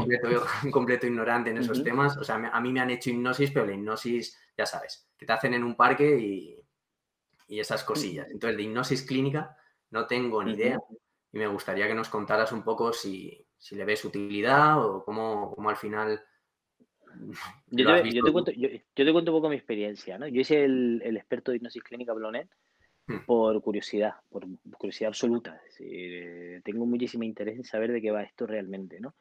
completo, 0.71 1.07
ignorante 1.07 1.51
en 1.51 1.59
esos 1.59 1.83
temas. 1.83 2.17
O 2.19 2.25
sea, 2.25 2.35
a 2.35 2.61
mí 2.61 2.73
me 2.73 2.81
han 2.81 2.91
hecho 2.91 3.11
hipnosis, 3.11 3.51
pero 3.51 3.67
la 3.67 3.73
hipnosis, 3.73 4.39
ya 4.57 4.67
sabes, 4.67 5.09
que 5.17 5.25
te 5.25 5.33
hacen 5.33 5.55
en 5.55 5.65
un 5.65 5.75
parque 5.75 6.19
y, 6.19 6.63
esas 7.49 7.85
cosillas. 7.85 8.29
Entonces, 8.31 8.57
de 8.57 8.65
hipnosis 8.65 9.03
clínica 9.03 9.57
no 9.91 10.07
tengo 10.07 10.43
ni 10.43 10.53
idea 10.53 10.79
y 11.33 11.39
me 11.39 11.47
gustaría 11.47 11.87
que 11.87 11.95
nos 11.95 12.09
contaras 12.09 12.53
un 12.53 12.63
poco 12.63 12.93
si, 12.93 13.45
le 13.71 13.85
ves 13.85 14.05
utilidad 14.05 14.85
o 14.85 15.05
cómo, 15.05 15.55
cómo 15.55 15.71
al 15.71 15.77
final 15.77 16.21
yo 17.69 17.87
te, 18.25 18.33
cuento, 18.33 18.53
yo, 18.53 18.69
te, 18.95 19.13
cuento, 19.13 19.33
un 19.33 19.39
poco 19.39 19.49
mi 19.49 19.57
experiencia, 19.57 20.19
¿no? 20.19 20.29
Yo 20.29 20.41
hice 20.41 20.65
el, 20.65 21.17
experto 21.17 21.51
de 21.51 21.57
hipnosis 21.57 21.83
clínica 21.83 22.13
Blonet 22.13 22.49
hmm. 23.07 23.25
por 23.27 23.61
curiosidad, 23.63 24.15
por 24.29 24.45
curiosidad 24.77 25.09
absoluta. 25.09 25.61
tengo 26.65 26.87
muchísimo 26.87 27.25
interés 27.25 27.57
en 27.57 27.65
saber 27.65 27.93
de 27.93 28.03
qué 28.03 28.11
va 28.11 28.23
esto 28.23 28.47
realmente, 28.47 29.01
¿no? 29.01 29.15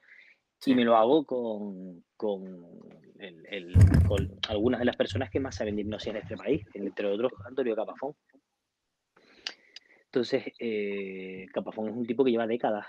Y 0.66 0.74
me 0.74 0.84
lo 0.84 0.96
hago 0.96 1.26
con, 1.26 2.04
con, 2.18 2.44
algunas 4.50 4.80
de 4.80 4.86
las 4.86 4.96
personas 4.96 5.30
que 5.30 5.40
más 5.40 5.56
saben 5.56 5.76
de 5.76 5.82
hipnosis 5.82 6.08
en 6.08 6.18
este 6.18 6.36
país, 6.36 6.66
entre 6.74 7.08
otros 7.08 7.32
Antonio 7.46 7.76
Capafón. 7.76 8.16
Entonces, 10.16 10.46
eh, 10.60 11.46
Capafón 11.54 11.90
es 11.90 11.94
un 11.94 12.06
tipo 12.06 12.24
que 12.24 12.32
lleva 12.32 12.48
décadas 12.48 12.86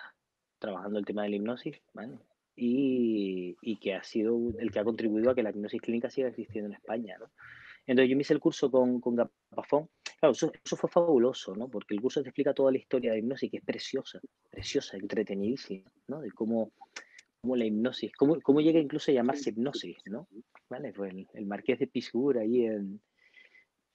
trabajando 0.60 1.00
el 1.00 1.04
tema 1.04 1.24
de 1.24 1.30
la 1.30 1.36
hipnosis, 1.36 1.82
¿vale? 1.92 2.20
y, 2.54 3.76
que 3.80 3.94
ha 3.94 4.04
sido 4.04 4.38
el 4.60 4.70
que 4.70 4.78
ha 4.78 4.84
contribuido 4.84 5.30
a 5.30 5.34
que 5.34 5.42
la 5.42 5.50
hipnosis 5.50 5.80
clínica 5.80 6.08
siga 6.08 6.28
existiendo 6.28 6.68
en 6.68 6.76
España. 6.76 7.16
¿no? 7.18 7.28
Entonces 7.84 8.10
yo 8.10 8.16
me 8.16 8.22
hice 8.22 8.32
el 8.32 8.38
curso 8.38 8.70
con, 8.70 9.00
con 9.00 9.16
Gapafón. 9.16 9.88
Claro, 10.20 10.34
eso, 10.34 10.76
fue 10.76 10.88
fabuloso, 10.88 11.56
¿no? 11.56 11.68
Porque 11.68 11.94
el 11.96 12.00
curso 12.00 12.22
te 12.22 12.28
explica 12.28 12.54
toda 12.54 12.70
la 12.70 12.78
historia 12.78 13.10
de 13.10 13.16
la 13.16 13.22
hipnosis, 13.24 13.50
que 13.50 13.56
es 13.56 13.64
preciosa, 13.64 14.20
preciosa, 14.48 14.96
entretenidísima, 14.96 15.90
¿no? 16.06 16.20
De 16.20 16.30
cómo, 16.30 16.70
cómo 17.40 17.56
la 17.56 17.64
hipnosis, 17.64 18.12
cómo, 18.12 18.40
cómo, 18.40 18.60
llega 18.60 18.78
incluso 18.78 19.10
a 19.10 19.14
llamarse 19.14 19.50
hipnosis, 19.50 19.96
¿no? 20.06 20.28
¿Vale? 20.70 20.92
Pues 20.92 21.12
el, 21.34 21.46
marqués 21.46 21.80
de 21.80 21.88
Pisgur 21.88 22.38
ahí 22.38 22.66
en, 22.66 23.00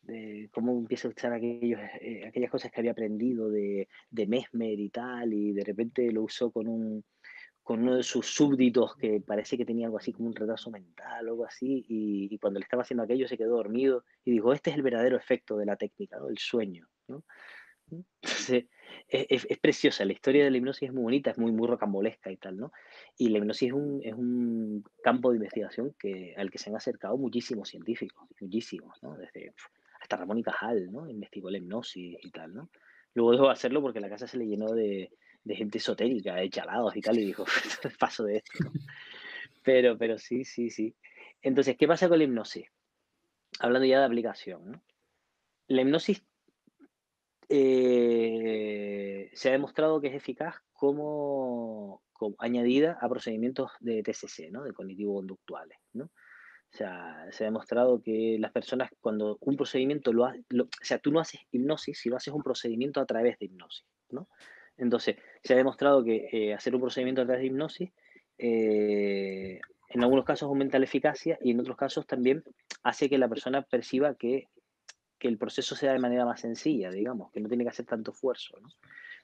de 0.01 0.49
cómo 0.51 0.77
empieza 0.77 1.07
a 1.07 1.11
usar 1.11 1.33
aquellos, 1.33 1.79
eh, 2.01 2.25
aquellas 2.27 2.51
cosas 2.51 2.71
que 2.71 2.79
había 2.79 2.91
aprendido 2.91 3.49
de, 3.49 3.87
de 4.09 4.27
Mesmer 4.27 4.79
y 4.79 4.89
tal, 4.89 5.33
y 5.33 5.53
de 5.53 5.63
repente 5.63 6.11
lo 6.11 6.23
usó 6.23 6.51
con 6.51 6.67
un, 6.67 7.03
con 7.63 7.81
uno 7.83 7.95
de 7.95 8.03
sus 8.03 8.27
súbditos 8.27 8.95
que 8.95 9.21
parece 9.21 9.57
que 9.57 9.65
tenía 9.65 9.85
algo 9.85 9.97
así 9.97 10.11
como 10.11 10.29
un 10.29 10.35
retraso 10.35 10.71
mental 10.71 11.27
o 11.27 11.31
algo 11.31 11.45
así, 11.45 11.85
y, 11.87 12.37
cuando 12.39 12.59
le 12.59 12.63
estaba 12.63 12.83
haciendo 12.83 13.03
aquello 13.03 13.27
se 13.27 13.37
quedó 13.37 13.57
dormido 13.57 14.03
y 14.25 14.31
dijo, 14.31 14.53
este 14.53 14.71
es 14.71 14.75
el 14.75 14.81
verdadero 14.81 15.17
efecto 15.17 15.57
de 15.57 15.65
la 15.65 15.75
técnica, 15.75 16.17
¿no? 16.17 16.29
el 16.29 16.37
sueño. 16.37 16.87
¿no? 17.07 17.23
Entonces, 17.91 18.65
es, 19.07 19.45
es, 19.49 19.57
preciosa, 19.59 20.05
la 20.05 20.13
historia 20.13 20.43
de 20.43 20.51
la 20.51 20.57
hipnosis 20.57 20.89
es 20.89 20.93
muy 20.93 21.03
bonita, 21.03 21.31
es 21.31 21.37
muy, 21.37 21.51
muy 21.51 21.67
rocambolesca 21.67 22.31
y 22.31 22.37
tal, 22.37 22.57
¿no? 22.57 22.71
Y 23.17 23.29
la 23.29 23.39
hipnosis 23.39 23.67
es 23.67 23.73
un, 23.73 24.01
es 24.03 24.13
un 24.13 24.83
campo 25.03 25.31
de 25.31 25.37
investigación 25.37 25.93
que, 25.99 26.33
al 26.37 26.49
que 26.49 26.57
se 26.57 26.69
han 26.69 26.77
acercado 26.77 27.17
muchísimos 27.17 27.69
científicos, 27.69 28.29
muchísimos, 28.39 28.97
¿no? 29.03 29.17
Desde, 29.17 29.53
hasta 30.12 30.18
Ramón 30.18 30.39
y 30.39 30.91
¿no? 30.91 31.09
Investigó 31.09 31.49
la 31.49 31.57
hipnosis 31.57 32.18
y 32.22 32.32
tal, 32.32 32.53
¿no? 32.53 32.70
Luego 33.14 33.32
dejó 33.32 33.45
de 33.45 33.53
hacerlo 33.53 33.82
porque 33.82 34.01
la 34.01 34.09
casa 34.09 34.28
se 34.28 34.38
le 34.38 34.45
llenó 34.45 34.68
de, 34.74 35.09
gente 35.47 35.78
esotérica, 35.78 36.36
de 36.36 36.49
chalados 36.49 36.95
y 36.95 37.01
tal, 37.01 37.18
y 37.18 37.26
dijo, 37.26 37.45
paso 37.99 38.24
de 38.26 38.38
esto. 38.38 38.72
Pero, 39.64 39.97
pero 39.97 40.18
sí, 40.18 40.43
sí, 40.43 40.70
sí. 40.70 40.95
Entonces, 41.41 41.78
¿qué 41.78 41.88
pasa 41.88 42.09
con 42.09 42.18
la 42.18 42.26
hipnosis? 42.26 42.66
Hablando 43.59 43.86
ya 43.86 43.99
de 43.99 44.05
aplicación, 44.05 44.72
¿no? 44.72 44.84
La 45.68 45.82
hipnosis 45.82 46.24
eh, 47.47 49.30
se 49.34 49.49
ha 49.49 49.51
demostrado 49.53 50.01
que 50.01 50.07
es 50.07 50.16
eficaz 50.16 50.55
como, 50.74 52.01
añadida 52.38 52.97
a 53.01 53.07
procedimientos 53.07 53.72
de 53.80 54.03
TCC, 54.03 54.51
¿no? 54.51 54.64
De 54.64 54.74
cognitivo-conductuales, 54.74 55.78
¿no? 55.93 56.09
Se 56.72 56.86
ha 56.86 57.28
demostrado 57.39 58.01
que 58.01 58.38
las 58.39 58.51
personas 58.51 58.89
cuando 59.01 59.38
un 59.41 59.57
procedimiento 59.57 60.13
lo, 60.13 60.26
hace, 60.26 60.43
o 60.59 60.67
sea, 60.82 60.99
tú 60.99 61.11
no 61.11 61.19
haces 61.19 61.41
hipnosis 61.51 61.99
si 61.99 62.09
lo 62.09 62.15
haces 62.15 62.34
un 62.34 62.43
procedimiento 62.43 63.01
a 63.01 63.05
través 63.05 63.38
de 63.39 63.45
hipnosis, 63.45 63.86
¿no? 64.09 64.30
Entonces, 64.78 65.17
se 65.43 65.53
ha 65.53 65.57
demostrado 65.57 66.03
que 66.03 66.30
eh, 66.32 66.53
hacer 66.53 66.74
un 66.74 66.82
procedimiento 66.82 67.22
a 67.22 67.26
través 67.26 67.41
de 67.41 67.47
hipnosis 67.47 67.91
eh, 68.43 69.59
en 69.89 70.01
algunos 70.01 70.26
casos 70.26 70.47
aumenta 70.47 70.80
la 70.80 70.86
eficacia 70.86 71.38
y 71.41 71.51
en 71.51 71.59
otros 71.59 71.78
casos 71.78 72.07
también 72.07 72.43
hace 72.82 73.07
que 73.07 73.17
la 73.17 73.30
persona 73.30 73.61
perciba 73.61 74.15
que, 74.15 74.47
el 75.19 75.38
proceso 75.38 75.76
sea 75.76 75.93
de 75.93 75.99
manera 75.99 76.26
más 76.26 76.41
sencilla, 76.41 76.89
digamos, 76.89 77.32
que 77.32 77.39
no 77.39 77.47
tiene 77.47 77.63
que 77.63 77.69
hacer 77.69 77.86
tanto 77.86 78.09
esfuerzo. 78.09 78.57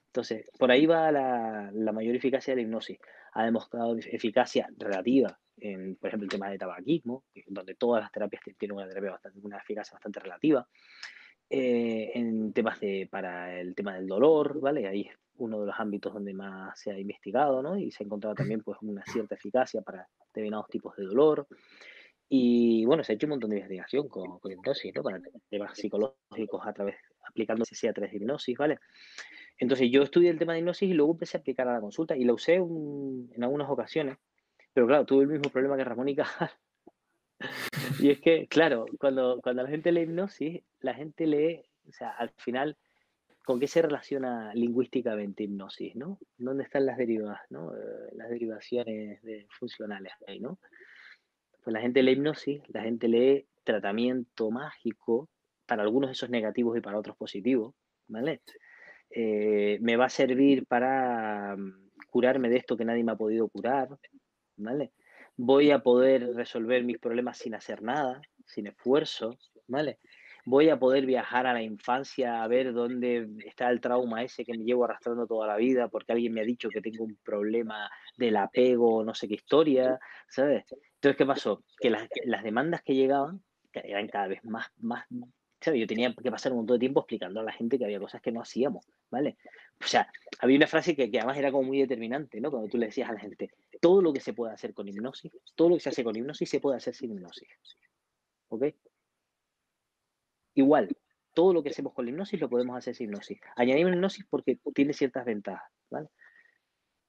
Entonces, 0.06 0.48
por 0.60 0.70
ahí 0.70 0.86
va 0.86 1.12
la, 1.12 1.92
mayor 1.92 2.16
eficacia 2.16 2.52
de 2.52 2.58
la 2.58 2.62
hipnosis. 2.62 3.00
Ha 3.34 3.46
demostrado 3.46 3.98
eficacia 3.98 4.70
relativa 4.78 5.40
en, 5.58 5.96
por 5.96 6.08
ejemplo, 6.08 6.26
el 6.26 6.32
tema 6.32 6.50
de 6.50 6.58
tabaquismo, 6.58 7.26
donde 7.48 7.76
todas 7.76 8.04
las 8.04 8.12
terapias 8.12 8.42
tienen 8.58 8.78
una, 8.78 8.88
terapia 8.88 9.12
bastante, 9.12 9.40
una 9.42 9.58
eficacia 9.58 9.94
bastante 9.94 10.20
relativa. 10.20 10.68
Eh, 11.50 12.12
en 12.16 12.52
temas 12.52 12.80
de, 12.82 13.08
para 13.10 13.58
el 13.60 13.74
tema 13.74 13.96
del 13.96 14.08
dolor, 14.08 14.60
¿vale? 14.60 14.86
Ahí 14.86 15.10
uno 15.38 15.62
de 15.62 15.68
los 15.68 15.80
ámbitos 15.80 16.14
donde 16.14 16.34
más 16.34 16.78
se 16.80 16.92
ha 16.92 17.00
investigado, 17.00 17.62
¿no? 17.62 17.78
Y 17.78 17.92
se 17.92 18.04
ha 18.04 18.06
encontrado 18.06 18.36
también 18.36 18.62
pues 18.62 18.78
una 18.82 19.04
cierta 19.06 19.36
eficacia 19.36 19.82
para 19.82 20.08
determinados 20.28 20.68
tipos 20.68 20.96
de 20.98 21.06
dolor. 21.06 21.48
Y 22.30 22.84
bueno, 22.86 23.04
se 23.04 23.14
ha 23.14 23.16
hecho 23.16 23.28
un 23.28 23.32
montón 23.32 23.52
de 23.52 23.58
investigación 23.58 24.10
con, 24.10 24.40
con 24.40 24.52
hipnosis, 24.52 24.94
¿no? 24.94 25.04
Para 25.04 25.22
temas 25.50 25.78
psicológicos 25.78 26.66
a 26.66 26.74
través, 26.74 26.96
aplicando 27.26 27.64
a 27.64 27.94
través 27.94 28.12
de 28.12 28.18
hipnosis, 28.18 28.58
¿vale? 28.58 28.80
Entonces 29.58 29.90
yo 29.90 30.04
estudié 30.04 30.30
el 30.30 30.40
tema 30.40 30.54
de 30.54 30.60
hipnosis 30.60 30.90
y 30.90 30.94
luego 30.94 31.14
empecé 31.14 31.38
a 31.38 31.40
aplicar 31.40 31.68
a 31.70 31.74
la 31.74 31.82
consulta 31.82 32.18
y 32.18 32.26
la 32.26 32.34
usé 32.34 32.56
en 32.56 33.44
algunas 33.44 33.70
ocasiones. 33.70 34.18
Pero 34.78 34.86
claro, 34.86 35.06
tuve 35.08 35.24
el 35.24 35.30
mismo 35.30 35.50
problema 35.50 35.76
que 35.76 35.84
Ramón 35.84 36.08
y 36.08 36.16
Cajal. 36.16 36.52
y 38.00 38.12
es 38.12 38.22
que, 38.22 38.46
claro, 38.48 38.86
cuando, 39.00 39.40
cuando 39.42 39.64
la 39.64 39.70
gente 39.70 39.92
lee 39.92 40.02
hipnosis, 40.02 40.62
la 40.82 40.94
gente 40.94 41.26
lee, 41.26 41.64
o 41.90 41.92
sea, 41.92 42.12
al 42.12 42.30
final, 42.38 42.78
¿con 43.44 43.60
qué 43.60 43.68
se 43.68 43.82
relaciona 43.82 44.54
lingüísticamente 44.54 45.46
hipnosis, 45.46 45.96
no? 45.96 46.20
¿Dónde 46.38 46.64
están 46.64 46.86
las 46.86 47.00
derivas, 47.00 47.40
no? 47.50 47.76
Eh, 47.76 48.12
las 48.12 48.30
derivaciones 48.30 49.20
de 49.24 49.48
funcionales 49.50 50.14
ahí, 50.28 50.40
¿no? 50.40 50.60
Pues 51.64 51.74
la 51.74 51.82
gente 51.82 52.04
lee 52.04 52.12
hipnosis, 52.12 52.62
la 52.68 52.84
gente 52.84 53.08
lee 53.08 53.48
tratamiento 53.64 54.52
mágico, 54.52 55.28
para 55.66 55.82
algunos 55.82 56.12
esos 56.12 56.30
negativos 56.30 56.78
y 56.78 56.82
para 56.82 57.00
otros 57.00 57.18
positivos, 57.18 57.74
¿vale? 58.08 58.42
Eh, 59.10 59.80
me 59.82 59.96
va 59.96 60.06
a 60.06 60.10
servir 60.10 60.68
para 60.68 61.56
mm, 61.58 61.90
curarme 62.12 62.48
de 62.48 62.58
esto 62.58 62.78
que 62.78 62.86
nadie 62.86 63.04
me 63.04 63.14
ha 63.14 63.16
podido 63.16 63.48
curar, 63.48 63.90
¿vale? 64.58 64.92
Voy 65.36 65.72
a 65.72 65.80
poder 65.80 66.36
resolver 66.36 66.84
mis 66.84 66.98
problemas 66.98 67.38
sin 67.38 67.56
hacer 67.56 67.82
nada, 67.82 68.22
sin 68.46 68.68
esfuerzo, 68.68 69.38
¿vale? 69.68 70.00
Voy 70.46 70.70
a 70.70 70.80
poder 70.80 71.06
viajar 71.06 71.46
a 71.46 71.54
la 71.54 71.62
infancia 71.62 72.42
a 72.42 72.48
ver 72.48 72.74
dónde 72.74 73.28
está 73.46 73.70
el 73.70 73.82
trauma 73.82 74.24
ese 74.24 74.46
que 74.46 74.58
me 74.58 74.64
llevo 74.64 74.86
arrastrando 74.86 75.28
toda 75.28 75.46
la 75.46 75.58
vida 75.58 75.90
porque 75.90 76.14
alguien 76.14 76.34
me 76.34 76.42
ha 76.42 76.46
dicho 76.46 76.70
que 76.70 76.82
tengo 76.82 77.04
un 77.04 77.18
problema 77.18 77.90
del 78.18 78.38
apego, 78.38 79.04
no 79.04 79.14
sé 79.14 79.28
qué 79.28 79.36
historia, 79.36 80.00
¿sabes? 80.30 80.64
Entonces, 80.96 81.18
¿qué 81.18 81.26
pasó? 81.26 81.64
Que 81.80 81.90
las, 81.90 82.08
las 82.24 82.44
demandas 82.44 82.82
que 82.82 82.96
llegaban 82.96 83.42
eran 83.74 84.08
cada 84.08 84.28
vez 84.28 84.44
más, 84.44 84.68
más 84.78 85.06
yo 85.62 85.88
tenía 85.88 86.14
que 86.14 86.32
pasar 86.32 86.52
un 86.52 86.60
montón 86.60 86.76
de 86.76 86.80
tiempo 86.80 87.02
explicando 87.02 87.40
a 87.40 87.44
la 87.44 87.52
gente 87.52 87.78
que 87.78 87.86
había 87.86 88.00
cosas 88.00 88.22
que 88.22 88.32
no 88.32 88.42
hacíamos, 88.42 88.86
¿vale? 89.10 89.38
O 89.82 89.88
sea, 89.88 90.12
había 90.40 90.58
una 90.58 90.68
frase 90.68 90.96
que, 90.96 91.10
que, 91.10 91.20
además 91.20 91.38
era 91.38 91.52
como 91.52 91.64
muy 91.64 91.80
determinante, 91.80 92.40
¿no? 92.40 92.52
Cuando 92.52 92.70
tú 92.70 92.78
le 92.78 92.88
decías 92.88 93.10
a 93.10 93.14
la 93.14 93.20
gente, 93.20 93.50
todo 93.82 94.02
lo 94.02 94.14
que 94.14 94.20
se 94.20 94.34
puede 94.34 94.54
hacer 94.54 94.74
con 94.74 94.88
hipnosis, 94.88 95.32
todo 95.56 95.70
lo 95.70 95.76
que 95.76 95.82
se 95.82 95.90
hace 95.90 96.04
con 96.04 96.16
hipnosis 96.16 96.50
se 96.50 96.60
puede 96.60 96.78
hacer 96.78 96.96
sin 96.96 97.12
hipnosis. 97.12 97.50
¿Ok? 98.50 98.66
Igual, 100.54 100.90
todo 101.34 101.54
lo 101.54 101.64
que 101.64 101.70
hacemos 101.70 101.94
con 101.94 102.08
hipnosis 102.08 102.40
lo 102.40 102.50
podemos 102.50 102.78
hacer 102.78 102.96
sin 102.96 103.10
hipnosis. 103.10 103.40
Añadimos 103.56 103.94
hipnosis 103.94 104.26
porque 104.30 104.60
tiene 104.74 104.94
ciertas 104.94 105.26
ventajas, 105.26 105.72
¿vale? 105.90 106.10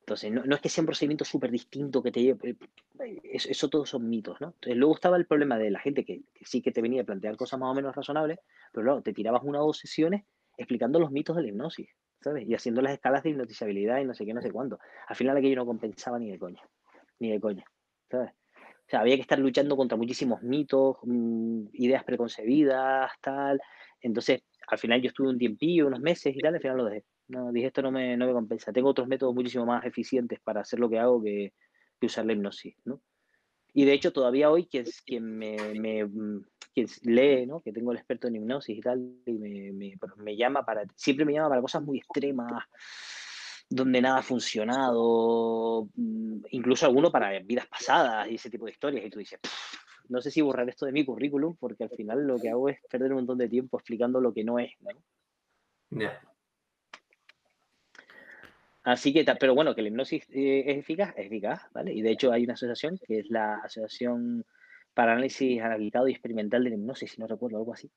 Entonces, 0.08 0.32
no, 0.32 0.54
es 0.54 0.60
que 0.62 0.70
sea 0.70 0.80
un 0.80 0.86
procedimiento 0.86 1.26
súper 1.26 1.50
distinto 1.50 2.02
que 2.02 2.10
te 2.10 2.22
lleve. 2.22 2.56
Eh, 2.98 3.20
eso, 3.24 3.50
eso, 3.50 3.68
todos 3.68 3.90
son 3.90 4.08
mitos, 4.08 4.40
¿no? 4.40 4.48
Entonces, 4.54 4.76
luego 4.78 4.94
estaba 4.94 5.18
el 5.18 5.26
problema 5.26 5.58
de 5.58 5.70
la 5.70 5.80
gente 5.80 6.02
que, 6.02 6.22
sí 6.40 6.62
que 6.62 6.72
te 6.72 6.80
venía 6.80 7.02
a 7.02 7.04
plantear 7.04 7.36
cosas 7.36 7.60
más 7.60 7.70
o 7.70 7.74
menos 7.74 7.94
razonables, 7.94 8.38
pero 8.72 8.84
luego 8.84 9.02
te 9.02 9.12
tirabas 9.12 9.42
una 9.44 9.60
o 9.60 9.66
dos 9.66 9.76
sesiones 9.76 10.24
explicando 10.56 10.98
los 10.98 11.10
mitos 11.10 11.36
de 11.36 11.42
la 11.42 11.48
hipnosis, 11.48 11.90
¿sabes? 12.22 12.48
Y 12.48 12.54
haciendo 12.54 12.80
las 12.80 12.94
escalas 12.94 13.22
de 13.22 13.30
hipnotizabilidad 13.30 14.00
y 14.00 14.06
no 14.06 14.14
sé 14.14 14.24
qué, 14.24 14.32
no 14.32 14.40
sé 14.40 14.50
cuánto. 14.50 14.78
Al 15.06 15.14
final, 15.14 15.36
aquello 15.36 15.56
no 15.56 15.66
compensaba 15.66 16.18
ni 16.18 16.30
de 16.30 16.38
coña, 16.38 16.62
ni 17.18 17.30
de 17.30 17.38
coña, 17.38 17.64
¿sabes? 18.10 18.30
O 18.30 18.90
sea, 18.90 19.00
había 19.00 19.16
que 19.16 19.22
estar 19.22 19.38
luchando 19.38 19.76
contra 19.76 19.98
muchísimos 19.98 20.42
mitos, 20.42 20.96
mm, 21.02 21.66
ideas 21.74 22.02
preconcebidas, 22.04 23.12
tal. 23.20 23.60
Entonces, 24.00 24.42
al 24.68 24.78
final 24.78 25.02
yo 25.02 25.08
estuve 25.08 25.28
un 25.28 25.36
tiempillo, 25.36 25.86
unos 25.86 26.00
meses 26.00 26.34
y 26.34 26.40
tal, 26.40 26.54
al 26.54 26.62
final 26.62 26.78
lo 26.78 26.86
dejé. 26.86 27.04
No, 27.28 27.52
dije, 27.52 27.66
esto 27.66 27.82
no 27.82 27.92
me, 27.92 28.16
no 28.16 28.26
me 28.26 28.32
compensa. 28.32 28.72
Tengo 28.72 28.88
otros 28.88 29.06
métodos 29.06 29.34
muchísimo 29.34 29.66
más 29.66 29.84
eficientes 29.84 30.40
para 30.40 30.62
hacer 30.62 30.78
lo 30.78 30.88
que 30.88 30.98
hago 30.98 31.22
que, 31.22 31.52
usar 32.00 32.24
la 32.24 32.32
hipnosis, 32.32 32.74
¿no? 32.84 33.02
Y 33.74 33.84
de 33.84 33.92
hecho, 33.92 34.12
todavía 34.12 34.50
hoy 34.50 34.66
quien, 34.66 34.86
quien 35.04 35.36
me, 35.36 36.04
mm, 36.04 36.42
quien 36.72 36.86
lee, 37.02 37.46
¿no? 37.46 37.60
Que 37.60 37.72
tengo 37.72 37.92
el 37.92 37.98
experto 37.98 38.28
en 38.28 38.36
hipnosis 38.36 38.78
y 38.78 38.80
tal, 38.80 38.98
y 39.26 39.32
me, 39.32 39.72
me, 39.72 39.94
me, 40.16 40.36
llama 40.36 40.64
para, 40.64 40.84
siempre 40.96 41.26
me 41.26 41.34
llama 41.34 41.50
para 41.50 41.60
cosas 41.60 41.82
muy 41.82 41.98
extremas, 41.98 42.64
donde 43.68 44.00
nada 44.00 44.18
ha 44.18 44.22
funcionado, 44.22 45.88
mm, 45.94 46.46
incluso 46.50 46.86
alguno 46.86 47.12
para 47.12 47.38
vidas 47.40 47.66
pasadas 47.66 48.28
y 48.30 48.36
ese 48.36 48.48
tipo 48.48 48.64
de 48.64 48.72
historias, 48.72 49.04
y 49.04 49.10
tú 49.10 49.18
dices, 49.18 49.38
no 50.08 50.22
sé 50.22 50.30
si 50.30 50.40
borrar 50.40 50.68
esto 50.68 50.86
de 50.86 50.92
mi 50.92 51.04
currículum, 51.04 51.56
porque 51.56 51.84
al 51.84 51.90
final 51.90 52.26
lo 52.26 52.38
que 52.38 52.48
hago 52.48 52.70
es 52.70 52.78
perder 52.90 53.10
un 53.12 53.18
montón 53.18 53.36
de 53.36 53.48
tiempo 53.48 53.76
explicando 53.76 54.18
lo 54.20 54.32
que 54.32 54.44
no 54.44 54.58
es, 54.58 54.70
¿no? 54.80 54.90
Así 58.88 59.12
que, 59.12 59.22
pero 59.38 59.54
bueno, 59.54 59.74
que 59.74 59.82
la 59.82 59.88
hipnosis 59.88 60.26
eh, 60.30 60.64
es 60.66 60.78
eficaz, 60.78 61.12
es 61.14 61.26
eficaz, 61.26 61.60
¿vale? 61.74 61.92
Y 61.92 62.00
de 62.00 62.10
hecho 62.10 62.32
hay 62.32 62.44
una 62.44 62.54
asociación 62.54 62.98
que 63.06 63.18
es 63.18 63.28
la 63.28 63.56
Asociación 63.56 64.46
para 64.94 65.12
Análisis 65.12 65.60
Analizado 65.60 66.08
y 66.08 66.12
Experimental 66.12 66.64
de 66.64 66.70
la 66.70 66.76
Hipnosis, 66.76 67.12
si 67.12 67.20
no 67.20 67.26
recuerdo, 67.26 67.58
algo 67.58 67.74
así, 67.74 67.90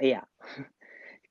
EA, 0.00 0.28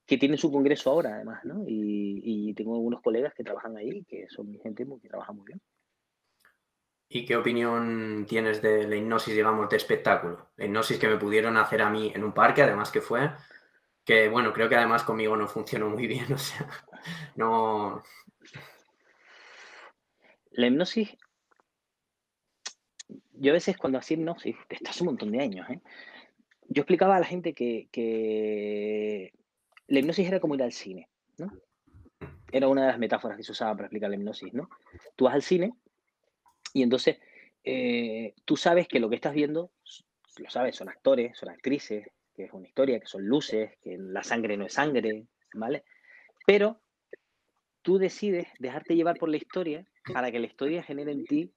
que 0.06 0.18
tiene 0.18 0.38
su 0.38 0.50
congreso 0.50 0.90
ahora 0.90 1.16
además, 1.16 1.44
¿no? 1.44 1.66
Y, 1.68 2.54
tengo 2.54 2.76
algunos 2.76 3.02
colegas 3.02 3.34
que 3.34 3.44
trabajan 3.44 3.76
ahí, 3.76 4.06
que 4.06 4.30
son 4.30 4.58
gente 4.64 4.88
que 5.02 5.10
trabaja 5.10 5.34
muy 5.34 5.48
bien. 5.48 5.62
¿Y 7.10 7.26
qué 7.26 7.36
opinión 7.36 8.26
tienes 8.26 8.62
de 8.62 8.88
la 8.88 8.96
hipnosis, 8.96 9.36
digamos, 9.36 9.70
de 9.70 9.76
espectáculo? 9.76 10.52
La 10.56 10.64
hipnosis 10.64 10.98
que 10.98 11.10
me 11.10 11.18
pudieron 11.18 11.58
hacer 11.58 11.82
a 11.82 11.90
mí 11.90 12.14
en 12.16 12.24
un 12.24 12.32
parque, 12.32 12.62
además 12.62 12.90
que 12.90 13.02
fue, 13.02 13.32
que 14.06 14.30
bueno, 14.30 14.54
creo 14.54 14.70
que 14.70 14.78
además 14.78 15.04
conmigo 15.04 15.36
no 15.36 15.50
funcionó 15.50 15.90
muy 15.90 16.08
bien, 16.08 16.32
o 16.32 16.38
sea, 16.38 16.70
no, 17.36 18.02
la 20.58 20.68
hipnosis, 20.68 21.16
yo 23.34 23.52
a 23.52 23.54
veces 23.54 23.78
cuando 23.78 24.00
hacía 24.00 24.18
hipnosis, 24.18 24.56
esto 24.70 24.90
hace 24.90 25.04
un 25.04 25.10
montón 25.10 25.32
de 25.32 25.40
años, 25.40 25.70
¿eh? 25.70 25.80
yo 26.68 26.82
explicaba 26.82 27.16
a 27.16 27.20
la 27.20 27.26
gente 27.26 27.54
que, 27.54 29.34
la 29.88 30.00
hipnosis 30.00 30.28
era 30.28 30.40
como 30.40 30.56
ir 30.56 30.64
al 30.64 30.74
cine, 30.74 31.08
¿no? 31.38 31.52
Era 32.52 32.68
una 32.68 32.82
de 32.82 32.88
las 32.88 32.98
metáforas 32.98 33.38
que 33.38 33.44
se 33.44 33.52
usaba 33.52 33.76
para 33.76 33.86
explicar 33.86 34.10
la 34.10 34.16
hipnosis, 34.16 34.52
¿no? 34.54 34.70
Tú 35.16 35.26
vas 35.26 35.36
al 35.36 35.44
cine 35.44 35.74
y 36.74 36.82
entonces 36.82 37.20
eh, 37.64 38.34
tú 38.44 38.58
sabes 38.58 38.88
que 38.88 39.00
lo 39.00 39.10
que 39.10 39.16
estás 39.16 39.36
viendo, 39.36 39.72
lo 40.38 40.50
sabes, 40.50 40.76
son 40.76 40.90
actores, 40.90 41.38
son 41.38 41.50
actrices, 41.50 42.08
que 42.34 42.46
es 42.46 42.52
una 42.52 42.68
historia, 42.68 43.00
que 43.00 43.06
son 43.06 43.28
luces, 43.28 43.78
que 43.80 43.96
la 44.00 44.24
sangre 44.24 44.58
no 44.58 44.66
es 44.66 44.74
sangre, 44.74 45.28
¿vale? 45.54 45.84
Pero 46.48 46.82
tú 47.88 47.98
decides 47.98 48.48
dejarte 48.60 48.98
llevar 48.98 49.18
por 49.18 49.30
la 49.30 49.38
historia 49.38 49.86
para 50.14 50.30
que 50.30 50.40
la 50.40 50.48
historia 50.48 50.84
genere 50.84 51.14
en 51.14 51.24
ti 51.24 51.54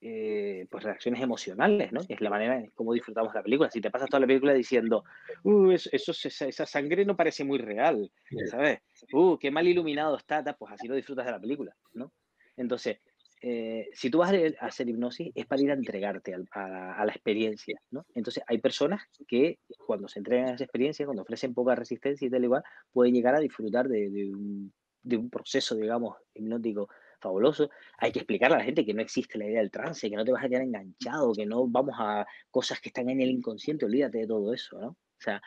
eh, 0.00 0.66
pues 0.68 0.82
reacciones 0.82 1.22
emocionales, 1.22 1.92
¿no? 1.92 2.00
Es 2.08 2.20
la 2.20 2.30
manera 2.30 2.56
en 2.56 2.70
cómo 2.74 2.94
disfrutamos 2.94 3.32
la 3.32 3.44
película. 3.44 3.70
Si 3.70 3.80
te 3.80 3.88
pasas 3.88 4.08
toda 4.08 4.18
la 4.18 4.26
película 4.26 4.52
diciendo, 4.54 5.04
uh, 5.44 5.70
eso, 5.70 6.10
esa, 6.10 6.66
sangre 6.66 7.04
no 7.04 7.14
parece 7.14 7.44
muy 7.44 7.58
real, 7.58 8.10
¿sabes? 8.50 8.80
Uh, 9.12 9.38
qué 9.38 9.52
mal 9.52 9.68
iluminado 9.68 10.16
está, 10.16 10.42
pues 10.42 10.72
así 10.72 10.88
lo 10.88 10.96
disfrutas 10.96 11.26
de 11.26 11.30
la 11.30 11.40
película, 11.40 11.72
¿no? 11.92 12.12
Entonces, 12.56 12.98
eh, 13.40 13.88
si 13.92 14.10
tú 14.10 14.18
vas 14.18 14.32
a 14.32 14.66
hacer 14.66 14.88
hipnosis 14.88 15.30
es 15.32 15.46
para 15.46 15.62
ir 15.62 15.70
a 15.70 15.74
entregarte 15.74 16.34
a, 16.34 17.04
la 17.04 17.12
experiencia, 17.12 17.80
¿no? 17.92 18.04
Entonces, 18.16 18.42
hay 18.48 18.58
personas 18.58 19.04
que 19.28 19.60
cuando 19.86 20.08
se 20.08 20.18
entregan 20.18 20.48
a 20.48 20.54
esa 20.54 20.64
experiencia, 20.64 21.06
cuando 21.06 21.22
ofrecen 21.22 21.54
poca 21.54 21.76
resistencia 21.76 22.26
y 22.26 22.30
tal 22.30 22.42
igual, 22.42 22.64
pueden 22.92 23.14
llegar 23.14 23.36
a 23.36 23.40
disfrutar 23.40 23.86
de, 23.86 24.08
un, 24.34 24.72
de 25.02 25.16
un 25.16 25.30
proceso, 25.30 25.74
digamos, 25.74 26.16
hipnótico 26.34 26.88
fabuloso. 27.20 27.70
Hay 27.98 28.12
que 28.12 28.20
explicarle 28.20 28.56
a 28.56 28.58
la 28.58 28.64
gente 28.64 28.84
que 28.84 28.94
no 28.94 29.02
existe 29.02 29.38
la 29.38 29.46
idea 29.46 29.60
del 29.60 29.70
trance, 29.70 30.08
que 30.08 30.16
no 30.16 30.24
te 30.24 30.32
vas 30.32 30.44
a 30.44 30.48
quedar 30.48 30.62
enganchado, 30.62 31.32
que 31.32 31.46
no 31.46 31.66
vamos 31.66 31.94
a 31.98 32.26
cosas 32.50 32.80
que 32.80 32.90
están 32.90 33.08
en 33.10 33.20
el 33.20 33.30
inconsciente, 33.30 33.84
olvídate 33.84 34.18
de 34.18 34.26
todo 34.26 34.52
eso, 34.52 34.78
¿no? 34.78 34.88
O 34.88 35.20
sea, 35.20 35.42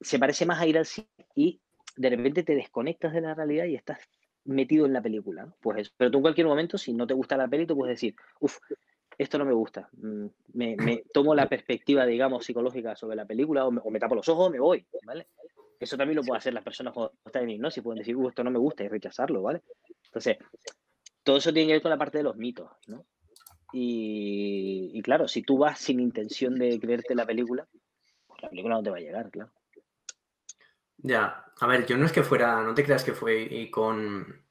se 0.00 0.18
parece 0.18 0.46
más 0.46 0.60
a 0.60 0.66
ir 0.66 0.78
al 0.78 0.86
cine 0.86 1.08
y 1.34 1.60
de 1.96 2.10
repente 2.10 2.42
te 2.42 2.54
desconectas 2.54 3.12
de 3.12 3.20
la 3.20 3.34
realidad 3.34 3.66
y 3.66 3.74
estás 3.74 3.98
metido 4.44 4.86
en 4.86 4.94
la 4.94 5.02
película, 5.02 5.44
¿no? 5.44 5.56
Pues 5.60 5.78
eso. 5.78 5.92
Pero 5.96 6.10
tú 6.10 6.18
en 6.18 6.22
cualquier 6.22 6.46
momento, 6.46 6.78
si 6.78 6.94
no 6.94 7.06
te 7.06 7.14
gusta 7.14 7.36
la 7.36 7.48
peli, 7.48 7.66
tú 7.66 7.76
puedes 7.76 7.96
decir, 7.96 8.14
uff, 8.40 8.58
esto 9.18 9.36
no 9.36 9.44
me 9.44 9.52
gusta. 9.52 9.88
Mm, 9.92 10.26
me, 10.54 11.04
tomo 11.12 11.34
la 11.34 11.46
perspectiva, 11.46 12.06
digamos, 12.06 12.44
psicológica 12.44 12.96
sobre 12.96 13.16
la 13.16 13.26
película 13.26 13.66
o 13.66 13.90
me, 13.90 14.00
tapo 14.00 14.14
los 14.14 14.28
ojos 14.30 14.50
me 14.50 14.58
voy, 14.58 14.86
¿vale? 15.04 15.26
Eso 15.80 15.96
también 15.96 16.16
lo 16.16 16.22
pueden 16.22 16.38
hacer 16.38 16.52
las 16.52 16.62
personas 16.62 16.92
cuando 16.92 17.14
están 17.24 17.44
en 17.44 17.50
hipnosis, 17.50 17.82
pueden 17.82 18.00
decir, 18.00 18.14
uff, 18.14 18.28
esto 18.28 18.44
no 18.44 18.50
me 18.50 18.58
gusta 18.58 18.84
y 18.84 18.88
rechazarlo, 18.88 19.40
¿vale? 19.40 19.62
Entonces, 20.04 20.36
todo 21.22 21.38
eso 21.38 21.52
tiene 21.54 21.68
que 21.68 21.72
ver 21.72 21.82
con 21.82 21.90
la 21.90 21.96
parte 21.96 22.18
de 22.18 22.24
los 22.24 22.36
mitos, 22.36 22.70
¿no? 22.86 23.06
Y, 23.72 25.00
claro, 25.02 25.26
si 25.26 25.42
tú 25.42 25.56
vas 25.56 25.78
sin 25.78 26.00
intención 26.00 26.56
de 26.56 26.78
creerte 26.78 27.14
la 27.14 27.24
película, 27.24 27.66
pues 28.26 28.42
la 28.42 28.50
película 28.50 28.74
no 28.74 28.82
te 28.82 28.90
va 28.90 28.98
a 28.98 29.00
llegar, 29.00 29.30
claro. 29.30 29.50
Ya, 30.98 31.46
a 31.58 31.66
ver, 31.66 31.86
yo 31.86 31.96
no 31.96 32.04
es 32.04 32.12
que 32.12 32.24
fuera, 32.24 32.62
no 32.62 32.74
te 32.74 32.84
creas 32.84 33.04
que 33.04 33.14
fue 33.14 33.40
y 33.40 33.70
con, 33.70 34.44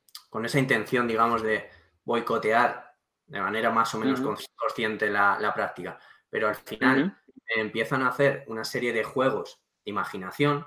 esa 0.44 0.58
intención, 0.58 1.08
digamos, 1.08 1.44
de 1.44 1.70
boicotear 2.06 2.96
de 3.28 3.40
manera 3.40 3.70
más 3.70 3.94
o 3.94 4.00
menos 4.00 4.20
consciente 4.56 5.12
la, 5.12 5.52
práctica, 5.54 6.00
pero 6.28 6.48
al 6.48 6.56
final 6.56 7.16
empiezan 7.56 8.02
a 8.02 8.08
hacer 8.08 8.46
una 8.48 8.64
serie 8.64 8.94
de 8.94 9.04
juegos 9.04 9.62
de 9.86 9.92
imaginación 9.92 10.66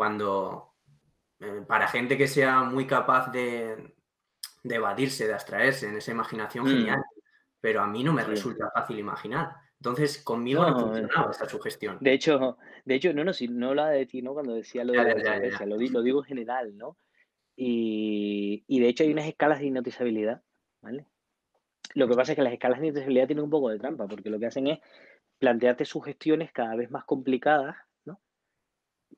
cuando 0.00 0.76
eh, 1.40 1.62
para 1.68 1.86
gente 1.86 2.16
que 2.16 2.26
sea 2.26 2.62
muy 2.62 2.86
capaz 2.86 3.30
de, 3.30 3.92
de 4.62 4.74
evadirse, 4.74 5.26
de 5.26 5.34
abstraerse 5.34 5.90
en 5.90 5.98
esa 5.98 6.10
imaginación 6.10 6.64
mm. 6.64 6.68
genial, 6.68 7.02
pero 7.60 7.82
a 7.82 7.86
mí 7.86 8.02
no 8.02 8.14
me 8.14 8.24
resulta 8.24 8.70
fácil 8.70 8.98
imaginar. 8.98 9.50
Entonces, 9.78 10.22
conmigo 10.24 10.64
no, 10.64 10.80
funcionaba 10.80 11.32
esa 11.32 11.46
sugestión. 11.46 11.98
De 12.00 12.14
hecho, 12.14 12.56
de 12.86 12.94
hecho, 12.94 13.12
no, 13.12 13.24
no, 13.24 13.34
si 13.34 13.48
no 13.48 13.68
hablaba 13.68 13.90
de 13.90 14.06
ti, 14.06 14.22
¿no? 14.22 14.32
Cuando 14.32 14.54
decía 14.54 14.84
lo 14.84 14.94
de 14.94 15.04
la 15.22 15.66
lo, 15.66 15.76
lo, 15.76 16.02
digo 16.02 16.20
en 16.20 16.24
general, 16.24 16.74
¿no? 16.78 16.96
Y, 17.54 18.64
y, 18.66 18.80
de 18.80 18.88
hecho 18.88 19.04
hay 19.04 19.12
unas 19.12 19.26
escalas 19.26 19.58
de 19.58 19.66
hipnotizabilidad, 19.66 20.40
¿vale? 20.80 21.04
Lo 21.94 22.08
que 22.08 22.14
pasa 22.14 22.32
es 22.32 22.36
que 22.36 22.42
las 22.42 22.54
escalas 22.54 22.80
de 22.80 22.86
inteligibilidad 22.86 23.26
tienen 23.26 23.44
un 23.44 23.50
poco 23.50 23.68
de 23.68 23.78
trampa, 23.78 24.08
porque 24.08 24.30
lo 24.30 24.38
que 24.38 24.46
hacen 24.46 24.66
es 24.66 24.78
plantearte 25.38 25.84
sugestiones 25.84 26.52
cada 26.52 26.74
vez 26.74 26.90
más 26.90 27.04
complicadas, 27.04 27.76
¿no? 27.76 27.89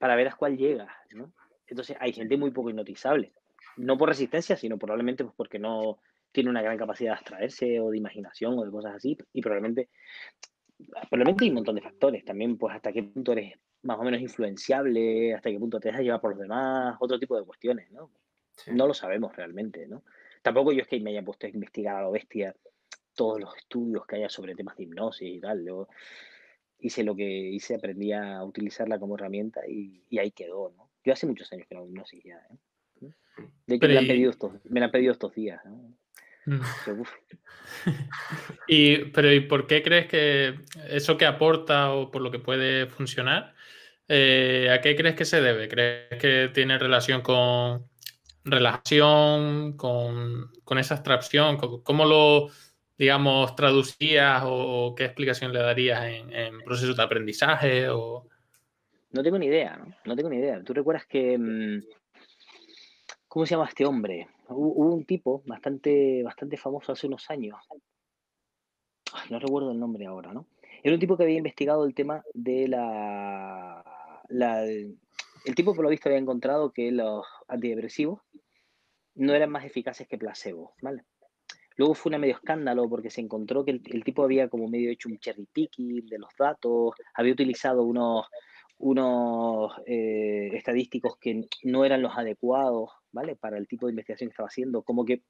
Para 0.02 0.16
ver 0.16 0.26
a 0.26 0.34
cuál 0.34 0.56
llegas, 0.56 0.90
¿no? 1.14 1.32
Entonces 1.64 1.96
hay 2.00 2.12
gente 2.12 2.36
muy 2.36 2.50
poco 2.50 2.70
hipnotizable. 2.70 3.32
No 3.76 3.96
por 3.96 4.08
resistencia, 4.08 4.56
sino 4.56 4.76
probablemente 4.76 5.22
pues 5.22 5.36
porque 5.36 5.60
no 5.60 6.00
tiene 6.32 6.50
una 6.50 6.60
gran 6.60 6.76
capacidad 6.76 7.12
de 7.12 7.18
abstraerse 7.18 7.78
o 7.78 7.88
de 7.88 7.98
imaginación 7.98 8.58
o 8.58 8.64
de 8.64 8.72
cosas 8.72 8.96
así. 8.96 9.16
Y 9.32 9.40
probablemente, 9.40 9.90
probablemente 11.08 11.44
hay 11.44 11.50
un 11.50 11.54
montón 11.54 11.76
de 11.76 11.82
factores. 11.82 12.24
También, 12.24 12.58
pues, 12.58 12.74
hasta 12.74 12.92
qué 12.92 13.04
punto 13.04 13.30
eres 13.30 13.54
más 13.82 13.96
o 13.96 14.02
menos 14.02 14.20
influenciable, 14.20 15.34
hasta 15.34 15.50
qué 15.50 15.60
punto 15.60 15.78
te 15.78 15.90
dejas 15.90 16.02
llevar 16.02 16.20
por 16.20 16.30
los 16.32 16.40
demás, 16.40 16.96
otro 16.98 17.20
tipo 17.20 17.38
de 17.38 17.44
cuestiones, 17.44 17.88
¿no? 17.92 18.10
No 18.72 18.88
lo 18.88 18.94
sabemos 18.94 19.36
realmente, 19.36 19.86
¿no? 19.86 20.02
Tampoco 20.42 20.72
yo 20.72 20.82
es 20.82 20.88
que 20.88 20.98
me 20.98 21.10
haya 21.10 21.22
puesto 21.22 21.46
a 21.46 21.50
investigar 21.50 21.94
a 21.94 22.02
lo 22.02 22.10
bestia 22.10 22.56
todos 23.14 23.40
los 23.40 23.56
estudios 23.56 24.04
que 24.04 24.16
haya 24.16 24.28
sobre 24.28 24.56
temas 24.56 24.76
de 24.76 24.82
hipnosis 24.82 25.36
y 25.36 25.40
tal. 25.40 25.64
Yo 25.64 25.86
hice 26.82 27.04
lo 27.04 27.14
que 27.14 27.24
hice, 27.24 27.74
aprendí 27.74 28.12
a 28.12 28.42
utilizarla 28.42 28.98
como 28.98 29.16
herramienta 29.16 29.60
y, 29.66 30.04
ahí 30.18 30.32
quedó, 30.32 30.72
¿no? 30.76 30.90
Yo 31.04 31.12
hace 31.12 31.26
muchos 31.26 31.52
años 31.52 31.66
que 31.68 31.74
no 31.74 31.84
hipnosis 31.84 32.22
ya, 32.24 32.40
¿eh? 32.50 32.56
De 33.66 33.76
hecho, 33.76 33.88
me, 33.88 33.94
la 33.94 34.00
han 34.00 34.06
pedido 34.06 34.30
estos, 34.30 34.52
me 34.68 34.80
la 34.80 34.86
han 34.86 34.92
pedido 34.92 35.12
estos 35.12 35.34
días, 35.34 35.60
¿no? 35.64 35.96
Mm. 36.44 36.60
y, 38.68 38.96
pero 39.06 39.32
¿y 39.32 39.40
por 39.40 39.66
qué 39.66 39.82
crees 39.82 40.06
que 40.06 40.60
eso 40.88 41.16
que 41.16 41.26
aporta 41.26 41.92
o 41.92 42.10
por 42.10 42.20
lo 42.20 42.30
que 42.30 42.40
puede 42.40 42.86
funcionar, 42.86 43.54
eh, 44.08 44.68
¿a 44.70 44.80
qué 44.80 44.96
crees 44.96 45.14
que 45.14 45.24
se 45.24 45.40
debe? 45.40 45.68
¿Crees 45.68 46.20
que 46.20 46.50
tiene 46.52 46.78
relación 46.78 47.22
con 47.22 47.86
relación, 48.44 49.76
con, 49.76 50.50
esa 50.78 50.94
abstracción? 50.94 51.56
¿Cómo 51.56 52.04
lo, 52.04 52.48
digamos, 53.02 53.56
traducías 53.56 54.44
o, 54.46 54.94
qué 54.94 55.06
explicación 55.06 55.52
le 55.52 55.58
darías 55.58 56.04
en, 56.04 56.60
procesos 56.60 56.96
de 56.96 57.02
aprendizaje? 57.02 57.88
O... 57.88 58.28
No 59.10 59.24
tengo 59.24 59.40
ni 59.40 59.46
idea, 59.46 59.76
¿no? 59.76 59.92
No 60.04 60.14
tengo 60.14 60.28
ni 60.30 60.36
idea. 60.36 60.62
¿Tú 60.62 60.72
recuerdas 60.72 61.04
que... 61.06 61.36
Mm, 61.36 61.82
¿Cómo 63.26 63.44
se 63.44 63.56
llama 63.56 63.66
este 63.66 63.84
hombre? 63.84 64.28
Hubo 64.50 64.94
un 64.94 65.04
tipo 65.04 65.42
bastante, 65.46 66.22
bastante 66.22 66.56
famoso 66.56 66.92
hace 66.92 67.08
unos 67.08 67.28
años. 67.28 67.58
no 69.30 69.40
recuerdo 69.40 69.72
el 69.72 69.80
nombre 69.80 70.06
ahora, 70.06 70.32
¿no? 70.32 70.46
Era 70.84 70.94
un 70.94 71.00
tipo 71.00 71.16
que 71.16 71.24
había 71.24 71.38
investigado 71.38 71.84
el 71.84 71.94
tema 71.94 72.22
de 72.34 72.68
la, 72.68 73.82
el 74.28 75.54
tipo 75.56 75.74
por 75.74 75.82
lo 75.82 75.90
visto 75.90 76.08
había 76.08 76.20
encontrado 76.20 76.72
que 76.72 76.92
los 76.92 77.26
antidepresivos 77.48 78.20
no 79.16 79.34
eran 79.34 79.50
más 79.50 79.64
eficaces 79.64 80.06
que 80.06 80.18
placebo, 80.18 80.74
¿vale? 80.80 81.04
Luego 81.76 81.94
fue 81.94 82.14
un 82.14 82.20
medio 82.20 82.34
escándalo 82.34 82.88
porque 82.88 83.10
se 83.10 83.20
encontró 83.20 83.64
que 83.64 83.80
el, 83.84 84.04
tipo 84.04 84.24
había 84.24 84.48
como 84.48 84.68
medio 84.68 84.90
hecho 84.90 85.08
un 85.08 85.18
cherry 85.18 85.46
picking 85.52 86.06
de 86.06 86.18
los 86.18 86.30
datos, 86.38 86.94
había 87.14 87.32
utilizado 87.32 87.82
unos, 87.82 88.26
unos 88.78 89.72
eh, 89.86 90.50
estadísticos 90.52 91.16
que 91.18 91.48
no 91.64 91.84
eran 91.84 92.02
los 92.02 92.16
adecuados, 92.16 92.90
¿vale? 93.12 93.36
Para 93.36 93.58
el 93.58 93.68
tipo 93.68 93.86
de 93.86 93.92
investigación 93.92 94.28
que 94.28 94.32
estaba 94.32 94.48
haciendo, 94.48 94.82
como 94.82 95.04
que 95.04 95.22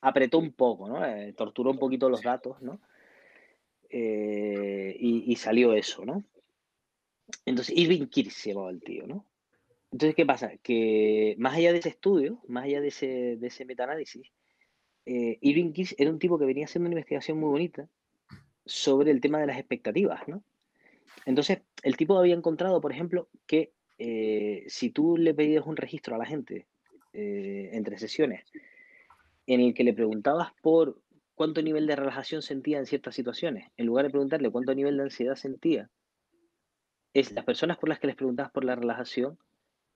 apretó 0.00 0.38
un 0.38 0.52
poco, 0.52 0.88
¿no? 0.88 1.04
Eh, 1.04 1.32
torturó 1.36 1.70
un 1.70 1.78
poquito 1.78 2.08
los 2.08 2.22
datos, 2.22 2.60
¿no? 2.62 2.80
Eh, 3.90 4.96
y, 4.98 5.34
salió 5.36 5.72
eso, 5.72 6.04
¿no? 6.04 6.22
Entonces, 7.46 7.76
Irving 7.76 8.06
Kirsch 8.06 8.32
se 8.32 8.50
llamaba 8.50 8.70
el 8.70 8.82
tío, 8.82 9.06
¿no? 9.06 9.24
Entonces, 9.90 10.14
¿qué 10.14 10.26
pasa? 10.26 10.52
Que 10.62 11.34
más 11.38 11.56
allá 11.56 11.72
de 11.72 11.78
ese 11.78 11.88
estudio, 11.88 12.40
más 12.46 12.64
allá 12.64 12.80
de 12.80 12.88
ese, 12.88 13.36
de 13.36 13.46
ese 13.46 13.64
metaanálisis, 13.64 14.30
eh, 15.10 15.38
Irving 15.40 15.72
Kirsch 15.72 15.94
era 15.96 16.10
un 16.10 16.18
tipo 16.18 16.38
que 16.38 16.44
venía 16.44 16.66
haciendo 16.66 16.86
una 16.86 16.92
investigación 16.92 17.40
muy 17.40 17.48
bonita 17.48 17.88
sobre 18.66 19.10
el 19.10 19.22
tema 19.22 19.40
de 19.40 19.46
las 19.46 19.56
expectativas, 19.56 20.28
¿no? 20.28 20.44
Entonces, 21.24 21.62
el 21.82 21.96
tipo 21.96 22.18
había 22.18 22.34
encontrado, 22.34 22.78
por 22.82 22.92
ejemplo, 22.92 23.30
que 23.46 23.72
eh, 23.96 24.64
si 24.68 24.90
tú 24.90 25.16
le 25.16 25.32
pedías 25.32 25.64
un 25.64 25.78
registro 25.78 26.14
a 26.14 26.18
la 26.18 26.26
gente 26.26 26.66
eh, 27.14 27.70
entre 27.72 27.98
sesiones 27.98 28.44
en 29.46 29.60
el 29.60 29.72
que 29.72 29.82
le 29.82 29.94
preguntabas 29.94 30.52
por 30.60 31.00
cuánto 31.34 31.62
nivel 31.62 31.86
de 31.86 31.96
relajación 31.96 32.42
sentía 32.42 32.76
en 32.76 32.84
ciertas 32.84 33.14
situaciones, 33.14 33.70
en 33.78 33.86
lugar 33.86 34.04
de 34.04 34.10
preguntarle 34.10 34.50
cuánto 34.50 34.74
nivel 34.74 34.98
de 34.98 35.04
ansiedad 35.04 35.36
sentía, 35.36 35.88
es 37.14 37.32
las 37.32 37.46
personas 37.46 37.78
por 37.78 37.88
las 37.88 37.98
que 37.98 38.08
les 38.08 38.16
preguntabas 38.16 38.52
por 38.52 38.66
la 38.66 38.76
relajación 38.76 39.38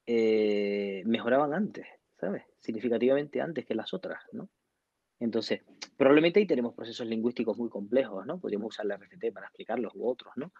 mejoraban 0.06 1.52
antes, 1.52 1.86
¿sabes? 2.18 2.44
Significativamente 2.60 3.42
antes 3.42 3.66
que 3.66 3.74
las 3.74 3.92
otras, 3.92 4.22
¿no? 4.32 4.48
Entonces, 5.22 5.60
probablemente 5.96 6.40
ahí 6.40 6.46
tenemos 6.46 6.74
procesos 6.74 7.06
lingüísticos 7.06 7.56
muy 7.56 7.68
complejos, 7.68 8.26
¿no? 8.26 8.40
Podríamos 8.40 8.74
usar 8.74 8.86
la 8.86 8.96
RFT 8.96 9.32
para 9.32 9.46
explicarlos 9.46 9.92
u 9.94 10.08
otros, 10.08 10.32
¿no? 10.36 10.52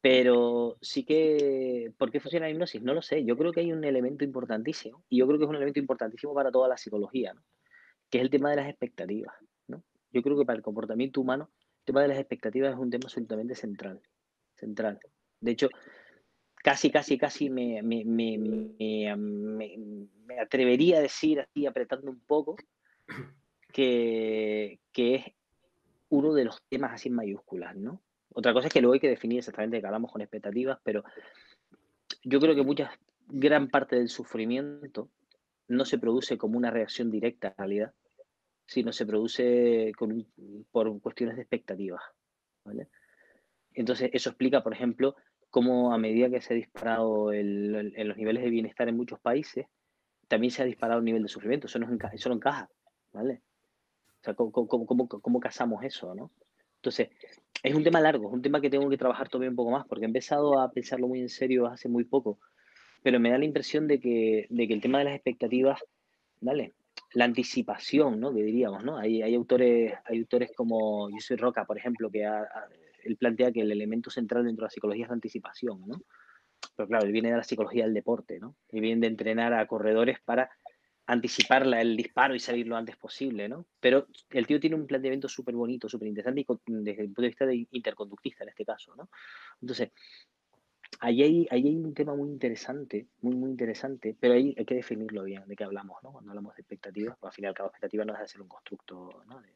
Pero 0.00 0.78
sí 0.80 1.04
que, 1.04 1.92
¿por 1.98 2.12
qué 2.12 2.20
funciona 2.20 2.46
la 2.46 2.52
hipnosis? 2.52 2.80
No 2.82 2.94
lo 2.94 3.02
sé. 3.02 3.24
Yo 3.24 3.36
creo 3.36 3.50
que 3.50 3.60
hay 3.60 3.72
un 3.72 3.82
elemento 3.82 4.24
importantísimo, 4.24 5.02
y 5.08 5.18
yo 5.18 5.26
creo 5.26 5.38
que 5.38 5.44
es 5.44 5.50
un 5.50 5.56
elemento 5.56 5.80
importantísimo 5.80 6.32
para 6.32 6.52
toda 6.52 6.68
la 6.68 6.76
psicología, 6.76 7.34
¿no? 7.34 7.42
Que 8.08 8.18
es 8.18 8.22
el 8.22 8.30
tema 8.30 8.50
de 8.50 8.56
las 8.56 8.68
expectativas, 8.68 9.34
¿no? 9.66 9.82
Yo 10.12 10.22
creo 10.22 10.38
que 10.38 10.44
para 10.44 10.56
el 10.56 10.62
comportamiento 10.62 11.20
humano, 11.20 11.50
el 11.80 11.84
tema 11.86 12.02
de 12.02 12.08
las 12.08 12.18
expectativas 12.18 12.72
es 12.72 12.78
un 12.78 12.90
tema 12.90 13.06
absolutamente 13.06 13.56
central. 13.56 14.00
Central. 14.54 15.00
De 15.40 15.50
hecho, 15.50 15.68
casi, 16.54 16.92
casi, 16.92 17.18
casi 17.18 17.50
me, 17.50 17.82
me, 17.82 18.04
me, 18.04 18.38
me 19.16 20.38
atrevería 20.38 20.98
a 20.98 21.00
decir, 21.00 21.40
así 21.40 21.66
apretando 21.66 22.08
un 22.08 22.20
poco, 22.20 22.56
que, 23.72 24.80
que 24.92 25.14
es 25.14 25.24
uno 26.08 26.34
de 26.34 26.44
los 26.44 26.62
temas 26.68 26.92
así 26.92 27.08
en 27.08 27.14
mayúsculas, 27.14 27.76
¿no? 27.76 28.02
Otra 28.32 28.52
cosa 28.52 28.68
es 28.68 28.72
que 28.72 28.80
luego 28.80 28.94
hay 28.94 29.00
que 29.00 29.08
definir 29.08 29.38
exactamente 29.38 29.76
de 29.76 29.80
qué 29.80 29.86
hablamos 29.86 30.12
con 30.12 30.20
expectativas, 30.20 30.78
pero 30.84 31.04
yo 32.22 32.40
creo 32.40 32.54
que 32.54 32.62
mucha, 32.62 32.92
gran 33.26 33.68
parte 33.68 33.96
del 33.96 34.08
sufrimiento 34.08 35.08
no 35.68 35.84
se 35.84 35.98
produce 35.98 36.36
como 36.36 36.58
una 36.58 36.70
reacción 36.70 37.10
directa 37.10 37.48
a 37.48 37.50
la 37.50 37.56
realidad, 37.58 37.94
sino 38.66 38.92
se 38.92 39.06
produce 39.06 39.92
por 40.70 41.00
cuestiones 41.00 41.36
de 41.36 41.42
expectativas. 41.42 42.02
Entonces, 43.72 44.10
eso 44.12 44.30
explica, 44.30 44.62
por 44.62 44.72
ejemplo, 44.72 45.16
cómo 45.48 45.92
a 45.92 45.98
medida 45.98 46.30
que 46.30 46.40
se 46.40 46.54
ha 46.54 46.56
disparado 46.56 47.32
en 47.32 47.72
los 47.72 48.16
niveles 48.16 48.42
de 48.42 48.50
bienestar 48.50 48.88
en 48.88 48.96
muchos 48.96 49.20
países, 49.20 49.66
también 50.28 50.52
se 50.52 50.62
ha 50.62 50.66
disparado 50.66 51.00
el 51.00 51.04
nivel 51.04 51.22
de 51.22 51.28
sufrimiento. 51.28 51.66
Eso 51.66 51.78
no, 51.80 51.92
encaja, 51.92 52.14
eso 52.14 52.28
no 52.28 52.36
encaja, 52.36 52.70
¿vale? 53.12 53.42
O 54.20 54.24
sea, 54.24 54.34
¿cómo, 54.34 54.66
cómo, 54.68 55.08
cómo 55.08 55.40
casamos 55.40 55.82
eso, 55.84 56.14
no? 56.14 56.30
Entonces, 56.76 57.08
es 57.62 57.74
un 57.74 57.84
tema 57.84 58.00
largo, 58.00 58.28
es 58.28 58.34
un 58.34 58.42
tema 58.42 58.60
que 58.60 58.70
tengo 58.70 58.88
que 58.88 58.96
trabajar 58.96 59.28
todavía 59.28 59.50
un 59.50 59.56
poco 59.56 59.70
más, 59.70 59.86
porque 59.86 60.04
he 60.04 60.06
empezado 60.06 60.58
a 60.58 60.70
pensarlo 60.72 61.08
muy 61.08 61.20
en 61.20 61.28
serio 61.28 61.66
hace 61.66 61.88
muy 61.88 62.04
poco, 62.04 62.38
pero 63.02 63.20
me 63.20 63.30
da 63.30 63.38
la 63.38 63.44
impresión 63.44 63.86
de 63.86 64.00
que, 64.00 64.46
de 64.48 64.68
que 64.68 64.74
el 64.74 64.80
tema 64.80 64.98
de 64.98 65.04
las 65.04 65.14
expectativas, 65.14 65.80
¿vale? 66.40 66.74
La 67.12 67.24
anticipación, 67.24 68.20
¿no? 68.20 68.32
Que 68.34 68.42
diríamos, 68.42 68.84
¿no? 68.84 68.96
Hay, 68.96 69.22
hay 69.22 69.34
autores, 69.34 69.92
hay 70.04 70.18
autores 70.18 70.52
como 70.54 71.08
soy 71.18 71.36
Roca, 71.36 71.64
por 71.64 71.76
ejemplo, 71.76 72.10
que 72.10 72.26
él 73.04 73.16
plantea 73.16 73.52
que 73.52 73.60
el 73.60 73.72
elemento 73.72 74.10
central 74.10 74.44
dentro 74.44 74.64
de 74.64 74.66
la 74.66 74.70
psicología 74.70 75.04
es 75.04 75.08
la 75.10 75.14
anticipación, 75.14 75.82
¿no? 75.86 76.00
Pero 76.76 76.88
claro, 76.88 77.06
él 77.06 77.12
viene 77.12 77.30
de 77.30 77.36
la 77.36 77.42
psicología 77.42 77.84
del 77.84 77.94
deporte, 77.94 78.38
¿no? 78.38 78.56
Y 78.70 78.80
viene 78.80 79.02
de 79.02 79.06
entrenar 79.06 79.54
a 79.54 79.66
corredores 79.66 80.18
para 80.24 80.50
anticipar 81.10 81.66
el 81.66 81.96
disparo 81.96 82.36
y 82.36 82.40
salir 82.40 82.68
lo 82.68 82.76
antes 82.76 82.96
posible, 82.96 83.48
¿no? 83.48 83.66
Pero 83.80 84.06
el 84.30 84.46
tío 84.46 84.60
tiene 84.60 84.76
un 84.76 84.86
planteamiento 84.86 85.28
súper 85.28 85.56
bonito, 85.56 85.88
súper 85.88 86.06
interesante 86.06 86.46
desde 86.66 87.02
el 87.02 87.08
punto 87.08 87.22
de 87.22 87.28
vista 87.28 87.46
de 87.46 87.66
interconductista 87.72 88.44
en 88.44 88.50
este 88.50 88.64
caso, 88.64 88.94
¿no? 88.94 89.10
Entonces, 89.60 89.90
ahí 91.00 91.22
hay, 91.22 91.48
ahí 91.50 91.66
hay 91.66 91.76
un 91.76 91.94
tema 91.94 92.14
muy 92.14 92.30
interesante, 92.30 93.08
muy, 93.22 93.34
muy 93.34 93.50
interesante, 93.50 94.16
pero 94.18 94.34
ahí 94.34 94.54
hay 94.56 94.64
que 94.64 94.76
definirlo 94.76 95.24
bien, 95.24 95.42
de 95.48 95.56
qué 95.56 95.64
hablamos, 95.64 96.00
¿no? 96.04 96.12
Cuando 96.12 96.30
hablamos 96.30 96.54
de 96.54 96.62
expectativas, 96.62 97.16
pues 97.18 97.32
al 97.32 97.34
final 97.34 97.54
cada 97.54 97.68
expectativa 97.68 98.04
no 98.04 98.12
deja 98.12 98.22
de 98.22 98.28
ser 98.28 98.42
un 98.42 98.48
constructo, 98.48 99.24
¿no? 99.26 99.40
De, 99.40 99.52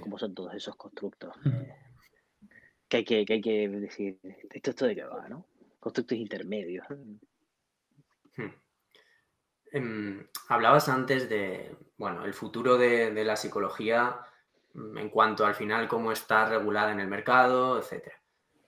¿Cómo 0.00 0.18
son 0.18 0.34
todos 0.34 0.54
esos 0.54 0.76
constructos? 0.76 1.34
que, 2.88 2.96
hay 2.96 3.04
que, 3.04 3.24
que 3.26 3.32
hay 3.34 3.40
que 3.40 3.68
decir, 3.68 4.18
esto, 4.22 4.70
esto 4.70 4.86
de 4.86 4.94
qué 4.94 5.04
va, 5.04 5.28
¿no? 5.28 5.46
Constructos 5.78 6.16
intermedios. 6.16 6.86
Hmm. 6.88 7.16
Em, 9.72 10.26
hablabas 10.48 10.88
antes 10.88 11.28
de, 11.28 11.76
bueno, 11.96 12.24
el 12.24 12.34
futuro 12.34 12.76
de, 12.76 13.12
la 13.24 13.36
psicología 13.36 14.20
mm, 14.74 14.98
en 14.98 15.10
cuanto 15.10 15.46
al 15.46 15.54
final 15.54 15.88
cómo 15.88 16.12
está 16.12 16.46
regulada 16.46 16.92
en 16.92 17.00
el 17.00 17.08
mercado, 17.08 17.78
etcétera. 17.78 18.16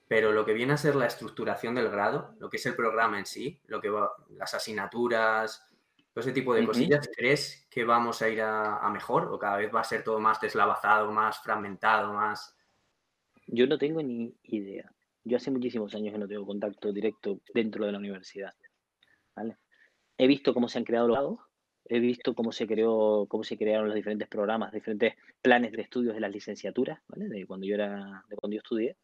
Pero 0.07 0.31
lo 0.31 0.45
que 0.45 0.53
viene 0.53 0.73
a 0.73 0.77
ser 0.77 0.95
la 0.95 1.07
estructuración 1.07 1.75
del 1.75 1.89
grado, 1.89 2.35
lo 2.39 2.49
que 2.49 2.57
es 2.57 2.65
el 2.65 2.75
programa 2.75 3.19
en 3.19 3.25
sí, 3.25 3.61
lo 3.65 3.81
que 3.81 3.89
va, 3.89 4.13
las 4.29 4.53
asignaturas, 4.53 5.67
todo 6.13 6.21
ese 6.21 6.31
tipo 6.31 6.53
de 6.53 6.65
cosillas, 6.65 7.09
¿crees 7.15 7.67
que 7.71 7.83
vamos 7.83 8.21
a 8.21 8.29
ir 8.29 8.41
a, 8.41 8.87
mejor 8.91 9.33
o 9.33 9.39
cada 9.39 9.57
vez 9.57 9.73
va 9.73 9.81
a 9.81 9.85
ser 9.85 10.03
todo 10.03 10.19
más 10.19 10.39
deslavazado, 10.39 11.11
más 11.11 11.39
fragmentado, 11.41 12.13
más... 12.13 12.55
Yo 13.47 13.65
no 13.65 13.77
tengo 13.77 14.01
ni 14.03 14.37
idea. 14.43 14.93
Yo 15.23 15.37
hace 15.37 15.49
muchísimos 15.49 15.95
años 15.95 16.13
que 16.13 16.19
no 16.19 16.27
tengo 16.27 16.45
contacto 16.45 16.93
directo 16.93 17.41
dentro 17.53 17.85
de 17.85 17.91
la 17.91 17.97
universidad. 17.97 18.53
¿vale? 19.35 19.57
He 20.23 20.27
visto 20.27 20.53
cómo 20.53 20.69
se 20.69 20.77
han 20.77 20.85
creado 20.85 21.09
los 21.09 21.17
grados, 21.17 21.39
he 21.83 21.99
visto 21.99 22.33
cómo 22.33 22.53
se 22.53 22.65
creó, 22.65 23.25
cómo 23.27 23.43
se 23.43 23.57
crearon 23.57 23.87
los 23.87 23.95
diferentes 23.95 24.29
programas, 24.29 24.71
diferentes 24.71 25.15
planes 25.41 25.73
de 25.73 25.81
estudios 25.81 26.15
de 26.15 26.21
las 26.21 26.31
licenciaturas, 26.31 27.01
¿vale? 27.09 27.27
De 27.27 27.45
cuando 27.45 27.67
yo 27.67 27.75
era, 27.75 28.23
de 28.29 28.35
cuando 28.37 28.55
yo 28.55 28.59
estudié. 28.59 28.95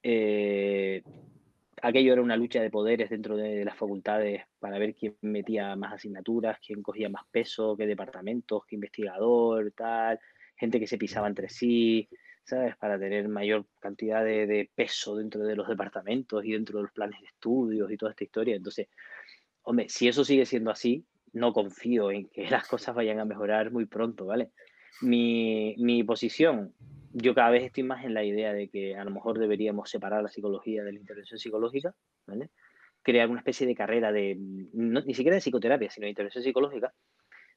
Eh, 0.00 1.02
aquello 1.82 2.12
era 2.12 2.22
una 2.22 2.36
lucha 2.36 2.62
de 2.62 2.70
poderes 2.70 3.10
dentro 3.10 3.36
de 3.36 3.64
las 3.64 3.76
facultades 3.76 4.44
para 4.60 4.78
ver 4.78 4.94
quién 4.94 5.16
metía 5.22 5.74
más 5.74 5.94
asignaturas, 5.94 6.60
quién 6.64 6.84
cogía 6.84 7.08
más 7.08 7.24
peso, 7.32 7.76
qué 7.76 7.88
departamentos, 7.88 8.62
qué 8.64 8.76
investigador, 8.76 9.72
tal, 9.72 10.20
gente 10.56 10.78
que 10.78 10.86
se 10.86 10.98
pisaba 10.98 11.26
entre 11.26 11.48
sí, 11.48 12.08
¿sabes? 12.44 12.76
Para 12.76 12.96
tener 12.96 13.28
mayor 13.28 13.66
cantidad 13.80 14.24
de, 14.24 14.70
peso 14.72 15.16
dentro 15.16 15.42
de 15.42 15.56
los 15.56 15.66
departamentos 15.66 16.44
y 16.44 16.52
dentro 16.52 16.78
de 16.78 16.84
los 16.84 16.92
planes 16.92 17.20
de 17.20 17.26
estudios 17.26 17.90
y 17.90 17.96
toda 17.96 18.12
esta 18.12 18.24
historia. 18.24 18.54
Entonces, 18.56 18.86
hombre, 19.68 19.90
si 19.90 20.08
eso 20.08 20.24
sigue 20.24 20.46
siendo 20.46 20.70
así, 20.70 21.04
no 21.34 21.52
confío 21.52 22.10
en 22.10 22.28
que 22.28 22.48
las 22.50 22.66
cosas 22.66 22.94
vayan 22.94 23.20
a 23.20 23.26
mejorar 23.26 23.70
muy 23.70 23.84
pronto, 23.84 24.24
¿vale? 24.24 24.50
Mi, 25.02 25.76
mi 25.78 26.02
posición, 26.02 26.74
yo 27.12 27.34
cada 27.34 27.50
vez 27.50 27.64
estoy 27.64 27.82
más 27.82 28.04
en 28.04 28.14
la 28.14 28.24
idea 28.24 28.52
de 28.54 28.68
que 28.68 28.96
a 28.96 29.04
lo 29.04 29.10
mejor 29.10 29.38
deberíamos 29.38 29.90
separar 29.90 30.22
la 30.22 30.30
psicología 30.30 30.82
de 30.82 30.92
la 30.92 30.98
intervención 30.98 31.38
psicológica, 31.38 31.94
¿vale? 32.26 32.48
Crear 33.02 33.28
una 33.28 33.40
especie 33.40 33.66
de 33.66 33.74
carrera 33.74 34.10
de, 34.10 34.36
ni 34.38 35.14
siquiera 35.14 35.34
de 35.34 35.42
psicoterapia, 35.42 35.90
sino 35.90 36.06
de 36.06 36.10
intervención 36.10 36.42
psicológica, 36.42 36.92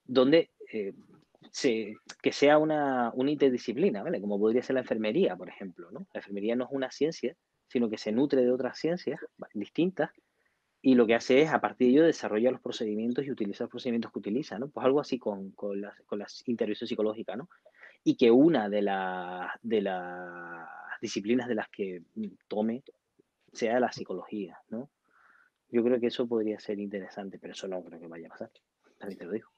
donde 0.04 0.52
eh, 0.72 0.94
se, 1.50 1.96
que 2.22 2.34
sea 2.34 2.58
una, 2.58 3.12
una, 3.16 3.32
interdisciplina, 3.32 4.04
¿vale? 4.04 4.20
Como 4.20 4.38
podría 4.38 4.62
ser 4.62 4.74
la 4.74 4.82
enfermería, 4.82 5.38
por 5.38 5.48
ejemplo, 5.48 5.90
¿no? 5.92 6.06
La 6.14 6.20
enfermería 6.20 6.58
no 6.58 6.66
es 6.66 6.72
una 6.72 6.92
ciencia, 6.92 7.36
sino 7.68 7.90
que 7.90 7.98
se 7.98 8.12
nutre 8.12 8.42
de 8.42 8.52
otras 8.52 8.78
ciencias 8.78 9.22
distintas 9.54 10.12
y 10.82 10.96
lo 10.96 11.06
que 11.06 11.14
hace 11.14 11.42
es, 11.44 11.52
a 11.52 11.62
partir 11.62 11.88
de 11.88 11.94
ello, 11.94 12.06
desarrollar 12.06 12.54
los 12.54 12.62
procedimientos 12.62 13.26
y 13.26 13.32
utilizar 13.32 13.66
los 13.66 13.72
procedimientos 13.72 14.12
que 14.12 14.20
utiliza, 14.20 14.58
¿no? 14.58 14.70
Pues 14.70 14.86
algo 14.86 15.00
así 15.00 15.20
con, 15.20 15.52
con, 15.52 15.80
las, 15.80 16.00
con 16.02 16.18
las 16.18 16.48
intervención 16.48 16.88
psicológica, 16.88 17.36
¿no? 17.36 17.50
Y 18.04 18.16
que 18.16 18.32
una 18.32 18.68
de, 18.68 18.82
la, 18.82 19.60
de 19.62 19.82
las 19.82 20.68
disciplinas 21.00 21.48
de 21.48 21.56
las 21.56 21.70
que 21.70 22.02
tome 22.48 22.84
sea 23.54 23.80
la 23.80 23.92
psicología, 23.92 24.60
¿no? 24.70 24.90
Yo 25.70 25.84
creo 25.84 26.00
que 26.00 26.08
eso 26.08 26.28
podría 26.28 26.60
ser 26.60 26.80
interesante, 26.80 27.38
pero 27.38 27.54
eso 27.54 27.68
no 27.68 27.84
creo 27.84 28.00
que 28.00 28.08
vaya 28.08 28.28
a 28.28 28.32
pasar, 28.32 28.52
también 28.98 29.20
te 29.20 29.26
lo 29.26 29.32
digo. 29.34 29.50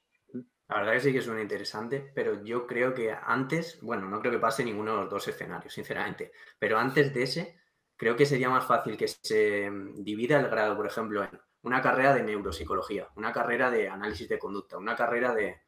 La 0.67 0.80
verdad 0.80 0.93
que 0.93 0.99
sí 0.99 1.13
que 1.13 1.21
suena 1.21 1.41
interesante, 1.41 2.11
pero 2.13 2.43
yo 2.43 2.67
creo 2.67 2.93
que 2.93 3.11
antes, 3.11 3.80
bueno, 3.82 4.09
no 4.09 4.19
creo 4.19 4.32
que 4.32 4.39
pase 4.39 4.65
ninguno 4.65 4.91
de 4.91 4.97
los 5.01 5.09
dos 5.09 5.28
escenarios, 5.28 5.74
sinceramente, 5.74 6.32
pero 6.59 6.78
antes 6.78 7.13
de 7.13 7.24
ese, 7.24 7.62
creo 8.04 8.18
que 8.18 8.26
sería 8.26 8.49
más 8.49 8.66
fácil 8.66 8.97
que 8.97 9.08
se 9.08 9.72
divida 9.95 10.38
el 10.38 10.49
grado, 10.49 10.76
por 10.76 10.86
ejemplo, 10.86 11.24
en 11.24 11.39
una 11.62 11.82
carrera 11.82 12.14
de 12.14 12.22
neuropsicología, 12.22 13.08
una 13.16 13.32
carrera 13.32 13.72
de 13.72 13.88
análisis 13.88 14.28
de 14.28 14.38
conducta, 14.38 14.78
una 14.78 14.93
carrera 14.93 15.34
de, 15.34 15.62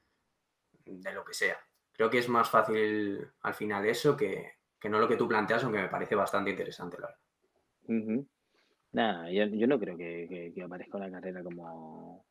de 0.84 1.14
lo 1.14 1.24
que 1.24 1.34
sea. 1.34 1.58
Creo 1.94 2.10
que 2.10 2.18
es 2.18 2.28
más 2.28 2.50
fácil 2.50 3.26
al 3.42 3.54
final 3.54 3.86
eso 3.86 4.18
que, 4.18 4.52
no 4.84 5.00
lo 5.00 5.08
que 5.08 5.16
tú 5.16 5.30
planteas, 5.30 5.64
aunque 5.64 5.80
me 5.80 5.88
parece 5.88 6.14
bastante 6.14 6.50
interesante, 6.50 6.98
la 7.00 7.08
verdad. 7.08 8.26
Nada, 8.92 9.32
yo, 9.32 9.68
no 9.68 9.80
creo 9.80 9.96
que, 9.96 10.54
aparezca 10.62 10.98
una 10.98 11.10
carrera 11.10 11.42
como 11.42 12.26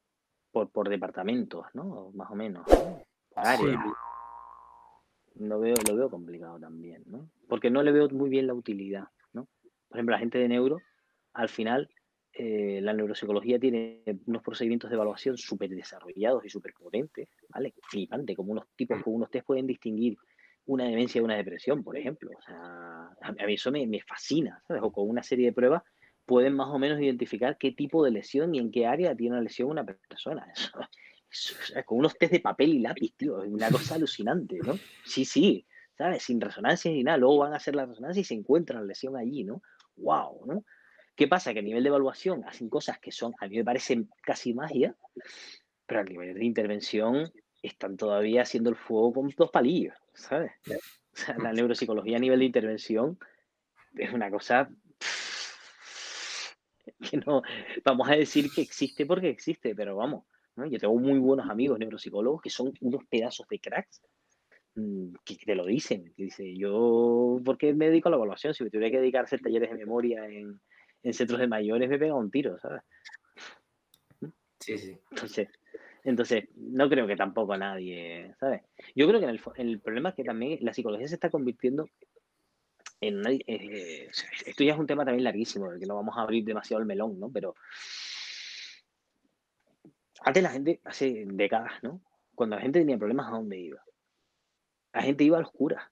por, 0.52 0.68
por 0.68 0.90
departamentos, 0.90 1.64
¿no? 1.72 2.10
Más 2.12 2.30
o 2.30 2.34
menos. 2.34 2.66
Lo 5.36 5.60
veo, 5.60 5.74
lo 5.88 5.96
veo 5.96 6.10
complicado 6.10 6.60
también, 6.60 7.04
¿no? 7.06 7.30
Porque 7.48 7.70
no 7.70 7.82
le 7.82 7.90
veo 7.90 8.06
muy 8.10 8.28
bien 8.28 8.46
la 8.46 8.54
utilidad 8.54 9.08
por 9.94 9.98
ejemplo, 10.00 10.14
la 10.14 10.18
gente 10.18 10.38
de 10.38 10.48
neuro, 10.48 10.82
al 11.34 11.48
final, 11.48 11.88
eh, 12.32 12.80
la 12.82 12.92
neuropsicología 12.92 13.60
tiene 13.60 14.02
unos 14.26 14.42
procedimientos 14.42 14.90
de 14.90 14.96
evaluación 14.96 15.38
súper 15.38 15.70
desarrollados 15.70 16.44
y 16.44 16.48
súper 16.48 16.74
potentes, 16.74 17.28
¿vale? 17.48 17.74
Flipante, 17.80 18.34
como 18.34 18.50
unos 18.50 18.66
tipos 18.74 19.00
con 19.04 19.14
unos 19.14 19.30
test 19.30 19.46
pueden 19.46 19.68
distinguir 19.68 20.18
una 20.66 20.82
demencia 20.86 21.20
de 21.20 21.24
una 21.26 21.36
depresión, 21.36 21.84
por 21.84 21.96
ejemplo. 21.96 22.32
O 22.36 22.42
sea, 22.42 23.10
a 23.20 23.46
mí 23.46 23.54
eso 23.54 23.70
me, 23.70 24.00
fascina, 24.00 24.60
¿sabes? 24.66 24.82
O 24.82 24.90
con 24.90 25.08
una 25.08 25.22
serie 25.22 25.46
de 25.46 25.52
pruebas 25.52 25.84
pueden 26.26 26.54
más 26.54 26.70
o 26.70 26.78
menos 26.80 27.00
identificar 27.00 27.56
qué 27.56 27.70
tipo 27.70 28.04
de 28.04 28.10
lesión 28.10 28.52
y 28.52 28.58
en 28.58 28.72
qué 28.72 28.86
área 28.86 29.14
tiene 29.14 29.36
una 29.36 29.44
lesión 29.44 29.70
una 29.70 29.84
persona. 29.84 30.52
Eso, 31.30 31.56
con 31.86 31.98
unos 31.98 32.18
test 32.18 32.32
de 32.32 32.40
papel 32.40 32.74
y 32.74 32.78
lápiz, 32.80 33.14
tío, 33.16 33.44
es 33.44 33.50
una 33.50 33.70
cosa 33.70 33.94
alucinante, 33.94 34.58
¿no? 34.64 34.76
Sí, 35.04 35.24
sí, 35.24 35.66
¿sabes? 35.96 36.24
Sin 36.24 36.40
resonancia 36.40 36.90
ni 36.90 37.04
nada. 37.04 37.18
Luego 37.18 37.38
van 37.38 37.52
a 37.52 37.56
hacer 37.56 37.76
la 37.76 37.86
resonancia 37.86 38.20
y 38.20 38.24
se 38.24 38.34
encuentran 38.34 38.80
la 38.80 38.86
lesión 38.86 39.16
allí, 39.16 39.44
¿no? 39.44 39.62
Wow, 39.96 40.44
¿no? 40.46 40.64
¿Qué 41.16 41.28
pasa? 41.28 41.52
Que 41.52 41.60
a 41.60 41.62
nivel 41.62 41.84
de 41.84 41.88
evaluación 41.88 42.44
hacen 42.44 42.68
cosas 42.68 42.98
que 42.98 43.12
son, 43.12 43.34
a 43.38 43.46
mí 43.46 43.56
me 43.56 43.64
parecen 43.64 44.10
casi 44.22 44.52
magia, 44.52 44.96
pero 45.86 46.00
a 46.00 46.04
nivel 46.04 46.34
de 46.34 46.44
intervención 46.44 47.32
están 47.62 47.96
todavía 47.96 48.42
haciendo 48.42 48.70
el 48.70 48.76
fuego 48.76 49.12
con 49.12 49.32
dos 49.36 49.50
palillos, 49.50 49.94
¿sabes? 50.12 50.52
O 50.66 51.16
sea, 51.16 51.36
la 51.38 51.52
neuropsicología 51.52 52.16
a 52.16 52.20
nivel 52.20 52.40
de 52.40 52.46
intervención 52.46 53.18
es 53.94 54.12
una 54.12 54.30
cosa 54.30 54.68
que 57.10 57.16
no, 57.18 57.42
vamos 57.84 58.08
a 58.08 58.16
decir 58.16 58.50
que 58.52 58.60
existe 58.60 59.06
porque 59.06 59.28
existe, 59.28 59.74
pero 59.74 59.96
vamos, 59.96 60.24
¿no? 60.56 60.66
yo 60.66 60.78
tengo 60.78 60.98
muy 60.98 61.18
buenos 61.18 61.48
amigos 61.48 61.78
neuropsicólogos 61.78 62.42
que 62.42 62.50
son 62.50 62.72
unos 62.80 63.04
pedazos 63.08 63.46
de 63.48 63.60
cracks 63.60 64.02
que 65.24 65.36
te 65.36 65.54
lo 65.54 65.66
dicen. 65.66 66.12
Que 66.16 66.24
dice, 66.24 66.56
yo, 66.56 67.40
¿por 67.44 67.58
qué 67.58 67.74
me 67.74 67.88
dedico 67.88 68.08
a 68.08 68.10
la 68.10 68.16
evaluación? 68.16 68.54
Si 68.54 68.64
me 68.64 68.70
tuviera 68.70 68.90
que 68.90 69.00
dedicar 69.00 69.22
a 69.22 69.24
hacer 69.24 69.40
talleres 69.40 69.70
de 69.70 69.76
memoria 69.76 70.26
en, 70.26 70.60
centros 71.12 71.38
de 71.38 71.46
mayores, 71.46 71.88
me 71.88 71.98
pega 71.98 72.14
un 72.14 72.30
tiro, 72.30 72.58
¿sabes? 72.58 72.82
Sí, 74.60 74.78
sí. 74.78 74.98
Entonces, 75.10 75.48
entonces, 76.04 76.44
no 76.56 76.88
creo 76.88 77.06
que 77.06 77.16
tampoco 77.16 77.56
nadie, 77.56 78.34
¿sabes? 78.40 78.62
Yo 78.94 79.06
creo 79.06 79.20
que 79.20 79.26
el, 79.26 79.40
el 79.56 79.80
problema 79.80 80.10
es 80.10 80.14
que 80.14 80.24
también 80.24 80.58
la 80.62 80.72
psicología 80.72 81.08
se 81.08 81.14
está 81.14 81.30
convirtiendo 81.30 81.86
en 83.00 83.22
eh, 83.26 84.08
esto 84.46 84.64
ya 84.64 84.72
es 84.72 84.78
un 84.78 84.86
tema 84.86 85.04
también 85.04 85.24
larguísimo, 85.24 85.70
que 85.78 85.86
no 85.86 85.96
vamos 85.96 86.16
a 86.16 86.22
abrir 86.22 86.44
demasiado 86.44 86.80
el 86.80 86.86
melón, 86.86 87.18
¿no? 87.18 87.30
Pero 87.30 87.54
antes 90.22 90.42
la 90.42 90.50
gente, 90.50 90.80
hace 90.84 91.24
décadas, 91.26 91.82
¿no? 91.82 92.00
Cuando 92.34 92.56
la 92.56 92.62
gente 92.62 92.80
tenía 92.80 92.98
problemas, 92.98 93.28
¿a 93.28 93.36
dónde 93.36 93.58
iba? 93.58 93.82
La 94.94 95.02
gente 95.02 95.24
iba 95.24 95.36
a 95.36 95.40
los 95.40 95.50
curas, 95.50 95.84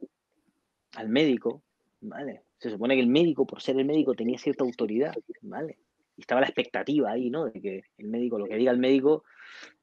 al 0.94 1.09
médico, 1.09 1.62
¿vale? 2.00 2.42
Se 2.59 2.70
supone 2.70 2.94
que 2.94 3.00
el 3.00 3.09
médico, 3.09 3.46
por 3.46 3.61
ser 3.61 3.76
el 3.76 3.84
médico, 3.84 4.14
tenía 4.14 4.38
cierta 4.38 4.62
autoridad, 4.62 5.12
¿vale? 5.42 5.78
Y 6.16 6.20
estaba 6.20 6.40
la 6.40 6.46
expectativa 6.46 7.11
ahí, 7.11 7.28
¿no? 7.28 7.46
De 7.46 7.61
que 7.61 7.84
el 7.98 8.09
médico, 8.09 8.38
lo 8.38 8.46
que 8.46 8.57
diga 8.57 8.70
el 8.70 8.78
médico, 8.78 9.24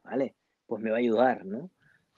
¿vale? 0.03 0.35
Pues 0.65 0.81
me 0.81 0.89
va 0.89 0.95
a 0.95 0.99
ayudar, 0.99 1.45
¿no? 1.45 1.69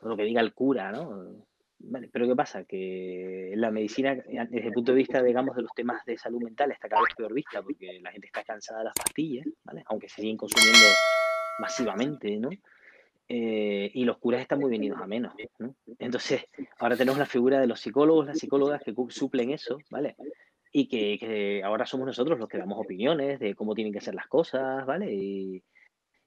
O 0.01 0.09
lo 0.09 0.15
que 0.15 0.23
diga 0.23 0.41
el 0.41 0.53
cura, 0.53 0.91
¿no? 0.91 1.47
Vale, 1.79 2.09
pero 2.13 2.27
¿qué 2.27 2.35
pasa? 2.35 2.63
Que 2.65 3.53
la 3.55 3.71
medicina, 3.71 4.13
desde 4.13 4.67
el 4.67 4.73
punto 4.73 4.91
de 4.91 4.99
vista, 4.99 5.23
digamos, 5.23 5.55
de 5.55 5.63
los 5.63 5.71
temas 5.73 6.05
de 6.05 6.15
salud 6.19 6.43
mental, 6.43 6.71
está 6.71 6.87
cada 6.87 7.01
vez 7.01 7.15
peor 7.15 7.33
vista, 7.33 7.63
porque 7.63 7.99
la 7.99 8.11
gente 8.11 8.27
está 8.27 8.43
cansada 8.43 8.79
de 8.79 8.85
las 8.85 8.93
pastillas, 8.93 9.47
¿vale? 9.63 9.83
Aunque 9.87 10.07
se 10.07 10.21
siguen 10.21 10.37
consumiendo 10.37 10.85
masivamente, 11.59 12.37
¿no? 12.37 12.49
Eh, 13.34 13.89
y 13.93 14.03
los 14.03 14.17
curas 14.17 14.41
están 14.41 14.59
muy 14.59 14.69
venidos 14.69 14.99
a 14.99 15.07
menos. 15.07 15.34
¿no? 15.57 15.73
Entonces, 15.99 16.43
ahora 16.79 16.97
tenemos 16.97 17.17
la 17.17 17.25
figura 17.25 17.61
de 17.61 17.67
los 17.67 17.79
psicólogos, 17.79 18.25
las 18.25 18.38
psicólogas 18.38 18.82
que 18.84 18.93
suplen 19.07 19.51
eso, 19.51 19.77
¿vale? 19.89 20.17
Y 20.73 20.89
que, 20.89 21.61
ahora 21.63 21.86
somos 21.86 22.07
nosotros 22.07 22.38
los 22.38 22.49
que 22.49 22.57
damos 22.57 22.77
opiniones 22.77 23.39
de 23.39 23.55
cómo 23.55 23.73
tienen 23.73 23.93
que 23.93 24.01
ser 24.01 24.15
las 24.15 24.27
cosas, 24.27 24.86
¿vale? 24.86 25.13
Y, 25.13 25.63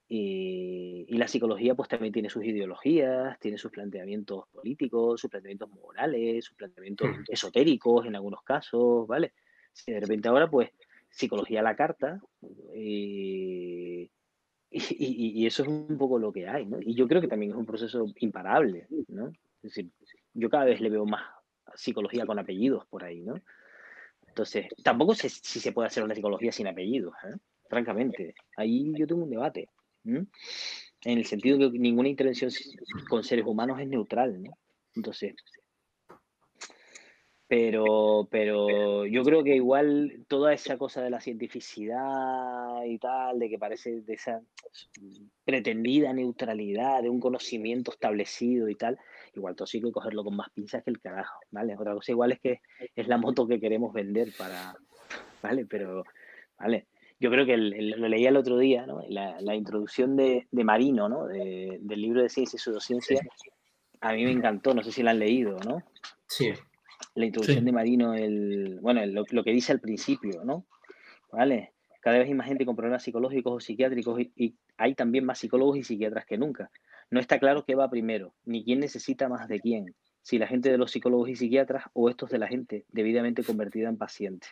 y, 0.08 1.14
la 1.18 1.28
psicología 1.28 1.74
pues 1.74 1.90
también 1.90 2.12
tiene 2.12 2.30
sus 2.30 2.42
ideologías, 2.42 3.38
tiene 3.38 3.58
sus 3.58 3.70
planteamientos 3.70 4.48
políticos, 4.48 5.20
sus 5.20 5.30
planteamientos 5.30 5.68
morales, 5.72 6.42
sus 6.42 6.56
planteamientos 6.56 7.08
esotéricos 7.28 8.06
en 8.06 8.16
algunos 8.16 8.42
casos, 8.42 9.06
¿vale? 9.06 9.34
Si 9.74 9.92
de 9.92 10.00
repente 10.00 10.28
ahora 10.28 10.48
pues 10.48 10.70
psicología 11.10 11.60
a 11.60 11.64
la 11.64 11.76
carta 11.76 12.18
y 12.74 14.10
y, 14.74 15.46
eso 15.46 15.62
es 15.62 15.68
un 15.68 15.96
poco 15.96 16.18
lo 16.18 16.32
que 16.32 16.48
hay, 16.48 16.66
¿no? 16.66 16.78
Y 16.80 16.94
yo 16.94 17.06
creo 17.06 17.20
que 17.20 17.28
también 17.28 17.52
es 17.52 17.56
un 17.56 17.66
proceso 17.66 18.06
imparable, 18.16 18.86
¿no? 19.08 19.28
Es 19.28 19.74
decir, 19.74 19.90
yo 20.32 20.50
cada 20.50 20.64
vez 20.64 20.80
le 20.80 20.90
veo 20.90 21.06
más 21.06 21.22
psicología 21.74 22.26
con 22.26 22.38
apellidos 22.38 22.84
por 22.86 23.04
ahí, 23.04 23.22
¿no? 23.22 23.34
Entonces, 24.26 24.66
tampoco 24.82 25.14
sé 25.14 25.28
si 25.28 25.60
se 25.60 25.72
puede 25.72 25.86
hacer 25.86 26.02
una 26.02 26.14
psicología 26.14 26.50
sin 26.50 26.66
apellidos, 26.66 27.14
¿eh? 27.24 27.36
francamente. 27.68 28.34
Ahí 28.56 28.92
yo 28.96 29.06
tengo 29.06 29.22
un 29.22 29.30
debate, 29.30 29.68
en 30.04 30.28
el 31.04 31.24
sentido 31.24 31.58
que 31.58 31.78
ninguna 31.78 32.08
intervención 32.08 32.50
con 33.08 33.22
seres 33.22 33.46
humanos 33.46 33.80
es 33.80 33.88
neutral, 33.88 34.42
¿no? 34.42 34.58
Entonces, 34.94 35.34
pero, 37.46 38.26
pero 38.30 39.06
yo 39.06 39.22
creo 39.22 39.44
que 39.44 39.54
igual 39.54 40.24
toda 40.28 40.52
esa 40.54 40.78
cosa 40.78 41.02
de 41.02 41.10
la 41.10 41.20
cientificidad 41.20 42.82
y 42.86 42.98
tal, 42.98 43.38
de 43.38 43.50
que 43.50 43.58
parece 43.58 44.00
de 44.00 44.14
esa 44.14 44.40
pretendida 45.44 46.12
neutralidad, 46.12 47.02
de 47.02 47.10
un 47.10 47.20
conocimiento 47.20 47.92
establecido 47.92 48.68
y 48.68 48.74
tal, 48.74 48.98
igual 49.34 49.56
todo 49.56 49.66
sí 49.66 49.80
que 49.80 49.92
cogerlo 49.92 50.24
con 50.24 50.36
más 50.36 50.50
pinzas 50.50 50.82
que 50.82 50.90
el 50.90 51.00
carajo, 51.00 51.38
¿vale? 51.50 51.76
Otra 51.76 51.94
cosa 51.94 52.12
igual 52.12 52.32
es 52.32 52.40
que 52.40 52.60
es 52.96 53.08
la 53.08 53.18
moto 53.18 53.46
que 53.46 53.60
queremos 53.60 53.92
vender 53.92 54.32
para, 54.38 54.74
¿vale? 55.42 55.66
Pero, 55.66 56.04
¿vale? 56.58 56.86
yo 57.20 57.30
creo 57.30 57.46
que 57.46 57.56
lo 57.56 58.08
leía 58.08 58.28
el 58.28 58.36
otro 58.36 58.58
día, 58.58 58.86
¿no? 58.86 59.02
la, 59.08 59.54
introducción 59.54 60.16
de, 60.16 60.46
Marino, 60.52 61.08
¿no? 61.08 61.26
del 61.26 62.00
libro 62.00 62.22
de 62.22 62.28
Ciencia 62.28 62.56
y 62.56 62.60
Pseudociencia, 62.60 63.20
a 64.00 64.12
mí 64.12 64.24
me 64.24 64.32
encantó, 64.32 64.74
no 64.74 64.82
sé 64.82 64.92
si 64.92 65.02
la 65.02 65.12
han 65.12 65.20
leído, 65.20 65.58
¿no? 65.60 65.82
Sí. 66.26 66.52
La 67.14 67.26
introducción 67.26 67.64
de 67.64 67.72
Marino, 67.72 68.14
el, 68.14 68.78
bueno, 68.80 69.04
lo, 69.06 69.44
que 69.44 69.52
dice 69.52 69.72
al 69.72 69.80
principio, 69.80 70.44
¿no? 70.44 70.66
¿Vale? 71.30 71.72
Cada 72.00 72.18
vez 72.18 72.28
hay 72.28 72.34
más 72.34 72.48
gente 72.48 72.66
con 72.66 72.76
problemas 72.76 73.02
psicológicos 73.02 73.52
o 73.52 73.60
psiquiátricos 73.60 74.20
y, 74.20 74.56
hay 74.76 74.94
también 74.94 75.24
más 75.24 75.38
psicólogos 75.38 75.78
y 75.78 75.84
psiquiatras 75.84 76.26
que 76.26 76.36
nunca. 76.36 76.70
No 77.10 77.20
está 77.20 77.38
claro 77.38 77.64
qué 77.64 77.76
va 77.76 77.88
primero, 77.88 78.34
ni 78.44 78.64
quién 78.64 78.80
necesita 78.80 79.28
más 79.28 79.46
de 79.46 79.60
quién, 79.60 79.94
si 80.22 80.38
la 80.38 80.48
gente 80.48 80.70
de 80.70 80.78
los 80.78 80.90
psicólogos 80.90 81.28
y 81.28 81.36
psiquiatras 81.36 81.84
o 81.92 82.10
estos 82.10 82.30
de 82.30 82.38
la 82.38 82.48
gente 82.48 82.84
debidamente 82.88 83.44
convertida 83.44 83.88
en 83.88 83.96
paciente. 83.96 84.48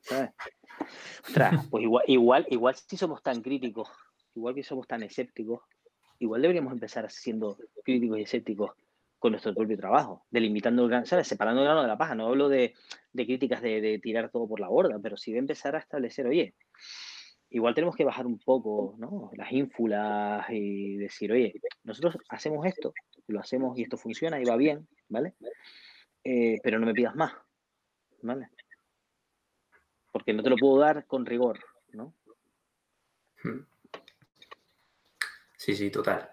¿Sabes? 0.00 0.30
pues 1.70 1.84
igual, 1.84 2.04
igual, 2.08 2.46
igual 2.50 2.74
si 2.74 2.96
somos 2.96 3.22
tan 3.22 3.40
críticos, 3.42 3.88
igual 4.34 4.54
que 4.54 4.64
somos 4.64 4.88
tan 4.88 5.02
escépticos, 5.04 5.60
igual 6.18 6.42
deberíamos 6.42 6.72
empezar 6.72 7.08
siendo 7.10 7.56
críticos 7.84 8.18
y 8.18 8.22
escépticos 8.22 8.72
con 9.22 9.30
nuestro 9.30 9.54
propio 9.54 9.76
trabajo, 9.76 10.26
delimitando 10.32 10.84
el 10.84 11.06
¿sabes? 11.06 11.28
Separando 11.28 11.60
el 11.60 11.66
grano 11.66 11.82
de 11.82 11.86
la 11.86 11.96
paja. 11.96 12.16
No 12.16 12.26
hablo 12.26 12.48
de, 12.48 12.74
críticas 13.14 13.62
de, 13.62 14.00
tirar 14.02 14.30
todo 14.30 14.48
por 14.48 14.58
la 14.58 14.66
borda, 14.66 14.98
pero 15.00 15.16
sí 15.16 15.32
de 15.32 15.38
empezar 15.38 15.76
a 15.76 15.78
establecer, 15.78 16.26
oye, 16.26 16.56
igual 17.50 17.72
tenemos 17.72 17.94
que 17.94 18.04
bajar 18.04 18.26
un 18.26 18.40
poco, 18.40 18.96
¿no? 18.98 19.30
Las 19.36 19.52
ínfulas 19.52 20.44
y 20.50 20.96
decir, 20.96 21.30
oye, 21.30 21.54
nosotros 21.84 22.18
hacemos 22.30 22.66
esto, 22.66 22.92
lo 23.28 23.38
hacemos 23.38 23.78
y 23.78 23.82
esto 23.82 23.96
funciona 23.96 24.40
y 24.40 24.44
va 24.44 24.56
bien, 24.56 24.88
¿vale? 25.08 25.34
Eh, 26.24 26.58
pero 26.64 26.80
no 26.80 26.86
me 26.86 26.92
pidas 26.92 27.14
más, 27.14 27.32
¿vale? 28.22 28.48
porque 30.10 30.34
no 30.34 30.42
te 30.42 30.50
lo 30.50 30.56
puedo 30.56 30.78
dar 30.78 31.06
con 31.06 31.24
rigor, 31.24 31.60
¿no? 31.92 32.12
Hmm. 33.44 33.60
Sí, 35.56 35.76
sí, 35.76 35.90
total. 35.92 36.28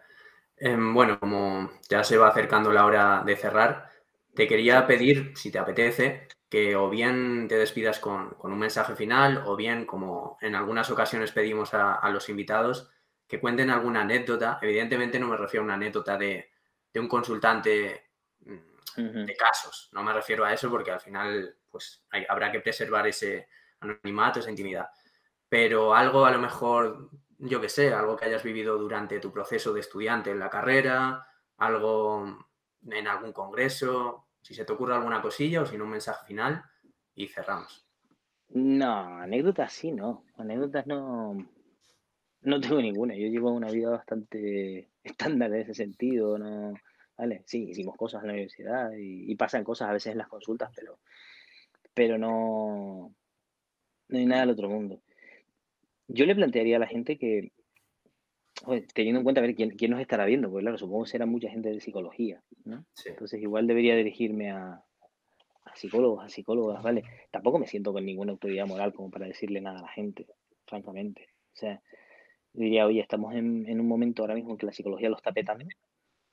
Em, 0.60 0.94
bueno, 0.94 1.20
como 1.20 1.72
ya 1.90 2.04
se 2.04 2.18
va 2.18 2.30
acercando 2.30 2.72
la 2.72 2.86
hora 2.86 3.24
de 3.26 3.36
cerrar, 3.36 3.90
te 4.36 4.48
quería 4.48 4.86
pedir, 4.86 5.34
si 5.36 5.52
te 5.52 5.60
apetece, 5.60 6.28
que 6.50 6.76
o 6.76 6.90
bien 6.90 7.48
te 7.48 7.58
despidas 7.58 8.00
con, 8.00 8.36
un 8.40 8.60
mensaje 8.60 8.96
final 8.96 9.44
o 9.46 9.56
bien, 9.56 9.86
como 9.86 10.38
en 10.42 10.56
algunas 10.56 10.90
ocasiones 10.90 11.32
pedimos 11.32 11.74
a, 11.74 12.10
los 12.10 12.28
invitados, 12.30 12.90
que 13.28 13.40
cuenten 13.40 13.70
alguna 13.70 14.02
anécdota. 14.02 14.60
Evidentemente 14.62 15.20
no 15.20 15.28
me 15.28 15.38
refiero 15.38 15.64
a 15.64 15.66
una 15.66 15.76
anécdota 15.76 16.18
de, 16.18 16.52
un 16.96 17.08
consultante 17.08 18.12
mm, 18.46 19.26
de 19.26 19.36
casos. 19.38 19.90
No 19.94 20.04
me 20.04 20.14
refiero 20.14 20.44
a 20.44 20.54
eso 20.54 20.70
porque 20.70 20.92
al 20.92 21.00
final 21.00 21.56
pues 21.70 22.04
habrá 22.28 22.52
que 22.52 22.60
preservar 22.60 23.08
ese, 23.08 23.48
anonimato, 23.80 24.40
esa 24.40 24.50
intimidad. 24.50 24.90
Pero 25.48 25.94
algo 25.94 26.26
a 26.26 26.32
lo 26.32 26.40
mejor, 26.40 27.10
yo 27.40 27.62
que 27.62 27.70
sé, 27.70 27.94
algo 27.94 28.18
que 28.18 28.26
hayas 28.26 28.44
vivido 28.44 28.78
durante 28.78 29.20
tu 29.20 29.32
proceso 29.32 29.74
de 29.74 29.80
estudiante 29.80 30.30
en 30.30 30.40
la 30.40 30.50
carrera, 30.50 31.26
algo 31.58 32.46
en 32.90 33.08
algún 33.08 33.34
congreso, 33.34 34.28
si 34.42 34.54
se 34.54 34.66
te 34.66 34.74
ocurre 34.74 34.96
alguna 34.96 35.22
cosilla 35.22 35.62
o 35.62 35.66
si 35.66 35.78
no 35.78 35.86
un 35.86 35.92
mensaje 35.92 36.26
final 36.28 36.64
y 37.16 37.28
cerramos. 37.28 37.86
No, 38.50 39.20
anécdotas 39.20 39.72
sí, 39.74 39.92
no. 39.92 40.26
Anécdotas 40.36 40.86
no, 40.88 41.36
no 42.42 42.60
tengo 42.60 42.82
ninguna. 42.82 43.16
Yo 43.16 43.28
llevo 43.28 43.52
una 43.52 43.72
vida 43.72 43.90
bastante 43.90 44.90
estándar 45.04 45.54
en 45.54 45.62
ese 45.62 45.74
sentido, 45.74 46.38
¿no? 46.38 46.74
Vale, 47.18 47.44
sí, 47.46 47.70
hicimos 47.70 47.98
cosas 47.98 48.22
en 48.22 48.28
la 48.28 48.34
universidad 48.34 48.92
y, 48.94 49.30
y, 49.30 49.36
pasan 49.36 49.66
cosas 49.66 49.90
a 49.90 49.94
veces 49.94 50.14
en 50.14 50.20
las 50.20 50.30
consultas, 50.30 50.72
pero, 50.74 51.00
pero 51.94 52.18
no, 52.18 53.14
no 54.08 54.18
hay 54.18 54.26
nada 54.26 54.42
del 54.42 54.52
otro 54.52 54.70
mundo. 54.70 55.02
Yo 56.12 56.26
le 56.26 56.36
plantearía 56.36 56.78
a 56.78 56.80
la 56.80 56.88
gente 56.88 57.18
que, 57.20 57.52
teniendo 58.94 59.20
en 59.20 59.24
cuenta 59.24 59.42
a 59.42 59.44
ver 59.44 59.56
quién, 59.56 59.92
nos 59.92 60.02
estará 60.02 60.26
viendo, 60.26 60.50
porque 60.50 60.64
claro, 60.64 60.78
supongo 60.78 61.04
que 61.04 61.12
será 61.12 61.28
mucha 61.28 61.50
gente 61.50 61.70
de 61.70 61.80
psicología, 61.80 62.42
¿no? 62.66 62.84
Entonces 63.06 63.40
igual 63.42 63.68
debería 63.68 63.96
dirigirme 63.96 64.50
a, 64.52 64.84
psicólogos, 65.76 66.26
a 66.26 66.30
psicólogas, 66.30 66.82
¿vale? 66.82 67.04
Tampoco 67.30 67.60
me 67.60 67.68
siento 67.68 67.94
con 67.94 68.04
ninguna 68.04 68.32
autoridad 68.32 68.66
moral 68.66 68.92
como 68.92 69.12
para 69.12 69.28
decirle 69.28 69.62
nada 69.62 69.80
a 69.80 69.84
la 69.84 69.88
gente, 69.90 70.26
francamente. 70.66 71.30
O 71.54 71.58
sea, 71.58 71.80
diría, 72.54 72.88
oye, 72.88 73.02
estamos 73.02 73.36
en, 73.36 73.80
un 73.80 73.88
momento 73.88 74.24
ahora 74.24 74.34
mismo 74.34 74.52
en 74.52 74.58
que 74.58 74.66
la 74.66 74.74
psicología 74.74 75.10
lo 75.10 75.16
está 75.16 75.32
petando, 75.32 75.66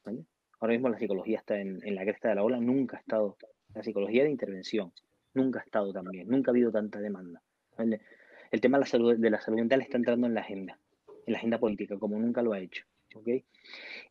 ¿vale? 0.04 0.24
Ahora 0.58 0.72
mismo 0.72 0.88
la 0.88 0.98
psicología 0.98 1.38
está 1.38 1.60
en, 1.60 1.80
en 1.84 1.94
la 1.94 2.04
cresta 2.04 2.30
de 2.30 2.36
la 2.36 2.44
ola, 2.44 2.58
nunca 2.58 2.96
ha 2.96 3.00
estado, 3.00 3.36
la 3.74 3.82
psicología 3.82 4.24
de 4.24 4.30
intervención, 4.30 4.90
nunca 5.34 5.60
ha 5.60 5.62
estado 5.62 5.92
tan 5.92 6.06
bien, 6.06 6.28
nunca 6.28 6.50
ha 6.50 6.52
habido 6.52 6.72
tanta 6.72 6.98
demanda. 6.98 7.42
El 8.56 8.62
tema 8.62 8.78
de 8.78 8.84
la, 8.84 8.86
salud, 8.86 9.14
de 9.18 9.28
la 9.28 9.38
salud 9.38 9.58
mental 9.58 9.82
está 9.82 9.98
entrando 9.98 10.26
en 10.26 10.32
la 10.32 10.40
agenda, 10.40 10.80
en 11.26 11.32
la 11.34 11.36
agenda 11.36 11.58
política, 11.58 11.98
como 11.98 12.18
nunca 12.18 12.40
lo 12.40 12.54
ha 12.54 12.58
hecho. 12.58 12.86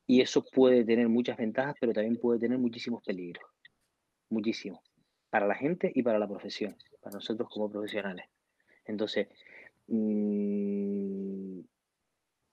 Y 0.05 0.21
eso 0.21 0.45
puede 0.45 0.85
tener 0.85 1.09
muchas 1.09 1.35
ventajas, 1.37 1.75
pero 1.79 1.93
también 1.93 2.17
puede 2.17 2.39
tener 2.39 2.59
muchísimos 2.59 3.03
peligros. 3.03 3.43
Muchísimos. 4.29 4.81
Para 5.31 5.47
la 5.47 5.55
gente 5.55 5.91
y 5.95 6.03
para 6.03 6.19
la 6.19 6.27
profesión, 6.27 6.75
para 7.01 7.15
nosotros 7.15 7.49
como 7.49 7.71
profesionales. 7.71 8.27
Entonces, 8.85 9.29
mm, 9.87 11.61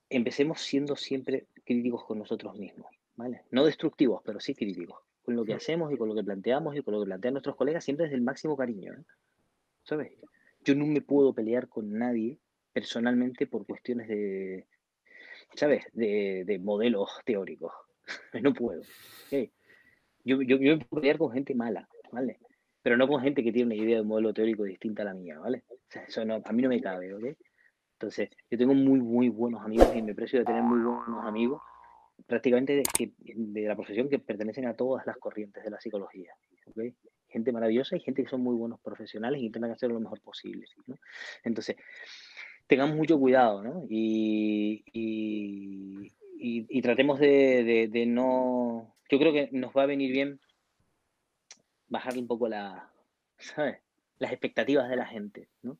empecemos 0.09 0.61
siendo 0.61 0.95
siempre 0.95 1.45
críticos 1.63 2.05
con 2.05 2.17
nosotros 2.17 2.57
mismos, 2.57 2.87
¿vale? 3.15 3.43
No 3.51 3.65
destructivos, 3.65 4.23
pero 4.25 4.39
sí 4.39 4.55
críticos. 4.55 4.99
Con 5.21 5.35
lo 5.35 5.45
que 5.45 5.53
hacemos 5.53 5.93
y 5.93 5.97
con 5.97 6.09
lo 6.09 6.15
que 6.15 6.23
planteamos 6.23 6.75
y 6.75 6.81
con 6.81 6.95
lo 6.95 7.01
que 7.01 7.05
plantean 7.05 7.35
nuestros 7.35 7.55
colegas, 7.55 7.83
siempre 7.83 8.05
desde 8.05 8.15
el 8.15 8.23
máximo 8.23 8.57
cariño, 8.57 8.93
¿eh? 8.93 9.03
¿Sabes? 9.83 10.11
Yo 10.63 10.75
no 10.75 10.85
me 10.85 11.01
puedo 11.01 11.33
pelear 11.33 11.67
con 11.67 11.91
nadie 11.91 12.39
personalmente 12.71 13.47
por 13.47 13.65
cuestiones 13.65 14.07
de, 14.07 14.65
¿sabes? 15.55 15.85
De, 15.93 16.59
modelos 16.61 17.09
teóricos. 17.25 17.71
no 18.41 18.53
puedo. 18.53 18.81
Yo, 20.25 20.41
yo, 20.41 20.57
yo, 20.57 20.77
me 20.77 20.85
puedo 20.85 21.01
pelear 21.01 21.17
con 21.17 21.31
gente 21.31 21.53
mala, 21.55 21.87
¿vale? 22.11 22.39
Pero 22.81 22.97
no 22.97 23.07
con 23.07 23.21
gente 23.21 23.43
que 23.43 23.51
tiene 23.51 23.73
una 23.73 23.83
idea 23.83 23.95
de 23.95 24.01
un 24.01 24.07
modelo 24.07 24.33
teórico 24.33 24.63
distinta 24.63 25.03
a 25.03 25.05
la 25.05 25.13
mía, 25.13 25.39
¿vale? 25.39 25.63
O 25.69 25.77
sea, 25.89 26.03
eso 26.03 26.25
no, 26.25 26.41
a 26.43 26.51
mí 26.51 26.61
no 26.61 26.69
me 26.69 26.81
cabe, 26.81 27.13
¿ok? 27.13 27.37
Entonces, 27.93 28.29
yo 28.49 28.57
tengo 28.57 28.73
muy, 28.73 28.99
muy 28.99 29.29
buenos 29.29 29.61
amigos 29.63 29.95
y 29.95 30.01
me 30.01 30.11
aprecio 30.11 30.39
de 30.39 30.45
tener 30.45 30.63
muy 30.63 30.79
buenos 30.79 31.25
amigos, 31.25 31.61
prácticamente 32.25 32.83
de, 32.97 33.13
de 33.17 33.61
la 33.61 33.75
profesión 33.75 34.09
que 34.09 34.19
pertenecen 34.19 34.65
a 34.65 34.75
todas 34.75 35.05
las 35.05 35.17
corrientes 35.17 35.63
de 35.63 35.69
la 35.69 35.79
psicología, 35.79 36.33
¿ok? 36.67 36.93
Gente 37.33 37.51
maravillosa 37.51 37.97
y 37.97 37.99
gente 37.99 38.23
que 38.23 38.29
son 38.29 38.41
muy 38.41 38.55
buenos 38.55 38.79
profesionales 38.79 39.41
y 39.41 39.47
intentan 39.47 39.71
hacer 39.71 39.91
lo 39.91 39.99
mejor 39.99 40.21
posible. 40.21 40.65
Entonces, 41.43 41.75
tengamos 42.67 42.95
mucho 42.95 43.19
cuidado, 43.19 43.63
¿no? 43.63 43.85
Y, 43.89 44.83
y, 44.93 46.81
tratemos 46.81 47.19
de, 47.19 48.05
no... 48.07 48.95
Yo 49.09 49.19
creo 49.19 49.33
que 49.33 49.49
nos 49.51 49.73
va 49.73 49.83
a 49.83 49.87
venir 49.87 50.11
bien 50.11 50.39
bajar 51.87 52.17
un 52.17 52.27
poco 52.27 52.47
la, 52.47 52.91
¿sabes? 53.37 53.77
las 54.17 54.31
expectativas 54.31 54.89
de 54.89 54.95
la 54.95 55.05
gente, 55.05 55.49
¿no? 55.61 55.77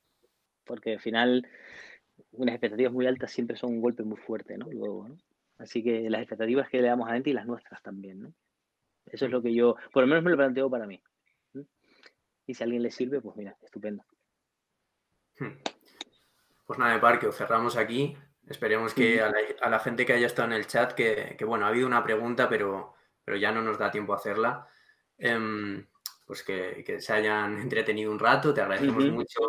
Porque 0.65 0.93
al 0.93 0.99
final 0.99 1.47
unas 2.31 2.55
expectativas 2.55 2.93
muy 2.93 3.05
altas 3.07 3.31
siempre 3.31 3.57
son 3.57 3.73
un 3.73 3.81
golpe 3.81 4.03
muy 4.03 4.17
fuerte, 4.17 4.57
¿no? 4.57 4.67
¿no? 4.67 5.17
Así 5.57 5.83
que 5.83 6.09
las 6.09 6.21
expectativas 6.21 6.69
que 6.69 6.81
le 6.81 6.87
damos 6.87 7.09
a 7.09 7.13
gente 7.13 7.29
y 7.29 7.33
las 7.33 7.45
nuestras 7.45 7.81
también, 7.81 8.21
¿no? 8.21 8.33
Eso 9.05 9.25
es 9.25 9.31
lo 9.31 9.41
que 9.41 9.53
yo, 9.53 9.75
por 9.91 10.03
lo 10.03 10.07
menos 10.07 10.23
me 10.23 10.31
lo 10.31 10.37
planteo 10.37 10.69
para 10.69 10.87
mí. 10.87 11.01
Y 12.45 12.53
si 12.53 12.63
a 12.63 12.65
alguien 12.65 12.83
le 12.83 12.91
sirve, 12.91 13.21
pues 13.21 13.35
mira, 13.35 13.57
estupendo. 13.61 14.03
Hmm. 15.39 15.57
Pues 16.65 16.79
nada, 16.79 16.93
de 16.93 16.99
Parque, 16.99 17.31
cerramos 17.31 17.77
aquí. 17.77 18.15
Esperemos 18.47 18.93
que 18.93 19.21
a 19.21 19.31
la, 19.69 19.79
gente 19.79 20.05
que 20.05 20.13
haya 20.13 20.27
estado 20.27 20.49
en 20.49 20.53
el 20.53 20.67
chat, 20.67 20.93
que, 20.93 21.37
bueno, 21.45 21.65
ha 21.65 21.69
habido 21.69 21.87
una 21.87 22.03
pregunta, 22.03 22.49
pero, 22.49 22.93
pero 23.23 23.37
ya 23.37 23.51
no 23.51 23.61
nos 23.61 23.77
da 23.77 23.91
tiempo 23.91 24.13
a 24.13 24.17
hacerla. 24.17 24.67
Em, 25.17 25.85
pues 26.25 26.43
que, 26.43 26.99
se 26.99 27.13
hayan 27.13 27.57
entretenido 27.61 28.11
un 28.11 28.19
rato. 28.19 28.53
Te 28.53 28.61
agradecemos 28.61 29.05
mucho 29.11 29.39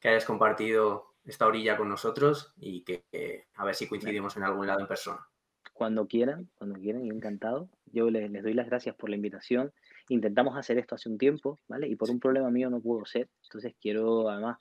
que 0.00 0.08
hayas 0.08 0.24
compartido 0.24 1.16
esta 1.24 1.46
orilla 1.46 1.76
con 1.76 1.88
nosotros 1.88 2.54
y 2.56 2.82
que, 2.84 3.48
a 3.54 3.64
ver 3.64 3.74
si 3.74 3.86
coincidimos 3.86 4.36
en 4.36 4.44
algún 4.44 4.66
lado 4.66 4.80
en 4.80 4.86
persona. 4.86 5.26
Cuando 5.74 6.08
quieran, 6.08 6.48
cuando 6.54 6.78
quieran, 6.78 7.04
encantado. 7.04 7.68
Yo 7.86 8.10
les, 8.10 8.30
les 8.30 8.42
doy 8.42 8.54
las 8.54 8.66
gracias 8.66 8.94
por 8.96 9.10
la 9.10 9.16
invitación 9.16 9.72
intentamos 10.08 10.56
hacer 10.56 10.78
esto 10.78 10.94
hace 10.94 11.08
un 11.08 11.18
tiempo, 11.18 11.58
¿vale? 11.68 11.88
Y 11.88 11.96
por 11.96 12.10
un 12.10 12.20
problema 12.20 12.50
mío 12.50 12.70
no 12.70 12.80
pudo 12.80 13.04
ser. 13.04 13.28
Entonces 13.44 13.74
quiero 13.80 14.28
además 14.28 14.58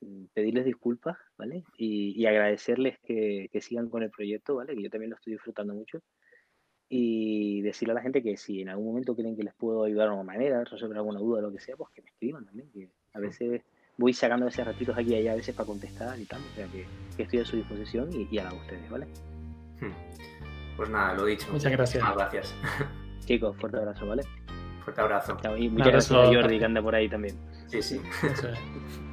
mm, 0.00 0.24
pedirles 0.34 0.64
disculpas, 0.64 1.16
¿vale? 1.36 1.64
Y, 1.76 2.24
agradecerles 2.26 2.98
que, 3.00 3.50
sigan 3.60 3.88
con 3.88 4.02
el 4.02 4.10
proyecto, 4.10 4.56
¿vale? 4.56 4.74
Que 4.74 4.82
yo 4.82 4.90
también 4.90 5.10
lo 5.10 5.16
estoy 5.16 5.34
disfrutando 5.34 5.74
mucho. 5.74 6.00
Y 6.90 7.60
decirle 7.62 7.92
a 7.92 7.96
la 7.96 8.02
gente 8.02 8.22
que 8.22 8.36
si 8.38 8.62
en 8.62 8.70
algún 8.70 8.86
momento 8.86 9.14
creen 9.14 9.36
que 9.36 9.42
les 9.42 9.54
puedo 9.54 9.84
ayudar 9.84 10.06
de 10.06 10.14
alguna 10.14 10.32
manera, 10.32 10.64
resolver 10.64 10.96
alguna 10.96 11.20
duda, 11.20 11.42
lo 11.42 11.52
que 11.52 11.60
sea, 11.60 11.76
pues 11.76 11.90
que 11.94 12.02
me 12.02 12.08
escriban 12.08 12.46
también. 12.46 12.70
Que 12.72 12.88
a 13.12 13.20
veces 13.20 13.62
voy 13.98 14.14
sacando 14.14 14.46
esos 14.46 14.64
ratitos 14.64 14.96
aquí 14.96 15.12
y 15.12 15.16
allá 15.16 15.32
a 15.32 15.36
veces 15.36 15.54
para 15.54 15.66
contestar 15.66 16.18
y 16.18 16.24
tal. 16.24 16.40
O 16.40 16.54
sea 16.54 16.66
que, 16.68 16.86
estoy 17.22 17.40
a 17.40 17.44
su 17.44 17.56
disposición 17.56 18.10
y, 18.12 18.26
y 18.30 18.38
a 18.38 18.44
la 18.44 18.50
de 18.50 18.56
ustedes, 18.56 18.90
¿vale? 18.90 19.06
Hmm. 19.80 20.28
Pues 20.78 20.88
nada, 20.90 21.14
lo 21.14 21.24
dicho. 21.24 21.46
Muchas 21.52 21.72
gracias. 21.72 22.02
Muchas 22.02 22.16
gracias. 22.16 22.54
Chicos, 23.26 23.56
fuerte 23.60 23.78
abrazo, 23.78 24.06
¿vale? 24.06 24.22
Fuerte 24.88 25.00
abrazo. 25.02 25.36
Y 25.58 25.68
muchas 25.68 25.88
gracias 25.88 26.18
a 26.18 26.26
Jordi 26.26 26.58
que 26.58 26.64
anda 26.64 26.80
por 26.80 26.94
ahí 26.94 27.10
también. 27.10 27.36
Sí, 27.66 27.82
sí. 27.82 28.00